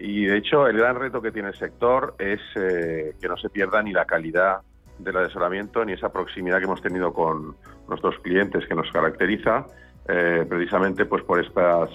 y 0.00 0.24
de 0.24 0.38
hecho, 0.38 0.66
el 0.66 0.78
gran 0.78 0.96
reto 0.96 1.20
que 1.20 1.30
tiene 1.30 1.48
el 1.48 1.54
sector 1.54 2.14
es 2.18 2.40
eh, 2.56 3.14
que 3.20 3.28
no 3.28 3.36
se 3.36 3.50
pierda 3.50 3.82
ni 3.82 3.92
la 3.92 4.06
calidad 4.06 4.62
del 4.98 5.16
asesoramiento 5.18 5.84
ni 5.84 5.92
esa 5.92 6.10
proximidad 6.10 6.58
que 6.58 6.64
hemos 6.64 6.80
tenido 6.80 7.12
con 7.12 7.54
nuestros 7.86 8.18
clientes 8.20 8.66
que 8.66 8.74
nos 8.74 8.90
caracteriza, 8.90 9.66
eh, 10.08 10.46
precisamente 10.48 11.04
pues 11.04 11.22
por 11.24 11.38
estas 11.38 11.90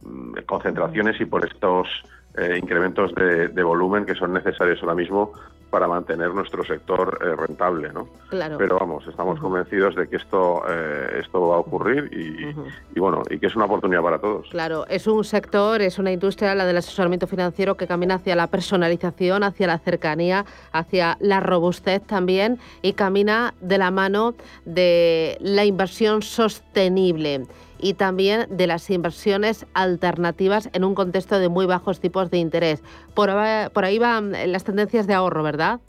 mm, 0.00 0.32
concentraciones 0.46 1.20
y 1.20 1.26
por 1.26 1.46
estos 1.46 1.88
eh, 2.36 2.58
incrementos 2.60 3.14
de, 3.14 3.62
volumen 3.62 4.06
que 4.06 4.14
son 4.14 4.32
necesarios 4.32 4.80
ahora 4.82 4.94
mismo 4.94 5.32
para 5.68 5.86
mantener 5.88 6.34
nuestro 6.34 6.64
sector 6.64 7.18
eh, 7.22 7.34
rentable, 7.34 7.92
¿no? 7.92 8.08
Claro. 8.28 8.56
Pero 8.58 8.78
vamos, 8.78 9.06
estamos 9.06 9.40
convencidos 9.40 9.94
de 9.96 10.06
que 10.08 10.16
esto 10.16 10.62
eh, 10.68 11.20
esto 11.20 11.48
va 11.48 11.56
a 11.56 11.58
ocurrir 11.58 12.10
y, 12.12 12.98
bueno 12.98 13.22
y 13.30 13.38
que 13.38 13.46
es 13.46 13.56
una 13.56 13.64
oportunidad 13.66 14.02
para 14.02 14.18
todos. 14.18 14.48
Claro, 14.50 14.86
es 14.88 15.06
un 15.06 15.24
sector, 15.24 15.80
es 15.80 15.98
una 15.98 16.12
industria, 16.12 16.54
la 16.54 16.66
del 16.66 16.76
asesoramiento 16.76 17.26
financiero, 17.26 17.76
que 17.76 17.86
camina 17.86 18.16
hacia 18.16 18.36
la 18.36 18.46
personalización, 18.48 19.44
hacia 19.44 19.66
la 19.66 19.78
cercanía, 19.78 20.44
hacia 20.72 21.16
la 21.20 21.40
robustez 21.40 22.02
también 22.02 22.58
y 22.82 22.92
camina 22.94 23.54
de 23.60 23.78
la 23.78 23.90
mano 23.90 24.34
de 24.64 25.38
la 25.40 25.64
inversión 25.64 26.22
sostenible 26.22 27.46
y 27.82 27.94
también 27.94 28.46
de 28.48 28.66
las 28.68 28.88
inversiones 28.88 29.66
alternativas 29.74 30.70
en 30.72 30.84
un 30.84 30.94
contexto 30.94 31.38
de 31.38 31.48
muy 31.48 31.66
bajos 31.66 32.00
tipos 32.00 32.30
de 32.30 32.38
interés. 32.38 32.82
Por, 33.14 33.28
ahí 33.28 33.98
van 33.98 34.32
las 34.50 34.64
tendencias 34.64 35.06
de 35.06 35.14
ahorro, 35.14 35.42
¿verdad? 35.42 35.80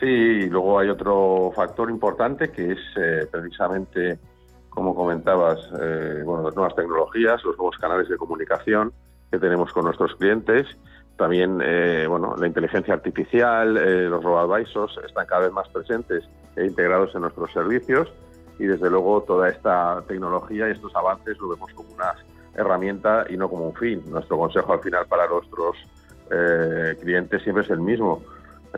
Sí, 0.00 0.06
y 0.06 0.48
luego 0.48 0.78
hay 0.78 0.88
otro 0.88 1.52
factor 1.54 1.90
importante 1.90 2.50
que 2.50 2.72
es 2.72 2.78
eh, 2.96 3.26
precisamente, 3.30 4.18
como 4.70 4.94
comentabas, 4.94 5.60
eh, 5.80 6.22
bueno, 6.24 6.42
las 6.42 6.56
nuevas 6.56 6.74
tecnologías, 6.74 7.44
los 7.44 7.56
nuevos 7.58 7.76
canales 7.76 8.08
de 8.08 8.16
comunicación 8.16 8.92
que 9.30 9.38
tenemos 9.38 9.70
con 9.72 9.84
nuestros 9.84 10.16
clientes. 10.16 10.66
También, 11.16 11.60
eh, 11.62 12.06
bueno, 12.08 12.34
la 12.36 12.46
inteligencia 12.46 12.94
artificial, 12.94 13.74
los 13.74 14.24
robo-advisors 14.24 14.98
están 15.06 15.26
cada 15.26 15.42
vez 15.42 15.52
más 15.52 15.68
presentes 15.68 16.24
e 16.56 16.64
integrados 16.64 17.14
en 17.14 17.20
nuestros 17.20 17.52
servicios 17.52 18.10
y 18.62 18.66
desde 18.66 18.88
luego 18.88 19.22
toda 19.22 19.48
esta 19.48 20.04
tecnología 20.06 20.68
y 20.68 20.70
estos 20.70 20.94
avances 20.94 21.36
lo 21.40 21.48
vemos 21.48 21.72
como 21.72 21.92
una 21.94 22.14
herramienta 22.54 23.24
y 23.28 23.36
no 23.36 23.48
como 23.48 23.66
un 23.66 23.74
fin. 23.74 24.04
Nuestro 24.06 24.38
consejo 24.38 24.72
al 24.72 24.78
final 24.78 25.04
para 25.06 25.26
nuestros 25.26 25.76
eh, 26.30 26.96
clientes 27.00 27.42
siempre 27.42 27.64
es 27.64 27.70
el 27.70 27.80
mismo. 27.80 28.22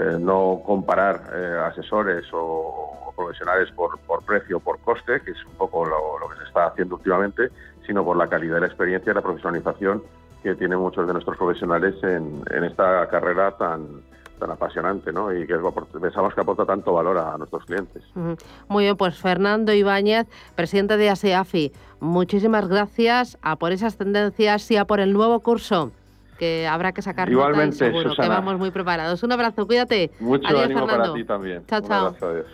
Eh, 0.01 0.17
no 0.19 0.63
comparar 0.65 1.21
eh, 1.35 1.59
asesores 1.67 2.25
o, 2.33 3.13
profesionales 3.15 3.71
por, 3.73 3.99
por 4.07 4.25
precio 4.25 4.59
por 4.59 4.81
coste, 4.81 5.21
que 5.21 5.33
es 5.33 5.45
un 5.45 5.53
poco 5.53 5.85
lo, 5.85 6.29
que 6.31 6.39
se 6.39 6.45
está 6.45 6.69
haciendo 6.69 6.97
últimamente, 6.97 7.51
sino 7.87 8.03
por 8.03 8.17
la 8.17 8.27
calidad 8.27 8.55
de 8.55 8.61
la 8.63 8.67
experiencia 8.69 9.13
y 9.13 9.15
la 9.15 9.21
profesionalización 9.21 10.03
que 10.43 10.55
tienen 10.55 10.79
muchos 10.79 11.07
de 11.07 11.13
nuestros 11.13 11.37
profesionales 11.37 11.95
en 12.03 12.65
esta 12.65 13.07
carrera 13.09 13.53
tan, 13.59 14.03
tan 14.39 14.51
apasionante 14.51 15.13
¿no? 15.13 15.33
y 15.33 15.47
que 15.47 15.55
pensamos 16.01 16.35
que 16.35 16.41
aporta 16.41 16.65
tanto 16.65 16.93
valor 16.93 17.19
a 17.19 17.37
nuestros 17.39 17.65
clientes. 17.65 18.03
Muy 18.69 18.85
bien, 18.85 18.97
pues 18.97 19.19
Fernando 19.19 19.73
Ibáñez, 19.73 20.27
presidente 20.55 20.97
de 20.97 21.11
ASEAFI, 21.11 21.73
muchísimas 22.01 22.69
gracias 22.69 23.39
a 23.43 23.57
por 23.57 23.73
esas 23.73 23.97
tendencias 23.97 24.71
y 24.71 24.77
a 24.77 24.85
por 24.85 25.01
el 25.01 25.13
nuevo 25.13 25.41
curso 25.41 25.93
que 26.39 26.67
habrá 26.67 26.93
que 26.93 27.03
sacar 27.03 27.31
Igualmente, 27.31 27.77
seguro 27.77 28.15
que 28.15 28.29
vamos 28.29 28.59
muy 28.59 28.71
preparados. 28.71 29.23
Un 29.23 29.33
abrazo, 29.33 29.67
cuídate. 29.67 30.11
Mucho 30.19 30.59
ánimo 30.59 30.87
para 30.87 31.13
ti 31.13 31.25
también. 31.25 31.65
Chao, 31.67 31.81
chao. 31.81 32.09
Un 32.09 32.17
abrazo, 32.17 32.49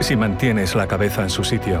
Si 0.00 0.16
mantienes 0.16 0.74
la 0.74 0.86
cabeza 0.86 1.22
en 1.22 1.30
su 1.30 1.44
sitio 1.44 1.80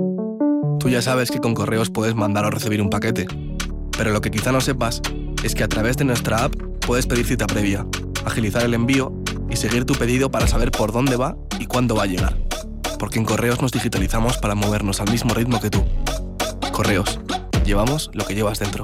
Ya 0.91 1.01
sabes 1.01 1.31
que 1.31 1.39
con 1.39 1.53
correos 1.53 1.89
puedes 1.89 2.15
mandar 2.15 2.43
o 2.43 2.49
recibir 2.49 2.81
un 2.81 2.89
paquete. 2.89 3.25
Pero 3.97 4.11
lo 4.11 4.19
que 4.19 4.29
quizá 4.29 4.51
no 4.51 4.59
sepas 4.59 5.01
es 5.41 5.55
que 5.55 5.63
a 5.63 5.69
través 5.69 5.95
de 5.95 6.03
nuestra 6.03 6.43
app 6.43 6.53
puedes 6.85 7.07
pedir 7.07 7.25
cita 7.25 7.47
previa, 7.47 7.85
agilizar 8.25 8.65
el 8.65 8.73
envío 8.73 9.13
y 9.49 9.55
seguir 9.55 9.85
tu 9.85 9.93
pedido 9.93 10.29
para 10.29 10.47
saber 10.47 10.69
por 10.69 10.91
dónde 10.91 11.15
va 11.15 11.37
y 11.59 11.67
cuándo 11.67 11.95
va 11.95 12.03
a 12.03 12.07
llegar. 12.07 12.37
Porque 12.99 13.19
en 13.19 13.25
correos 13.25 13.61
nos 13.61 13.71
digitalizamos 13.71 14.37
para 14.37 14.53
movernos 14.53 14.99
al 14.99 15.09
mismo 15.09 15.33
ritmo 15.33 15.61
que 15.61 15.69
tú. 15.69 15.81
Correos. 16.73 17.21
Llevamos 17.63 18.11
lo 18.13 18.25
que 18.25 18.35
llevas 18.35 18.59
dentro. 18.59 18.83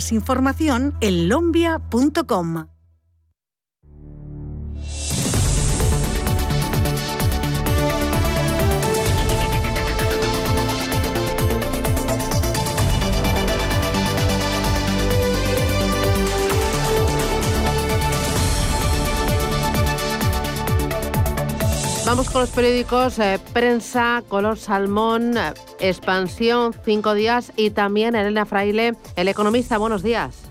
Información 0.09 0.95
en 1.01 1.29
lombia.com. 1.29 2.80
Vamos 22.11 22.29
con 22.29 22.41
los 22.41 22.49
periódicos 22.49 23.19
eh, 23.19 23.39
Prensa, 23.53 24.21
Color 24.27 24.57
Salmón, 24.57 25.37
eh, 25.37 25.53
Expansión, 25.79 26.75
Cinco 26.83 27.13
Días 27.13 27.53
y 27.55 27.69
también 27.69 28.15
Elena 28.15 28.45
Fraile, 28.45 28.95
El 29.15 29.29
Economista. 29.29 29.77
Buenos 29.77 30.03
días. 30.03 30.50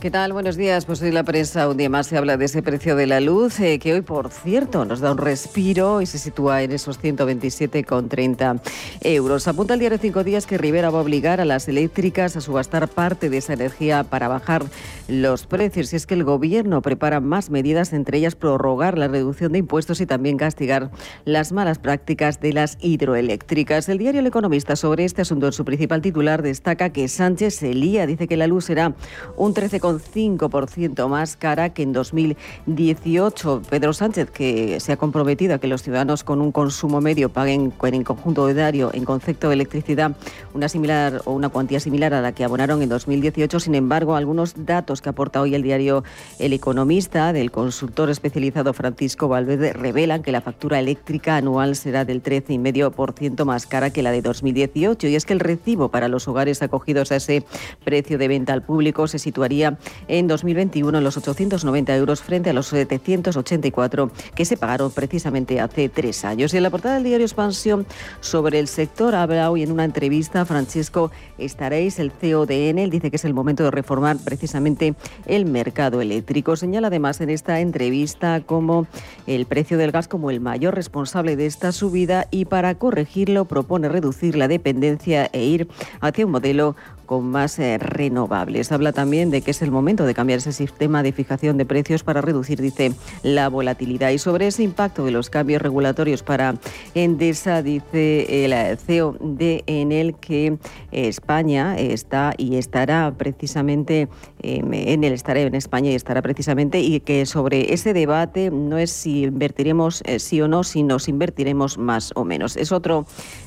¿Qué 0.00 0.10
tal? 0.10 0.32
Buenos 0.32 0.56
días. 0.56 0.86
Pues 0.86 1.02
hoy 1.02 1.10
la 1.10 1.24
prensa 1.24 1.68
un 1.68 1.76
día 1.76 1.90
más 1.90 2.06
se 2.06 2.16
habla 2.16 2.38
de 2.38 2.46
ese 2.46 2.62
precio 2.62 2.96
de 2.96 3.06
la 3.06 3.20
luz, 3.20 3.60
eh, 3.60 3.78
que 3.78 3.92
hoy, 3.92 4.00
por 4.00 4.30
cierto, 4.30 4.86
nos 4.86 5.00
da 5.00 5.12
un 5.12 5.18
respiro 5.18 6.00
y 6.00 6.06
se 6.06 6.16
sitúa 6.16 6.62
en 6.62 6.72
esos 6.72 6.98
127,30 6.98 8.62
euros. 9.02 9.46
Apunta 9.46 9.74
el 9.74 9.80
diario 9.80 9.98
Cinco 9.98 10.24
Días 10.24 10.46
que 10.46 10.56
Rivera 10.56 10.88
va 10.88 11.00
a 11.00 11.02
obligar 11.02 11.42
a 11.42 11.44
las 11.44 11.68
eléctricas 11.68 12.34
a 12.34 12.40
subastar 12.40 12.88
parte 12.88 13.28
de 13.28 13.36
esa 13.36 13.52
energía 13.52 14.02
para 14.04 14.28
bajar 14.28 14.64
los 15.06 15.44
precios. 15.44 15.92
Y 15.92 15.96
es 15.96 16.06
que 16.06 16.14
el 16.14 16.24
gobierno 16.24 16.80
prepara 16.80 17.20
más 17.20 17.50
medidas, 17.50 17.92
entre 17.92 18.16
ellas 18.16 18.36
prorrogar 18.36 18.96
la 18.96 19.08
reducción 19.08 19.52
de 19.52 19.58
impuestos 19.58 20.00
y 20.00 20.06
también 20.06 20.38
castigar 20.38 20.90
las 21.26 21.52
malas 21.52 21.78
prácticas 21.78 22.40
de 22.40 22.54
las 22.54 22.78
hidroeléctricas. 22.80 23.86
El 23.90 23.98
diario 23.98 24.20
El 24.20 24.28
Economista 24.28 24.76
sobre 24.76 25.04
este 25.04 25.20
asunto 25.20 25.44
en 25.44 25.52
su 25.52 25.66
principal 25.66 26.00
titular 26.00 26.40
destaca 26.40 26.88
que 26.88 27.06
Sánchez 27.06 27.56
se 27.56 27.74
lía, 27.74 28.06
dice 28.06 28.26
que 28.26 28.38
la 28.38 28.46
luz 28.46 28.64
será 28.64 28.94
un 29.36 29.52
13 29.52 29.78
5% 29.98 31.08
más 31.08 31.36
cara 31.36 31.70
que 31.70 31.82
en 31.82 31.92
2018. 31.92 33.62
Pedro 33.68 33.92
Sánchez, 33.92 34.30
que 34.30 34.78
se 34.80 34.92
ha 34.92 34.96
comprometido 34.96 35.54
a 35.54 35.58
que 35.58 35.66
los 35.66 35.82
ciudadanos 35.82 36.24
con 36.24 36.40
un 36.40 36.52
consumo 36.52 37.00
medio 37.00 37.30
paguen 37.30 37.72
en 37.82 38.04
conjunto 38.04 38.42
horario 38.42 38.90
en 38.92 39.04
concepto 39.04 39.48
de 39.48 39.54
electricidad 39.54 40.16
una 40.54 40.68
similar 40.68 41.22
o 41.24 41.32
una 41.32 41.48
cuantía 41.48 41.80
similar 41.80 42.14
a 42.14 42.20
la 42.20 42.32
que 42.32 42.44
abonaron 42.44 42.82
en 42.82 42.88
2018. 42.88 43.60
Sin 43.60 43.74
embargo, 43.74 44.16
algunos 44.16 44.54
datos 44.66 45.00
que 45.00 45.08
aporta 45.08 45.40
hoy 45.40 45.54
el 45.54 45.62
diario 45.62 46.04
El 46.38 46.52
Economista 46.52 47.32
del 47.32 47.50
consultor 47.50 48.10
especializado 48.10 48.72
Francisco 48.72 49.28
Valverde 49.28 49.72
revelan 49.72 50.22
que 50.22 50.32
la 50.32 50.40
factura 50.40 50.78
eléctrica 50.78 51.36
anual 51.36 51.76
será 51.76 52.04
del 52.04 52.22
13,5% 52.22 53.44
más 53.44 53.66
cara 53.66 53.90
que 53.90 54.02
la 54.02 54.10
de 54.10 54.22
2018 54.22 55.08
y 55.08 55.16
es 55.16 55.24
que 55.24 55.32
el 55.32 55.40
recibo 55.40 55.88
para 55.88 56.08
los 56.08 56.28
hogares 56.28 56.62
acogidos 56.62 57.12
a 57.12 57.16
ese 57.16 57.44
precio 57.84 58.18
de 58.18 58.28
venta 58.28 58.52
al 58.52 58.62
público 58.62 59.06
se 59.08 59.18
situaría 59.18 59.78
en 60.08 60.26
2021 60.26 60.98
en 60.98 61.04
los 61.04 61.16
890 61.16 61.96
euros 61.96 62.22
frente 62.22 62.50
a 62.50 62.52
los 62.52 62.68
784 62.68 64.10
que 64.34 64.44
se 64.44 64.56
pagaron 64.56 64.90
precisamente 64.90 65.60
hace 65.60 65.88
tres 65.88 66.24
años. 66.24 66.52
Y 66.54 66.56
en 66.56 66.62
la 66.62 66.70
portada 66.70 66.94
del 66.94 67.04
diario 67.04 67.26
Expansión 67.26 67.86
sobre 68.20 68.58
el 68.58 68.68
sector 68.68 69.14
habla 69.14 69.50
hoy 69.50 69.62
en 69.62 69.72
una 69.72 69.84
entrevista 69.84 70.44
Francisco 70.44 71.10
Estaréis, 71.38 71.98
el 71.98 72.10
CEO 72.10 72.46
de 72.46 72.70
Enel, 72.70 72.90
dice 72.90 73.10
que 73.10 73.16
es 73.16 73.24
el 73.24 73.34
momento 73.34 73.64
de 73.64 73.70
reformar 73.70 74.16
precisamente 74.24 74.94
el 75.26 75.46
mercado 75.46 76.00
eléctrico. 76.00 76.56
Señala 76.56 76.88
además 76.88 77.20
en 77.20 77.30
esta 77.30 77.60
entrevista 77.60 78.40
como 78.40 78.86
el 79.26 79.46
precio 79.46 79.78
del 79.78 79.90
gas 79.90 80.08
como 80.08 80.30
el 80.30 80.40
mayor 80.40 80.74
responsable 80.74 81.36
de 81.36 81.46
esta 81.46 81.72
subida 81.72 82.26
y 82.30 82.44
para 82.44 82.74
corregirlo 82.74 83.44
propone 83.44 83.88
reducir 83.88 84.36
la 84.36 84.48
dependencia 84.48 85.28
e 85.32 85.44
ir 85.44 85.68
hacia 86.00 86.26
un 86.26 86.32
modelo 86.32 86.76
con 87.10 87.28
más 87.28 87.58
eh, 87.58 87.76
renovables. 87.76 88.70
Habla 88.70 88.92
también 88.92 89.30
de 89.30 89.42
que 89.42 89.50
es 89.50 89.62
el 89.62 89.72
momento 89.72 90.06
de 90.06 90.14
cambiar 90.14 90.38
ese 90.38 90.52
sistema 90.52 91.02
de 91.02 91.10
fijación 91.10 91.56
de 91.56 91.66
precios 91.66 92.04
para 92.04 92.20
reducir, 92.20 92.62
dice, 92.62 92.92
la 93.24 93.48
volatilidad. 93.48 94.10
Y 94.10 94.18
sobre 94.18 94.46
ese 94.46 94.62
impacto 94.62 95.04
de 95.04 95.10
los 95.10 95.28
cambios 95.28 95.60
regulatorios 95.60 96.22
para 96.22 96.54
Endesa, 96.94 97.64
dice 97.64 98.44
el 98.44 98.78
CEO 98.78 99.16
de 99.18 99.64
Enel 99.66 100.14
que 100.20 100.56
España 100.92 101.76
está 101.76 102.32
y 102.36 102.54
estará 102.54 103.12
precisamente 103.18 104.06
em, 104.40 104.72
en 104.72 105.02
el 105.02 105.12
estará 105.12 105.40
en 105.40 105.56
España 105.56 105.90
y 105.90 105.96
estará 105.96 106.22
precisamente 106.22 106.78
y 106.78 107.00
que 107.00 107.26
sobre 107.26 107.74
ese 107.74 107.92
debate 107.92 108.52
no 108.52 108.78
es 108.78 108.92
si 108.92 109.24
invertiremos 109.24 110.02
eh, 110.06 110.20
sí 110.20 110.40
o 110.42 110.46
no, 110.46 110.62
si 110.62 110.84
nos 110.84 111.08
invertiremos 111.08 111.76
más 111.76 112.12
o 112.14 112.24
menos. 112.24 112.56
Es 112.56 112.70
otro 112.70 113.04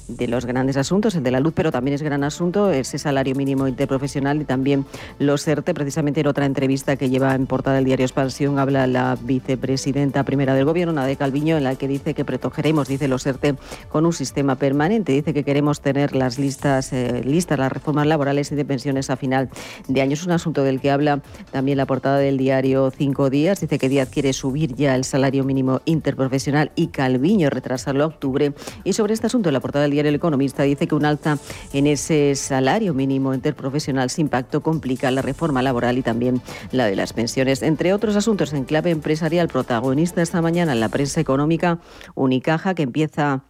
de 0.07 0.27
los 0.27 0.45
grandes 0.45 0.77
asuntos, 0.77 1.15
el 1.15 1.23
de 1.23 1.31
la 1.31 1.39
luz, 1.39 1.53
pero 1.55 1.71
también 1.71 1.95
es 1.95 2.01
gran 2.01 2.23
asunto 2.23 2.71
ese 2.71 2.97
salario 2.97 3.35
mínimo 3.35 3.67
interprofesional 3.67 4.41
y 4.41 4.45
también 4.45 4.85
los 5.19 5.47
ERTE. 5.47 5.73
Precisamente 5.73 6.21
en 6.21 6.27
otra 6.27 6.45
entrevista 6.45 6.95
que 6.95 7.09
lleva 7.09 7.33
en 7.35 7.47
portada 7.47 7.79
el 7.79 7.85
diario 7.85 8.05
Expansión 8.05 8.59
habla 8.59 8.87
la 8.87 9.17
vicepresidenta 9.21 10.23
primera 10.23 10.53
del 10.53 10.65
Gobierno, 10.65 10.93
Nade 10.93 11.15
Calviño, 11.15 11.57
en 11.57 11.63
la 11.63 11.75
que 11.75 11.87
dice 11.87 12.13
que 12.13 12.25
protegeremos, 12.25 12.87
dice 12.87 13.07
los 13.07 13.25
ERTE, 13.25 13.55
con 13.89 14.05
un 14.05 14.13
sistema 14.13 14.55
permanente. 14.55 15.11
Dice 15.13 15.33
que 15.33 15.43
queremos 15.43 15.81
tener 15.81 16.15
las 16.15 16.37
listas, 16.37 16.93
eh, 16.93 17.21
listas 17.23 17.59
las 17.59 17.71
reformas 17.71 18.07
laborales 18.07 18.51
y 18.51 18.55
de 18.55 18.65
pensiones 18.65 19.09
a 19.09 19.15
final 19.15 19.49
de 19.87 20.01
año. 20.01 20.13
Es 20.13 20.25
un 20.25 20.31
asunto 20.31 20.63
del 20.63 20.81
que 20.81 20.91
habla 20.91 21.21
también 21.51 21.77
la 21.77 21.85
portada 21.85 22.17
del 22.17 22.37
diario 22.37 22.91
Cinco 22.91 23.29
Días. 23.29 23.61
Dice 23.61 23.79
que 23.79 23.89
Díaz 23.89 24.09
quiere 24.09 24.33
subir 24.33 24.75
ya 24.75 24.95
el 24.95 25.03
salario 25.03 25.43
mínimo 25.43 25.81
interprofesional 25.85 26.71
y 26.75 26.87
Calviño 26.87 27.49
retrasarlo 27.49 28.03
a 28.03 28.07
octubre. 28.07 28.53
Y 28.83 28.93
sobre 28.93 29.13
este 29.13 29.27
asunto, 29.27 29.51
la 29.51 29.59
portada 29.59 29.83
del 29.83 29.92
El 29.99 30.15
Economista 30.15 30.63
dice 30.63 30.87
que 30.87 30.95
un 30.95 31.05
alza 31.05 31.37
en 31.71 31.87
ese 31.87 32.35
salario 32.35 32.93
mínimo 32.93 33.33
interprofesional 33.33 34.09
sin 34.09 34.23
impacto 34.23 34.61
complica 34.61 35.11
la 35.11 35.21
reforma 35.21 35.61
laboral 35.61 35.97
y 35.97 36.01
también 36.01 36.41
la 36.71 36.85
de 36.85 36.95
las 36.95 37.13
pensiones. 37.13 37.61
Entre 37.61 37.93
otros 37.93 38.15
asuntos 38.15 38.53
en 38.53 38.63
clave 38.63 38.89
empresarial, 38.89 39.47
protagonista 39.47 40.21
esta 40.21 40.41
mañana 40.41 40.73
en 40.73 40.79
la 40.79 40.89
prensa 40.89 41.19
económica, 41.19 41.79
Unicaja, 42.15 42.73
que 42.73 42.83
empieza 42.83 43.43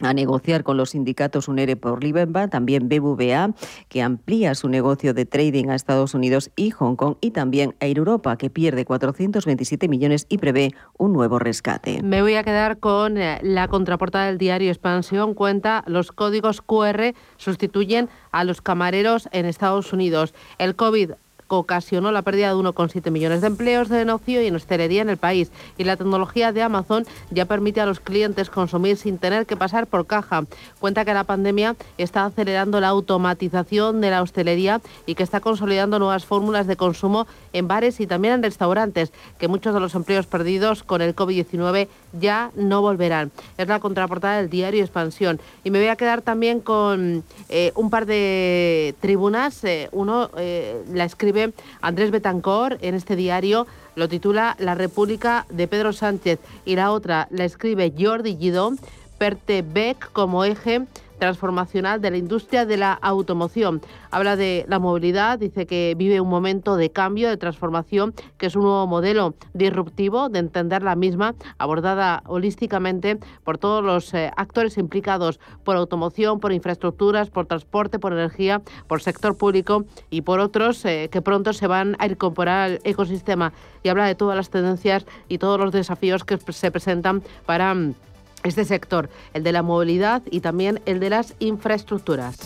a 0.00 0.14
negociar 0.14 0.64
con 0.64 0.76
los 0.76 0.90
sindicatos 0.90 1.48
UNERE 1.48 1.76
por 1.76 2.02
Libenba, 2.02 2.48
también 2.48 2.88
BBVA, 2.88 3.54
que 3.88 4.02
amplía 4.02 4.54
su 4.54 4.68
negocio 4.68 5.14
de 5.14 5.26
trading 5.26 5.68
a 5.68 5.74
Estados 5.74 6.14
Unidos 6.14 6.50
y 6.56 6.70
Hong 6.70 6.96
Kong, 6.96 7.16
y 7.20 7.30
también 7.30 7.74
Air 7.80 7.98
Europa, 7.98 8.36
que 8.36 8.50
pierde 8.50 8.84
427 8.84 9.88
millones 9.88 10.26
y 10.28 10.38
prevé 10.38 10.74
un 10.98 11.12
nuevo 11.12 11.38
rescate. 11.38 12.02
Me 12.02 12.22
voy 12.22 12.34
a 12.34 12.42
quedar 12.42 12.78
con 12.78 13.18
eh, 13.18 13.38
la 13.42 13.68
contraportada 13.68 14.26
del 14.26 14.38
diario 14.38 14.70
Expansión. 14.70 15.34
Cuenta, 15.34 15.84
los 15.86 16.12
códigos 16.12 16.62
QR 16.62 17.14
sustituyen 17.36 18.08
a 18.30 18.44
los 18.44 18.62
camareros 18.62 19.28
en 19.32 19.46
Estados 19.46 19.92
Unidos. 19.92 20.34
El 20.58 20.74
COVID 20.74 21.12
ocasionó 21.58 22.12
la 22.12 22.22
pérdida 22.22 22.48
de 22.48 22.54
1,7 22.54 23.10
millones 23.10 23.40
de 23.40 23.46
empleos 23.48 23.88
de 23.88 24.04
negocio 24.04 24.42
y 24.42 24.46
en 24.46 24.56
hostelería 24.56 25.02
en 25.02 25.10
el 25.10 25.16
país. 25.16 25.50
Y 25.76 25.84
la 25.84 25.96
tecnología 25.96 26.52
de 26.52 26.62
Amazon 26.62 27.04
ya 27.30 27.44
permite 27.44 27.80
a 27.80 27.86
los 27.86 28.00
clientes 28.00 28.50
consumir 28.50 28.96
sin 28.96 29.18
tener 29.18 29.46
que 29.46 29.56
pasar 29.56 29.86
por 29.86 30.06
caja. 30.06 30.44
Cuenta 30.80 31.04
que 31.04 31.14
la 31.14 31.24
pandemia 31.24 31.76
está 31.98 32.24
acelerando 32.24 32.80
la 32.80 32.88
automatización 32.88 34.00
de 34.00 34.10
la 34.10 34.22
hostelería 34.22 34.80
y 35.06 35.14
que 35.14 35.22
está 35.22 35.40
consolidando 35.40 35.98
nuevas 35.98 36.24
fórmulas 36.24 36.66
de 36.66 36.76
consumo 36.76 37.26
en 37.52 37.68
bares 37.68 38.00
y 38.00 38.06
también 38.06 38.34
en 38.34 38.42
restaurantes, 38.42 39.12
que 39.38 39.48
muchos 39.48 39.74
de 39.74 39.80
los 39.80 39.94
empleos 39.94 40.26
perdidos 40.26 40.82
con 40.82 41.02
el 41.02 41.14
COVID-19 41.14 41.88
ya 42.18 42.50
no 42.56 42.80
volverán. 42.80 43.30
Es 43.58 43.68
la 43.68 43.80
contraportada 43.80 44.38
del 44.38 44.50
diario 44.50 44.82
Expansión. 44.82 45.40
Y 45.64 45.70
me 45.70 45.78
voy 45.78 45.88
a 45.88 45.96
quedar 45.96 46.22
también 46.22 46.60
con 46.60 47.24
eh, 47.48 47.72
un 47.74 47.90
par 47.90 48.06
de 48.06 48.94
tribunas. 49.00 49.64
Eh, 49.64 49.88
uno 49.92 50.30
eh, 50.36 50.82
la 50.92 51.04
escribe 51.04 51.41
Andrés 51.80 52.10
Betancor 52.10 52.78
en 52.80 52.94
este 52.94 53.16
diario 53.16 53.66
lo 53.94 54.08
titula 54.08 54.56
La 54.58 54.74
República 54.74 55.46
de 55.50 55.68
Pedro 55.68 55.92
Sánchez 55.92 56.38
y 56.64 56.76
la 56.76 56.92
otra 56.92 57.28
la 57.30 57.44
escribe 57.44 57.92
Jordi 57.98 58.36
Guidó, 58.36 58.72
Beck 59.18 60.10
como 60.12 60.44
eje 60.44 60.86
transformacional 61.22 62.00
de 62.00 62.10
la 62.10 62.16
industria 62.16 62.66
de 62.66 62.76
la 62.76 62.94
automoción. 62.94 63.80
Habla 64.10 64.34
de 64.34 64.64
la 64.66 64.80
movilidad, 64.80 65.38
dice 65.38 65.66
que 65.66 65.94
vive 65.96 66.20
un 66.20 66.28
momento 66.28 66.74
de 66.74 66.90
cambio, 66.90 67.28
de 67.28 67.36
transformación, 67.36 68.12
que 68.38 68.46
es 68.46 68.56
un 68.56 68.62
nuevo 68.62 68.88
modelo 68.88 69.36
disruptivo 69.54 70.28
de 70.30 70.40
entender 70.40 70.82
la 70.82 70.96
misma, 70.96 71.36
abordada 71.58 72.24
holísticamente 72.26 73.20
por 73.44 73.56
todos 73.56 73.84
los 73.84 74.12
eh, 74.14 74.32
actores 74.36 74.78
implicados, 74.78 75.38
por 75.62 75.76
automoción, 75.76 76.40
por 76.40 76.52
infraestructuras, 76.52 77.30
por 77.30 77.46
transporte, 77.46 78.00
por 78.00 78.12
energía, 78.12 78.60
por 78.88 79.00
sector 79.00 79.36
público 79.36 79.84
y 80.10 80.22
por 80.22 80.40
otros 80.40 80.84
eh, 80.84 81.08
que 81.08 81.22
pronto 81.22 81.52
se 81.52 81.68
van 81.68 81.94
a 82.00 82.06
incorporar 82.06 82.64
al 82.64 82.80
ecosistema. 82.82 83.52
Y 83.84 83.90
habla 83.90 84.06
de 84.06 84.16
todas 84.16 84.36
las 84.36 84.50
tendencias 84.50 85.06
y 85.28 85.38
todos 85.38 85.60
los 85.60 85.70
desafíos 85.70 86.24
que 86.24 86.36
se 86.38 86.72
presentan 86.72 87.22
para 87.46 87.72
mm, 87.72 87.94
este 88.42 88.64
sector, 88.64 89.08
el 89.34 89.42
de 89.42 89.52
la 89.52 89.62
movilidad 89.62 90.22
y 90.30 90.40
también 90.40 90.80
el 90.86 91.00
de 91.00 91.10
las 91.10 91.34
infraestructuras. 91.38 92.36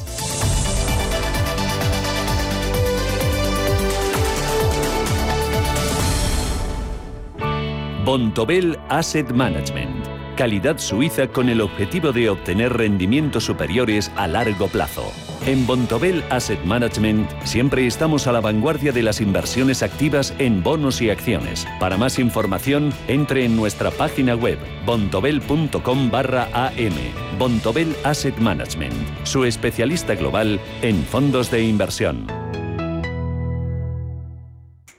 Bontobel 8.06 8.78
Asset 8.88 9.32
Management. 9.32 10.06
Calidad 10.36 10.78
suiza 10.78 11.26
con 11.26 11.48
el 11.48 11.60
objetivo 11.60 12.12
de 12.12 12.30
obtener 12.30 12.72
rendimientos 12.72 13.42
superiores 13.42 14.12
a 14.14 14.28
largo 14.28 14.68
plazo. 14.68 15.10
En 15.46 15.64
Bontobel 15.64 16.24
Asset 16.28 16.60
Management 16.64 17.30
siempre 17.44 17.86
estamos 17.86 18.26
a 18.26 18.32
la 18.32 18.40
vanguardia 18.40 18.90
de 18.90 19.04
las 19.04 19.20
inversiones 19.20 19.84
activas 19.84 20.34
en 20.40 20.60
bonos 20.60 21.00
y 21.00 21.08
acciones. 21.08 21.68
Para 21.78 21.96
más 21.96 22.18
información, 22.18 22.92
entre 23.06 23.44
en 23.44 23.54
nuestra 23.54 23.92
página 23.92 24.34
web 24.34 24.58
bontobel.com 24.84 26.10
barra 26.10 26.48
am. 26.52 26.94
Bontobel 27.38 27.94
Asset 28.02 28.36
Management, 28.38 28.92
su 29.22 29.44
especialista 29.44 30.16
global 30.16 30.58
en 30.82 31.04
fondos 31.04 31.48
de 31.52 31.62
inversión. 31.62 32.26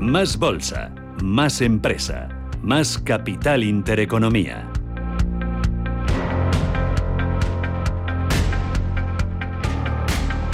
Más 0.00 0.38
bolsa 0.38 0.92
más 1.22 1.62
empresa, 1.62 2.28
más 2.62 2.98
capital 2.98 3.64
intereconomía. 3.64 4.70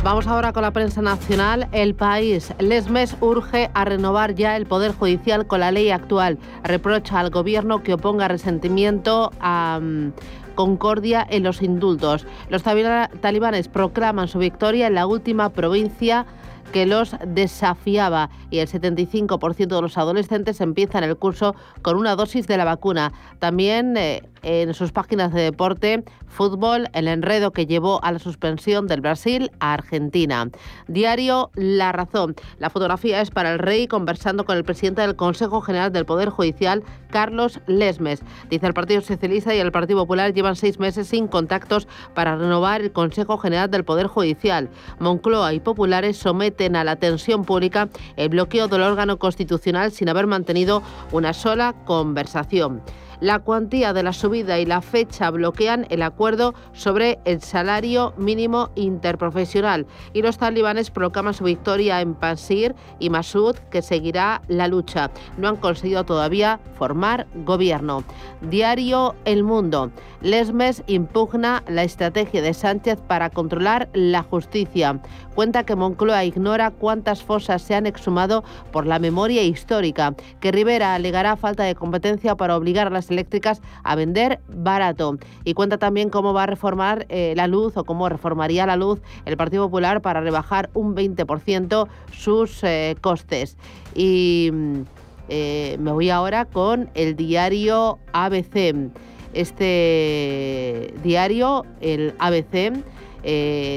Vamos 0.05 0.27
ahora 0.27 0.53
con 0.53 0.63
la 0.63 0.73
prensa 0.73 1.01
nacional. 1.01 1.69
El 1.71 1.95
país. 1.95 2.53
Lesmes 2.59 3.17
urge 3.21 3.71
a 3.73 3.85
renovar 3.85 4.35
ya 4.35 4.57
el 4.57 4.67
Poder 4.67 4.93
Judicial 4.93 5.47
con 5.47 5.61
la 5.61 5.71
ley 5.71 5.91
actual. 5.91 6.41
Reprocha 6.65 7.21
al 7.21 7.31
gobierno 7.31 7.85
que 7.85 7.95
oponga 7.95 8.27
resentimiento 8.27 9.31
a 9.39 9.79
mm, 9.81 10.13
concordia 10.57 11.25
en 11.31 11.45
los 11.45 11.63
indultos. 11.63 12.27
Los 12.49 12.65
talibanes 12.65 13.69
proclaman 13.69 14.27
su 14.27 14.41
victoria 14.41 14.89
en 14.89 14.97
la 14.97 15.07
última 15.07 15.51
provincia 15.51 16.27
que 16.73 16.85
los 16.85 17.15
desafiaba 17.25 18.31
y 18.51 18.59
el 18.59 18.69
75% 18.69 19.69
de 19.69 19.83
los 19.83 19.99
adolescentes 19.99 20.61
empiezan 20.61 21.05
el 21.05 21.17
curso 21.17 21.55
con 21.81 21.97
una 21.97 22.17
dosis 22.17 22.49
de 22.49 22.57
la 22.57 22.65
vacuna. 22.65 23.13
También 23.39 23.97
eh, 23.97 24.23
en 24.43 24.75
sus 24.75 24.93
páginas 24.93 25.33
de 25.33 25.43
deporte, 25.43 26.05
fútbol, 26.27 26.89
el 26.93 27.09
enredo 27.09 27.53
que 27.53 27.67
llevó 27.67 28.03
a 28.03 28.13
la 28.13 28.19
suspensión 28.19 28.87
del 28.87 29.01
Brasil 29.01 29.51
a 29.61 29.75
Argentina. 29.75 30.49
Diario 30.89 31.51
La 31.55 31.93
Razón. 31.93 32.35
La 32.59 32.71
fotografía 32.71 33.21
es 33.21 33.31
para 33.31 33.53
el 33.53 33.59
rey 33.59 33.87
conversando 33.87 34.45
con 34.45 34.57
el 34.57 34.65
presidente 34.65 35.03
del 35.03 35.17
Consejo 35.17 35.61
General 35.61 35.93
del 35.93 36.07
Poder 36.07 36.31
Judicial, 36.31 36.83
Carlos 37.11 37.61
Lesmes. 37.67 38.23
Dice 38.51 38.67
el 38.67 38.75
Partido 38.75 39.01
Socialista 39.01 39.55
y 39.55 39.59
el 39.59 39.73
Partido 39.73 40.01
Popular 40.01 40.33
llevan 40.33 40.57
seis 40.57 40.79
meses 40.79 41.09
sin 41.09 41.29
contactos 41.29 41.87
para 42.15 42.37
renovar 42.37 42.81
el 42.81 42.93
Consejo 42.93 43.39
General 43.39 43.71
del 43.71 43.85
Poder 43.85 44.07
Judicial. 44.07 44.71
Moncloa 44.99 45.53
y 45.55 45.61
populares 45.61 46.17
someten 46.17 46.77
a 46.77 46.85
la 46.85 46.93
atención 46.93 47.45
pública 47.45 47.89
el 48.17 48.31
bloqueo 48.31 48.69
del 48.69 48.83
órgano 48.83 49.19
constitucional 49.19 49.93
sin 49.93 50.09
haber 50.09 50.27
mantenido 50.27 50.83
una 51.13 51.33
sola 51.33 51.75
conversación. 51.85 52.83
La 53.23 53.39
cuantía 53.39 53.93
de 53.93 54.03
la 54.03 54.13
subida 54.13 54.59
y 54.59 54.67
la 54.67 54.83
fecha 54.83 55.31
bloquean 55.31 55.87
el 55.91 56.03
acuerdo 56.03 56.55
sobre 56.73 57.21
el 57.25 57.41
salario 57.41 58.15
mínimo 58.17 58.71
interprofesional 58.75 59.87
y 60.13 60.23
los 60.23 60.39
talibanes 60.39 60.91
proclaman 60.91 61.33
su 61.33 61.45
victoria 61.45 62.01
en 62.01 62.15
Pansir 62.15 62.75
y 62.99 63.11
Masud 63.11 63.55
que 63.71 63.81
seguirá 63.81 64.43
la 64.49 64.67
lucha. 64.67 65.13
No 65.39 65.47
han 65.47 65.57
conseguido 65.57 66.03
todavía 66.03 66.59
formar 66.75 67.29
gobierno. 67.45 68.03
Diario 68.41 69.15
El 69.25 69.45
Mundo. 69.45 69.93
Lesmes 70.21 70.83
impugna 70.89 71.63
la 71.69 71.85
estrategia 71.85 72.43
de 72.43 72.55
Sánchez 72.55 72.99
para 73.07 73.31
controlar 73.31 73.89
la 73.93 74.25
justicia. 74.25 75.01
Cuenta 75.37 75.65
que 75.65 75.77
Moncloa 75.77 76.25
ignora 76.25 76.73
cuántas 76.73 77.23
fosas 77.23 77.63
se 77.63 77.77
han 77.77 77.87
exhumado 77.87 78.43
por 78.73 78.85
la 78.87 78.99
memoria 78.99 79.45
histórica, 79.45 80.15
que 80.41 80.53
Rivera 80.53 80.95
alegará 80.95 81.37
falta 81.37 81.63
de 81.63 81.77
competencia 81.77 82.37
para 82.37 82.57
obligar 82.57 82.89
a 82.89 82.91
las 82.91 83.12
eléctricas 83.13 83.63
a 83.85 83.95
vender 83.95 84.41
barato. 84.49 85.19
Y 85.45 85.55
cuenta 85.55 85.79
también 85.79 86.11
cómo 86.11 86.33
va 86.33 86.45
a 86.45 86.47
reformar 86.47 87.07
eh, 87.09 87.35
la 87.37 87.47
luz 87.47 87.77
o 87.77 87.85
cómo 87.85 88.09
reformaría 88.09 88.67
la 88.67 88.77
luz 88.77 89.01
el 89.25 89.37
Partido 89.37 89.65
Popular 89.65 90.01
para 90.01 90.21
rebajar 90.21 90.71
un 90.75 90.95
20% 90.95 91.89
sus 92.13 92.65
eh, 92.65 92.97
costes. 93.01 93.57
Y 93.95 94.51
mm, 94.53 94.81
eh, 95.29 95.77
me 95.81 95.93
voy 95.93 96.11
ahora 96.11 96.45
con 96.45 96.91
el 96.95 97.17
diario 97.17 97.99
ABC. 98.13 98.91
Este 99.35 100.93
diario, 101.03 101.65
el 101.81 102.15
ABC, 102.19 102.85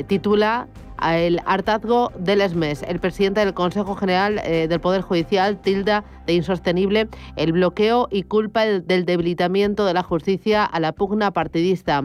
titula 0.07 0.67
el 1.03 1.39
hartazgo 1.45 2.11
del 2.17 2.41
ESMES. 2.41 2.83
El 2.83 2.99
presidente 2.99 3.41
del 3.41 3.53
Consejo 3.53 3.95
General 3.95 4.41
eh, 4.43 4.67
del 4.67 4.79
Poder 4.79 5.01
Judicial 5.01 5.61
tilda 5.61 6.03
de 6.25 6.33
insostenible 6.33 7.07
el 7.35 7.51
bloqueo 7.51 8.07
y 8.11 8.23
culpa 8.23 8.65
del 8.65 9.05
debilitamiento 9.05 9.85
de 9.85 9.93
la 9.93 10.03
justicia 10.03 10.63
a 10.63 10.79
la 10.79 10.91
pugna 10.91 11.31
partidista. 11.31 12.03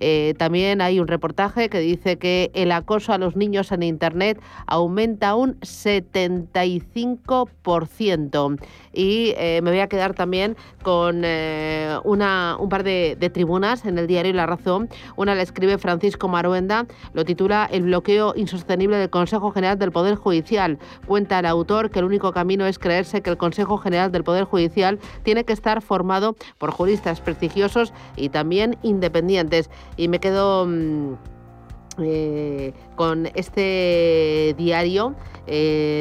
Eh, 0.00 0.34
también 0.38 0.80
hay 0.80 0.98
un 1.00 1.08
reportaje 1.08 1.68
que 1.68 1.78
dice 1.78 2.16
que 2.18 2.50
el 2.54 2.72
acoso 2.72 3.12
a 3.12 3.18
los 3.18 3.36
niños 3.36 3.70
en 3.72 3.82
Internet 3.82 4.40
aumenta 4.66 5.34
un 5.34 5.60
75%. 5.60 8.58
Y 8.94 9.34
eh, 9.36 9.60
me 9.62 9.70
voy 9.70 9.80
a 9.80 9.88
quedar 9.88 10.14
también 10.14 10.56
con 10.82 11.22
eh, 11.24 11.96
una, 12.04 12.56
un 12.58 12.68
par 12.68 12.84
de, 12.84 13.16
tribunas 13.32 13.84
en 13.84 13.98
el 13.98 14.06
diario 14.06 14.32
La 14.32 14.46
Razón. 14.46 14.88
Una 15.16 15.34
la 15.34 15.42
escribe 15.42 15.78
Francisco 15.78 16.28
Maruenda, 16.28 16.86
lo 17.12 17.24
titula 17.24 17.68
El 17.70 17.82
bloqueo 17.82 18.34
insostenible 18.36 18.96
del 18.96 19.10
Consejo 19.10 19.50
General 19.50 19.78
del 19.78 19.90
Poder 19.90 20.14
Judicial. 20.14 20.78
Cuenta 21.06 21.40
el 21.40 21.46
autor 21.46 21.90
que 21.90 21.98
el 21.98 22.04
único 22.04 22.32
camino 22.32 22.66
es 22.66 22.78
creerse 22.78 23.22
que 23.22 23.30
el 23.30 23.36
Consejo 23.36 23.78
General 23.78 24.12
del 24.12 24.24
Poder 24.24 24.44
Judicial 24.44 24.98
tiene 25.24 25.44
que 25.44 25.52
estar 25.52 25.82
formado 25.82 26.36
por 26.58 26.70
juristas 26.70 27.20
prestigiosos 27.20 27.92
y 28.16 28.28
también 28.28 28.76
independientes. 28.82 29.70
Y 29.96 30.08
me 30.08 30.20
quedo... 30.20 30.66
Mmm, 30.66 31.14
eh, 31.96 32.72
con 32.96 33.28
este 33.36 34.52
diario 34.58 35.14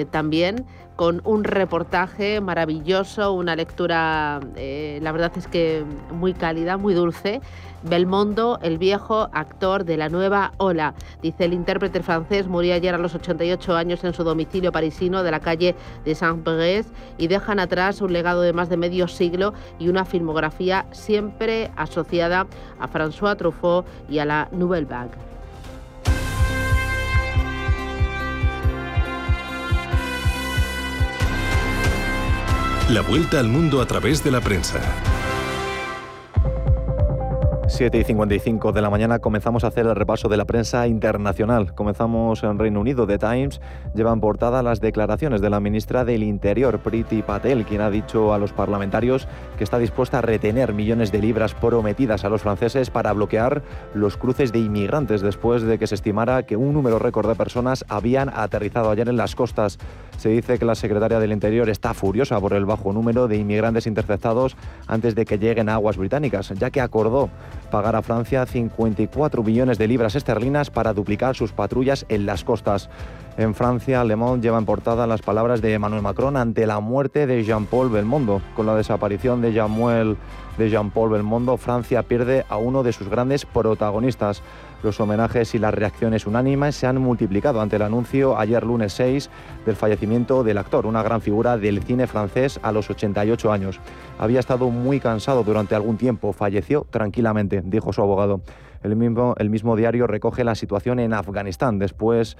también 0.09 0.65
con 0.95 1.21
un 1.23 1.43
reportaje 1.43 2.39
maravilloso, 2.41 3.33
una 3.33 3.55
lectura, 3.55 4.39
eh, 4.55 4.99
la 5.01 5.11
verdad 5.11 5.31
es 5.35 5.47
que 5.47 5.83
muy 6.11 6.33
cálida, 6.33 6.77
muy 6.77 6.93
dulce. 6.93 7.41
Belmondo, 7.83 8.59
el 8.61 8.77
viejo 8.77 9.29
actor 9.33 9.83
de 9.83 9.97
la 9.97 10.07
nueva 10.07 10.53
ola. 10.57 10.93
Dice 11.21 11.45
el 11.45 11.53
intérprete 11.53 12.01
francés, 12.01 12.47
murió 12.47 12.75
ayer 12.75 12.95
a 12.95 12.97
los 12.97 13.13
88 13.13 13.75
años 13.75 14.03
en 14.03 14.13
su 14.13 14.23
domicilio 14.23 14.71
parisino 14.71 15.21
de 15.21 15.31
la 15.31 15.41
calle 15.41 15.75
de 16.05 16.15
Saint-Péret 16.15 16.85
y 17.17 17.27
dejan 17.27 17.59
atrás 17.59 18.01
un 18.01 18.13
legado 18.13 18.41
de 18.41 18.53
más 18.53 18.69
de 18.69 18.77
medio 18.77 19.07
siglo 19.07 19.53
y 19.79 19.89
una 19.89 20.05
filmografía 20.05 20.85
siempre 20.91 21.71
asociada 21.75 22.47
a 22.79 22.87
François 22.87 23.35
Truffaut 23.35 23.85
y 24.07 24.19
a 24.19 24.25
la 24.25 24.47
Nouvelle 24.51 24.85
Vague. 24.85 25.32
La 32.93 33.01
vuelta 33.01 33.39
al 33.39 33.47
mundo 33.47 33.81
a 33.81 33.87
través 33.87 34.23
de 34.23 34.29
la 34.29 34.39
prensa. 34.39 34.79
7 37.65 37.97
y 37.97 38.03
55 38.03 38.71
de 38.71 38.81
la 38.83 38.91
mañana 38.91 39.17
comenzamos 39.17 39.63
a 39.63 39.67
hacer 39.67 39.87
el 39.87 39.95
repaso 39.95 40.29
de 40.29 40.37
la 40.37 40.45
prensa 40.45 40.85
internacional. 40.85 41.73
Comenzamos 41.73 42.43
en 42.43 42.59
Reino 42.59 42.79
Unido. 42.79 43.07
The 43.07 43.17
Times 43.17 43.61
llevan 43.95 44.19
portada 44.19 44.61
las 44.61 44.79
declaraciones 44.79 45.41
de 45.41 45.49
la 45.49 45.59
ministra 45.59 46.05
del 46.05 46.21
Interior, 46.21 46.77
Priti 46.77 47.23
Patel, 47.23 47.65
quien 47.65 47.81
ha 47.81 47.89
dicho 47.89 48.31
a 48.31 48.37
los 48.37 48.53
parlamentarios 48.53 49.27
que 49.57 49.63
está 49.63 49.79
dispuesta 49.79 50.19
a 50.19 50.21
retener 50.21 50.73
millones 50.73 51.11
de 51.11 51.17
libras 51.17 51.55
prometidas 51.55 52.25
a 52.25 52.29
los 52.29 52.43
franceses 52.43 52.91
para 52.91 53.11
bloquear 53.11 53.63
los 53.95 54.17
cruces 54.17 54.51
de 54.51 54.59
inmigrantes 54.59 55.21
después 55.21 55.63
de 55.63 55.79
que 55.79 55.87
se 55.87 55.95
estimara 55.95 56.43
que 56.43 56.57
un 56.57 56.73
número 56.73 56.99
récord 56.99 57.27
de 57.27 57.33
personas 57.33 57.85
habían 57.89 58.29
aterrizado 58.29 58.91
ayer 58.91 59.09
en 59.09 59.17
las 59.17 59.33
costas. 59.33 59.79
Se 60.23 60.29
dice 60.29 60.57
que 60.57 60.63
la 60.63 60.75
secretaria 60.75 61.19
del 61.19 61.33
Interior 61.33 61.69
está 61.69 61.93
furiosa 61.93 62.39
por 62.39 62.53
el 62.53 62.63
bajo 62.63 62.93
número 62.93 63.27
de 63.27 63.35
inmigrantes 63.35 63.87
interceptados 63.87 64.55
antes 64.87 65.15
de 65.15 65.25
que 65.25 65.37
lleguen 65.37 65.67
a 65.67 65.73
aguas 65.73 65.97
británicas, 65.97 66.47
ya 66.57 66.69
que 66.69 66.79
acordó 66.79 67.29
pagar 67.69 67.97
a 67.97 68.01
Francia 68.01 68.45
54 68.45 69.43
millones 69.43 69.77
de 69.77 69.89
libras 69.89 70.15
esterlinas 70.15 70.69
para 70.69 70.93
duplicar 70.93 71.35
sus 71.35 71.51
patrullas 71.51 72.05
en 72.07 72.25
las 72.25 72.45
costas. 72.45 72.89
En 73.35 73.53
Francia, 73.53 74.01
Le 74.05 74.15
Monde 74.15 74.43
lleva 74.43 74.59
en 74.59 74.65
portada 74.65 75.07
las 75.07 75.21
palabras 75.21 75.61
de 75.61 75.73
Emmanuel 75.73 76.03
Macron 76.03 76.37
ante 76.37 76.67
la 76.67 76.79
muerte 76.79 77.27
de 77.27 77.43
Jean-Paul 77.43 77.89
Belmondo. 77.89 78.41
Con 78.55 78.65
la 78.65 78.75
desaparición 78.77 79.41
de 79.41 79.51
Jean-Paul 79.51 81.09
Belmondo, 81.09 81.57
Francia 81.57 82.03
pierde 82.03 82.45
a 82.47 82.55
uno 82.55 82.83
de 82.83 82.93
sus 82.93 83.09
grandes 83.09 83.45
protagonistas. 83.45 84.41
Los 84.83 84.99
homenajes 84.99 85.55
y 85.55 85.59
las 85.59 85.73
reacciones 85.73 86.27
unánimes 86.27 86.75
se 86.75 86.87
han 86.87 86.99
multiplicado 86.99 87.61
ante 87.61 87.77
el 87.77 87.83
anuncio 87.83 88.37
ayer 88.37 88.65
lunes 88.65 88.91
6 88.91 89.29
del 89.65 89.77
fallecimiento 89.77 90.43
del 90.43 90.57
actor, 90.57 90.85
una 90.85 91.01
gran 91.01 91.21
figura 91.21 91.57
del 91.57 91.81
cine 91.81 92.05
francés 92.05 92.59
a 92.61 92.73
los 92.73 92.89
88 92.89 93.53
años. 93.53 93.79
Había 94.19 94.41
estado 94.41 94.69
muy 94.69 94.99
cansado 94.99 95.45
durante 95.45 95.73
algún 95.73 95.95
tiempo, 95.95 96.33
falleció 96.33 96.85
tranquilamente, 96.89 97.61
dijo 97.63 97.93
su 97.93 98.01
abogado. 98.01 98.41
El 98.83 98.97
mismo, 98.97 99.35
el 99.37 99.49
mismo 99.49 99.77
diario 99.77 100.05
recoge 100.05 100.43
la 100.43 100.55
situación 100.55 100.99
en 100.99 101.13
Afganistán 101.13 101.79
después 101.79 102.35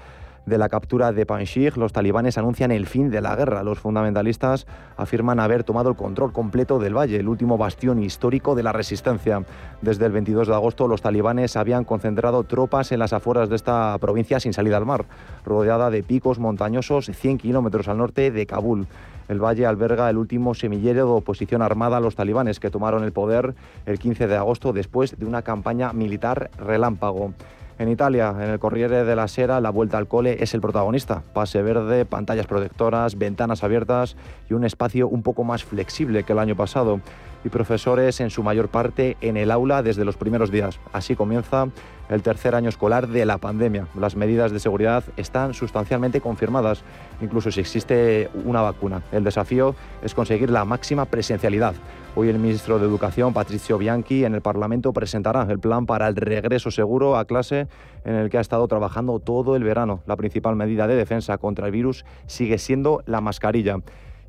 de 0.46 0.58
la 0.58 0.68
captura 0.68 1.12
de 1.12 1.26
Panjshir, 1.26 1.78
los 1.78 1.92
talibanes 1.92 2.36
anuncian 2.38 2.70
el 2.70 2.86
fin 2.86 3.10
de 3.10 3.20
la 3.20 3.34
guerra. 3.34 3.62
Los 3.62 3.78
fundamentalistas 3.78 4.66
afirman 4.96 5.40
haber 5.40 5.64
tomado 5.64 5.90
el 5.90 5.96
control 5.96 6.32
completo 6.32 6.78
del 6.78 6.96
valle, 6.96 7.18
el 7.18 7.28
último 7.28 7.56
bastión 7.56 8.02
histórico 8.02 8.54
de 8.54 8.62
la 8.62 8.72
resistencia. 8.72 9.44
Desde 9.80 10.06
el 10.06 10.12
22 10.12 10.48
de 10.48 10.54
agosto, 10.54 10.88
los 10.88 11.02
talibanes 11.02 11.56
habían 11.56 11.84
concentrado 11.84 12.44
tropas 12.44 12.92
en 12.92 12.98
las 12.98 13.12
afueras 13.12 13.48
de 13.48 13.56
esta 13.56 13.96
provincia 13.98 14.40
sin 14.40 14.52
salida 14.52 14.76
al 14.76 14.86
mar, 14.86 15.06
rodeada 15.44 15.90
de 15.90 16.02
picos 16.02 16.38
montañosos 16.38 17.06
100 17.06 17.38
kilómetros 17.38 17.88
al 17.88 17.98
norte 17.98 18.30
de 18.30 18.46
Kabul. 18.46 18.86
El 19.28 19.42
valle 19.42 19.64
alberga 19.64 20.10
el 20.10 20.18
último 20.18 20.54
semillero 20.54 21.06
de 21.06 21.12
oposición 21.12 21.62
armada 21.62 21.96
a 21.96 22.00
los 22.00 22.14
talibanes 22.14 22.60
que 22.60 22.70
tomaron 22.70 23.04
el 23.04 23.12
poder 23.12 23.54
el 23.86 23.98
15 23.98 24.26
de 24.26 24.36
agosto 24.36 24.74
después 24.74 25.18
de 25.18 25.24
una 25.24 25.40
campaña 25.40 25.92
militar 25.94 26.50
relámpago. 26.58 27.32
En 27.76 27.88
Italia, 27.88 28.32
en 28.38 28.50
el 28.50 28.60
Corriere 28.60 29.04
de 29.04 29.16
la 29.16 29.26
Sera, 29.26 29.60
la 29.60 29.70
vuelta 29.70 29.98
al 29.98 30.06
cole 30.06 30.36
es 30.40 30.54
el 30.54 30.60
protagonista. 30.60 31.22
Pase 31.32 31.60
verde, 31.60 32.04
pantallas 32.04 32.46
protectoras, 32.46 33.18
ventanas 33.18 33.64
abiertas 33.64 34.16
y 34.48 34.54
un 34.54 34.64
espacio 34.64 35.08
un 35.08 35.22
poco 35.24 35.42
más 35.42 35.64
flexible 35.64 36.22
que 36.22 36.32
el 36.34 36.38
año 36.38 36.54
pasado. 36.54 37.00
Y 37.44 37.48
profesores 37.48 38.20
en 38.20 38.30
su 38.30 38.44
mayor 38.44 38.68
parte 38.68 39.16
en 39.20 39.36
el 39.36 39.50
aula 39.50 39.82
desde 39.82 40.04
los 40.04 40.16
primeros 40.16 40.52
días. 40.52 40.78
Así 40.92 41.16
comienza 41.16 41.66
el 42.08 42.22
tercer 42.22 42.54
año 42.54 42.68
escolar 42.68 43.08
de 43.08 43.26
la 43.26 43.38
pandemia. 43.38 43.88
Las 43.98 44.14
medidas 44.14 44.52
de 44.52 44.60
seguridad 44.60 45.02
están 45.16 45.52
sustancialmente 45.52 46.20
confirmadas, 46.20 46.84
incluso 47.20 47.50
si 47.50 47.60
existe 47.60 48.30
una 48.44 48.62
vacuna. 48.62 49.02
El 49.10 49.24
desafío 49.24 49.74
es 50.02 50.14
conseguir 50.14 50.48
la 50.48 50.64
máxima 50.64 51.06
presencialidad. 51.06 51.74
Hoy 52.16 52.28
el 52.28 52.38
ministro 52.38 52.78
de 52.78 52.86
Educación, 52.86 53.32
Patricio 53.32 53.76
Bianchi, 53.76 54.24
en 54.24 54.36
el 54.36 54.40
Parlamento 54.40 54.92
presentará 54.92 55.44
el 55.50 55.58
plan 55.58 55.84
para 55.84 56.06
el 56.06 56.14
regreso 56.14 56.70
seguro 56.70 57.16
a 57.16 57.24
clase 57.24 57.66
en 58.04 58.14
el 58.14 58.30
que 58.30 58.38
ha 58.38 58.40
estado 58.40 58.68
trabajando 58.68 59.18
todo 59.18 59.56
el 59.56 59.64
verano. 59.64 60.00
La 60.06 60.14
principal 60.14 60.54
medida 60.54 60.86
de 60.86 60.94
defensa 60.94 61.38
contra 61.38 61.66
el 61.66 61.72
virus 61.72 62.04
sigue 62.26 62.58
siendo 62.58 63.02
la 63.06 63.20
mascarilla 63.20 63.78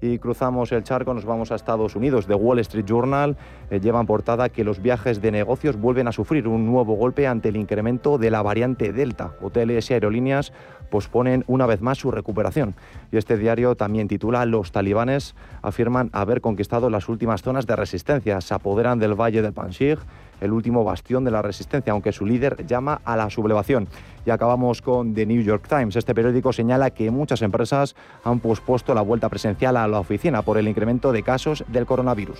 y 0.02 0.20
cruzamos 0.20 0.72
el 0.72 0.84
charco, 0.84 1.14
nos 1.14 1.26
vamos 1.26 1.52
a 1.52 1.56
Estados 1.56 1.96
Unidos. 1.96 2.28
The 2.28 2.36
Wall 2.36 2.60
Street 2.60 2.86
Journal 2.86 3.38
eh, 3.70 3.80
lleva 3.80 4.00
en 4.00 4.06
portada 4.06 4.50
que 4.50 4.64
los 4.64 4.82
viajes 4.82 5.22
de 5.22 5.32
negocios 5.32 5.78
vuelven 5.78 6.08
a 6.08 6.12
sufrir 6.12 6.48
un 6.48 6.66
nuevo 6.66 6.96
golpe 6.96 7.28
ante 7.28 7.50
el 7.50 7.58
incremento 7.58 8.18
de 8.18 8.32
la 8.32 8.42
variante 8.42 8.94
Delta. 8.94 9.34
Hoteles 9.42 9.90
y 9.90 9.94
aerolíneas 9.94 10.54
posponen 10.86 11.44
una 11.48 11.66
vez 11.66 11.82
más 11.82 11.98
su 11.98 12.12
recuperación. 12.12 12.76
Y 13.12 13.18
este 13.18 13.38
diario 13.38 13.76
también 13.76 14.08
titula 14.08 14.46
Los 14.46 14.72
talibanes 14.72 15.36
afirman 15.62 16.10
haber 16.14 16.42
conquistado 16.42 16.90
las 16.90 17.10
últimas 17.10 17.42
zonas 17.42 17.68
de 17.68 17.76
resistencia. 17.76 18.42
Se 18.42 18.54
apoderan 18.54 19.00
del 19.00 19.20
valle 19.20 19.42
del 19.42 19.54
Panjshir 19.54 20.00
el 20.42 20.52
último 20.52 20.84
bastión 20.84 21.24
de 21.24 21.32
la 21.32 21.42
resistencia, 21.42 21.94
aunque 21.94 22.12
su 22.12 22.26
líder 22.26 22.66
llama 22.66 23.02
a 23.06 23.16
la 23.16 23.30
sublevación. 23.30 23.88
Y 24.26 24.30
acabamos 24.30 24.82
con 24.82 25.14
The 25.14 25.26
New 25.26 25.42
York 25.42 25.68
Times. 25.68 25.96
Este 25.96 26.16
periódico 26.16 26.52
señala 26.52 26.92
que 26.92 27.12
muchas 27.12 27.42
empresas 27.42 27.96
han 28.24 28.40
pospuesto 28.40 28.94
la 28.94 29.02
vuelta 29.02 29.30
presencial 29.30 29.78
a 29.78 29.88
la 29.88 30.00
oficina 30.00 30.42
por 30.42 30.58
el 30.58 30.68
incremento 30.68 31.12
de 31.12 31.24
casos 31.24 31.64
del 31.68 31.86
coronavirus. 31.86 32.40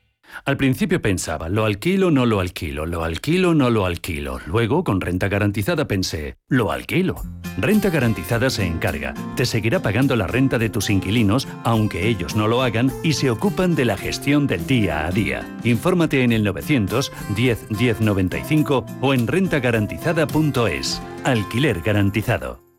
Al 0.45 0.57
principio 0.57 1.01
pensaba, 1.01 1.49
lo 1.49 1.65
alquilo, 1.65 2.11
no 2.11 2.25
lo 2.25 2.39
alquilo, 2.39 2.85
lo 2.85 3.03
alquilo, 3.03 3.53
no 3.53 3.69
lo 3.69 3.85
alquilo. 3.85 4.39
Luego, 4.45 4.83
con 4.83 5.01
renta 5.01 5.27
garantizada, 5.27 5.87
pensé, 5.87 6.37
lo 6.47 6.71
alquilo. 6.71 7.15
Renta 7.57 7.89
garantizada 7.89 8.49
se 8.49 8.65
encarga, 8.65 9.13
te 9.35 9.45
seguirá 9.45 9.81
pagando 9.81 10.15
la 10.15 10.27
renta 10.27 10.57
de 10.57 10.69
tus 10.69 10.89
inquilinos, 10.89 11.47
aunque 11.63 12.07
ellos 12.07 12.35
no 12.35 12.47
lo 12.47 12.61
hagan, 12.61 12.91
y 13.03 13.13
se 13.13 13.29
ocupan 13.29 13.75
de 13.75 13.85
la 13.85 13.97
gestión 13.97 14.47
del 14.47 14.65
día 14.65 15.05
a 15.05 15.11
día. 15.11 15.47
Infórmate 15.63 16.23
en 16.23 16.31
el 16.31 16.43
900 16.43 17.11
10 17.35 17.69
10 17.69 18.01
95 18.01 18.85
o 19.01 19.13
en 19.13 19.27
rentagarantizada.es. 19.27 21.01
Alquiler 21.23 21.81
garantizado. 21.81 22.71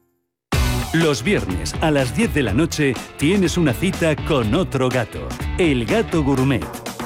Los 0.92 1.22
viernes 1.22 1.74
a 1.80 1.90
las 1.90 2.14
10 2.14 2.34
de 2.34 2.42
la 2.42 2.52
noche 2.52 2.92
tienes 3.16 3.56
una 3.56 3.72
cita 3.72 4.14
con 4.14 4.54
otro 4.54 4.90
gato, 4.90 5.26
el 5.56 5.86
gato 5.86 6.22
gourmet. 6.22 6.81